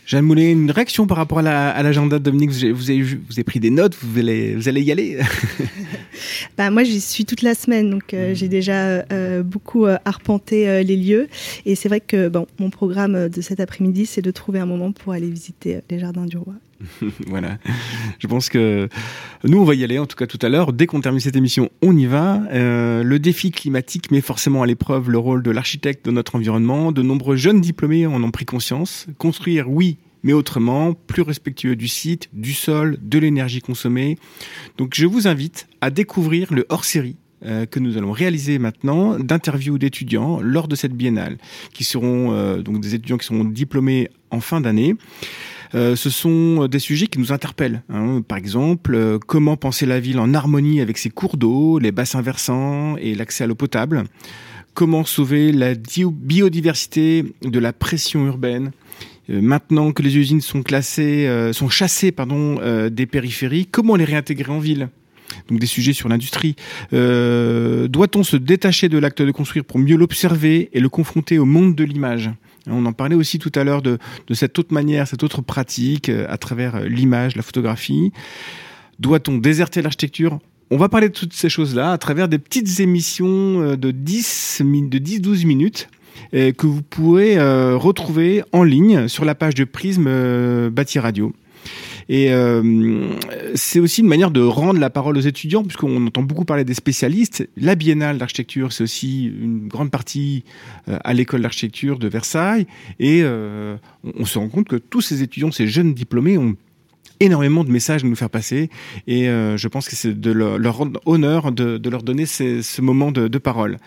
Jeanne 0.06 0.24
Moulet, 0.24 0.54
une 0.54 0.72
réaction 0.72 1.06
par 1.06 1.18
rapport 1.18 1.40
à 1.40 1.84
l'agenda 1.84 2.18
de 2.18 2.24
Dominique? 2.24 2.52
Vous 2.52 2.64
avez, 2.64 3.02
vous 3.02 3.34
avez, 3.34 3.44
pris 3.44 3.60
des 3.60 3.70
notes, 3.70 3.98
vous 4.02 4.18
allez, 4.18 4.56
vous 4.56 4.70
allez 4.70 4.82
y 4.82 4.90
aller 4.90 5.20
bah, 6.58 6.72
Moi, 6.72 6.86
j'y 6.86 7.02
suis 7.02 7.26
toute 7.26 7.42
la 7.42 7.54
semaine, 7.54 7.90
donc 7.90 8.14
euh, 8.14 8.34
j'ai 8.34 8.48
déjà 8.48 9.04
beaucoup 9.44 9.86
arpenté 10.06 10.82
les 10.86 10.96
lieux. 10.96 11.28
Et 11.66 11.76
c'est 11.76 11.90
vrai 11.90 12.00
que 12.00 12.30
bon, 12.30 12.48
mon 12.58 12.70
programme 12.70 13.28
de 13.28 13.42
cet 13.42 13.60
après-midi, 13.60 14.06
c'est 14.06 14.22
de 14.22 14.32
trouver 14.32 14.60
un 14.60 14.66
moment 14.66 14.94
pour 14.94 15.12
aller 15.12 15.30
visiter 15.30 15.82
les 15.90 16.00
jardins 16.00 16.26
du 16.26 16.38
roi. 16.38 16.54
voilà. 17.28 17.58
Je 18.20 18.28
pense 18.28 18.50
que 18.50 18.88
nous, 19.44 19.60
on 19.60 19.64
va 19.64 19.76
y 19.76 19.84
aller, 19.84 20.00
en 20.00 20.06
tout 20.06 20.16
cas 20.16 20.28
tout 20.28 20.40
à 20.42 20.50
l'heure. 20.50 20.74
Dès 20.74 20.86
qu'on 20.86 21.02
termine 21.02 21.20
cette 21.20 21.36
émission, 21.36 21.70
on 21.82 21.96
y 21.98 22.06
va. 22.06 22.42
Euh, 22.52 23.04
le 23.04 23.20
défi 23.20 23.52
climatique 23.52 24.12
met 24.12 24.22
forcément 24.22 24.64
à 24.64 24.66
l'épreuve 24.66 25.10
le 25.10 25.18
rôle 25.18 25.44
de 25.44 25.52
l'architecte 25.52 26.06
de 26.06 26.12
notre 26.12 26.36
environnement. 26.36 26.92
De 26.92 27.02
nombreux 27.02 27.36
jeunes 27.36 27.62
diplômés 27.62 28.06
en 28.06 28.22
ont 28.24 28.32
pris 28.32 28.46
conscience. 28.46 29.08
Construire, 29.18 29.70
oui, 29.70 29.98
mais 30.24 30.34
autrement, 30.34 30.94
plus 30.94 31.22
respectueux 31.22 31.76
du 31.76 31.88
site, 31.88 32.30
du 32.34 32.54
sol, 32.54 32.98
de 33.02 33.20
l'énergie 33.20 33.62
consommée. 33.62 34.18
Donc 34.78 34.94
je 34.94 35.06
vous 35.06 35.28
invite 35.28 35.68
à 35.82 35.90
découvrir 35.90 36.54
le 36.54 36.66
hors-série 36.70 37.16
euh, 37.46 37.68
que 37.68 37.80
nous 37.80 37.98
allons 37.98 38.12
réaliser 38.12 38.58
maintenant 38.58 39.20
d'interviews 39.20 39.78
d'étudiants 39.78 40.40
lors 40.42 40.68
de 40.68 40.76
cette 40.76 40.94
biennale, 40.94 41.38
qui 41.72 41.84
seront 41.84 42.32
euh, 42.32 42.62
donc 42.64 42.82
des 42.82 42.96
étudiants 42.96 43.18
qui 43.18 43.28
seront 43.28 43.44
diplômés 43.44 44.10
en 44.32 44.40
fin 44.40 44.60
d'année. 44.60 44.96
Euh, 45.76 45.96
ce 45.96 46.10
sont 46.10 46.68
des 46.68 46.80
sujets 46.80 47.08
qui 47.08 47.20
nous 47.20 47.32
interpellent. 47.32 47.82
Hein. 47.90 48.22
Par 48.28 48.38
exemple, 48.38 48.96
euh, 48.96 49.20
comment 49.20 49.58
penser 49.58 49.86
la 49.86 50.00
ville 50.00 50.20
en 50.20 50.34
harmonie 50.34 50.82
avec 50.82 50.98
ses 50.98 51.10
cours 51.10 51.38
d'eau, 51.38 51.80
les 51.80 51.92
bassins 51.92 52.22
versants 52.22 52.98
et 52.98 53.16
l'accès 53.16 53.44
à 53.44 53.48
l'eau 53.48 53.56
potable 53.56 54.04
Comment 54.74 55.04
sauver 55.06 55.52
la 55.52 55.74
biodiversité 55.74 57.26
de 57.42 57.60
la 57.60 57.74
pression 57.74 58.28
urbaine 58.28 58.72
euh, 59.30 59.42
Maintenant 59.42 59.92
que 59.92 60.04
les 60.04 60.18
usines 60.18 60.42
sont 60.42 60.64
classées, 60.64 61.30
sont 61.52 61.70
chassées 61.70 62.12
pardon, 62.12 62.60
des 62.90 63.06
périphéries, 63.06 63.66
comment 63.66 63.96
les 63.96 64.06
réintégrer 64.06 64.52
en 64.52 64.60
ville? 64.60 64.90
Donc 65.50 65.60
des 65.60 65.68
sujets 65.68 65.94
sur 65.94 66.08
l'industrie. 66.08 66.56
Doit-on 66.92 68.24
se 68.24 68.38
détacher 68.38 68.88
de 68.88 68.98
l'acte 68.98 69.22
de 69.22 69.32
construire 69.32 69.66
pour 69.66 69.78
mieux 69.78 69.98
l'observer 69.98 70.70
et 70.72 70.80
le 70.80 70.90
confronter 70.90 71.38
au 71.38 71.46
monde 71.46 71.76
de 71.76 71.84
l'image? 71.84 72.32
On 72.70 72.86
en 72.86 72.94
parlait 72.94 73.16
aussi 73.16 73.40
tout 73.40 73.52
à 73.56 73.64
l'heure 73.64 73.82
de, 73.82 73.98
cette 74.34 74.58
autre 74.60 74.74
manière, 74.74 75.08
cette 75.08 75.24
autre 75.24 75.42
pratique 75.42 76.10
euh, 76.10 76.26
à 76.30 76.38
travers 76.38 76.76
euh, 76.76 76.88
l'image, 76.88 77.36
la 77.36 77.42
photographie. 77.42 78.12
Doit-on 79.00 79.38
déserter 79.38 79.82
l'architecture? 79.82 80.40
On 80.70 80.78
va 80.78 80.90
parler 80.90 81.10
de 81.10 81.14
toutes 81.14 81.34
ces 81.34 81.50
choses-là 81.50 81.92
à 81.92 81.98
travers 81.98 82.28
des 82.28 82.40
petites 82.40 82.80
émissions 82.80 83.62
euh, 83.62 83.78
de 83.78 83.92
10, 83.92 84.62
de 84.64 85.00
10-12 85.00 85.46
minutes 85.46 85.90
que 86.34 86.66
vous 86.66 86.82
pourrez 86.82 87.38
retrouver 87.76 88.44
en 88.52 88.64
ligne 88.64 89.08
sur 89.08 89.24
la 89.24 89.36
page 89.36 89.54
de 89.54 89.64
Prisme 89.66 90.70
Bâti 90.70 90.98
Radio. 90.98 91.32
Et 92.10 92.32
euh, 92.32 93.10
c'est 93.56 93.80
aussi 93.80 94.02
une 94.02 94.08
manière 94.08 94.32
de 94.32 94.42
rendre 94.42 94.80
la 94.80 94.90
parole 94.90 95.18
aux 95.18 95.22
étudiants, 95.22 95.64
puisqu'on 95.64 96.08
entend 96.08 96.24
beaucoup 96.24 96.46
parler 96.46 96.64
des 96.64 96.74
spécialistes. 96.74 97.48
La 97.58 97.76
Biennale 97.76 98.18
d'architecture, 98.18 98.72
c'est 98.72 98.84
aussi 98.84 99.26
une 99.26 99.68
grande 99.68 99.92
partie 99.92 100.44
euh, 100.88 100.98
à 101.04 101.14
l'école 101.14 101.42
d'architecture 101.42 102.00
de 102.00 102.08
Versailles. 102.08 102.68
Et 103.00 103.22
euh, 103.24 103.76
on 104.18 104.26
se 104.26 104.40
rend 104.40 104.48
compte 104.50 104.68
que 104.68 104.78
tous 104.78 105.02
ces 105.02 105.22
étudiants, 105.22 105.52
ces 105.52 105.68
jeunes 105.68 105.94
diplômés, 105.94 106.38
ont 106.38 106.56
énormément 107.20 107.64
de 107.64 107.72
messages 107.72 108.04
à 108.04 108.08
nous 108.08 108.16
faire 108.16 108.30
passer 108.30 108.70
et 109.08 109.26
je 109.26 109.68
pense 109.68 109.90
que 109.90 109.96
c'est 109.96 110.14
de 110.14 110.30
leur, 110.32 110.78
rendre 110.78 111.00
honneur 111.08 111.52
de, 111.52 111.90
leur 111.90 112.04
donner 112.04 112.28
ce 112.28 112.80
moment 112.80 113.12
de 113.12 113.38
parole. 113.40 113.80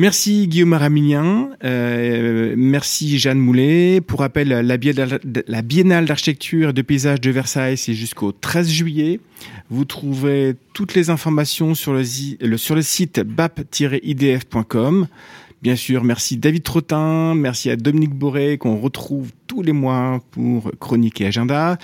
Merci 0.00 0.46
Guillaume 0.46 0.74
Aramilien, 0.74 1.50
euh, 1.64 2.54
merci 2.56 3.18
Jeanne 3.18 3.40
Moulet. 3.40 4.00
Pour 4.00 4.20
rappel, 4.20 4.48
la 4.48 4.76
Biennale, 4.76 6.06
d'architecture 6.06 6.68
et 6.68 6.72
de 6.72 6.82
paysage 6.82 7.20
de 7.20 7.30
Versailles, 7.32 7.76
c'est 7.76 7.94
jusqu'au 7.94 8.30
13 8.30 8.70
juillet. 8.70 9.18
Vous 9.70 9.84
trouvez 9.84 10.54
toutes 10.72 10.94
les 10.94 11.10
informations 11.10 11.74
sur 11.74 11.94
le 11.94 12.04
site 12.04 13.18
bap-idf.com. 13.20 15.08
Bien 15.60 15.74
sûr, 15.74 16.04
merci 16.04 16.36
David 16.36 16.62
Trottin, 16.62 17.34
merci 17.34 17.68
à 17.68 17.74
Dominique 17.74 18.14
Boré 18.14 18.58
qu'on 18.58 18.76
retrouve 18.76 19.32
tous 19.48 19.60
les 19.60 19.72
mois 19.72 20.20
pour 20.30 20.70
Chronique 20.78 21.20
et 21.20 21.26
Agenda. 21.26 21.78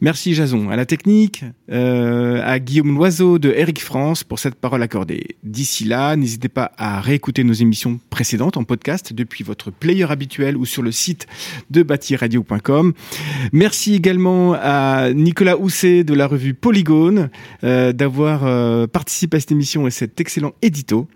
Merci 0.00 0.34
Jason 0.34 0.68
à 0.70 0.74
la 0.74 0.84
technique, 0.84 1.44
euh, 1.70 2.42
à 2.44 2.58
Guillaume 2.58 2.96
Loiseau 2.96 3.38
de 3.38 3.50
Eric 3.50 3.80
France 3.80 4.24
pour 4.24 4.40
cette 4.40 4.56
parole 4.56 4.82
accordée. 4.82 5.36
D'ici 5.44 5.84
là, 5.84 6.16
n'hésitez 6.16 6.48
pas 6.48 6.72
à 6.76 7.00
réécouter 7.00 7.44
nos 7.44 7.52
émissions 7.52 8.00
précédentes 8.10 8.56
en 8.56 8.64
podcast 8.64 9.12
depuis 9.12 9.44
votre 9.44 9.70
player 9.70 10.10
habituel 10.10 10.56
ou 10.56 10.64
sur 10.64 10.82
le 10.82 10.90
site 10.90 11.28
de 11.70 11.84
bâtiradio.com. 11.84 12.94
Merci 13.52 13.94
également 13.94 14.56
à 14.60 15.12
Nicolas 15.12 15.56
Housset 15.56 16.02
de 16.02 16.14
la 16.14 16.26
revue 16.26 16.54
Polygone 16.54 17.30
euh, 17.62 17.92
d'avoir 17.92 18.44
euh, 18.44 18.88
participé 18.88 19.36
à 19.36 19.40
cette 19.40 19.52
émission 19.52 19.86
et 19.86 19.92
cet 19.92 20.20
excellent 20.20 20.54
édito. 20.62 21.06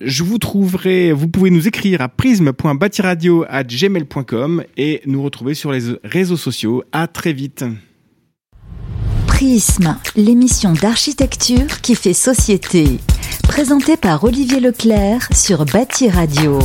Je 0.00 0.22
vous 0.22 0.38
trouverai, 0.38 1.12
vous 1.12 1.28
pouvez 1.28 1.50
nous 1.50 1.68
écrire 1.68 2.00
à 2.00 2.08
prisme.batiradio.gmail.com 2.08 4.64
et 4.76 5.02
nous 5.06 5.22
retrouver 5.22 5.54
sur 5.54 5.72
les 5.72 5.80
réseaux 6.04 6.36
sociaux. 6.36 6.84
À 6.92 7.06
très 7.06 7.32
vite. 7.32 7.64
Prisme, 9.26 9.96
l'émission 10.16 10.72
d'architecture 10.72 11.80
qui 11.80 11.94
fait 11.94 12.12
société. 12.12 12.98
Présentée 13.44 13.96
par 13.96 14.24
Olivier 14.24 14.58
Leclerc 14.60 15.28
sur 15.32 15.64
Bâti 15.64 16.10
Radio. 16.10 16.58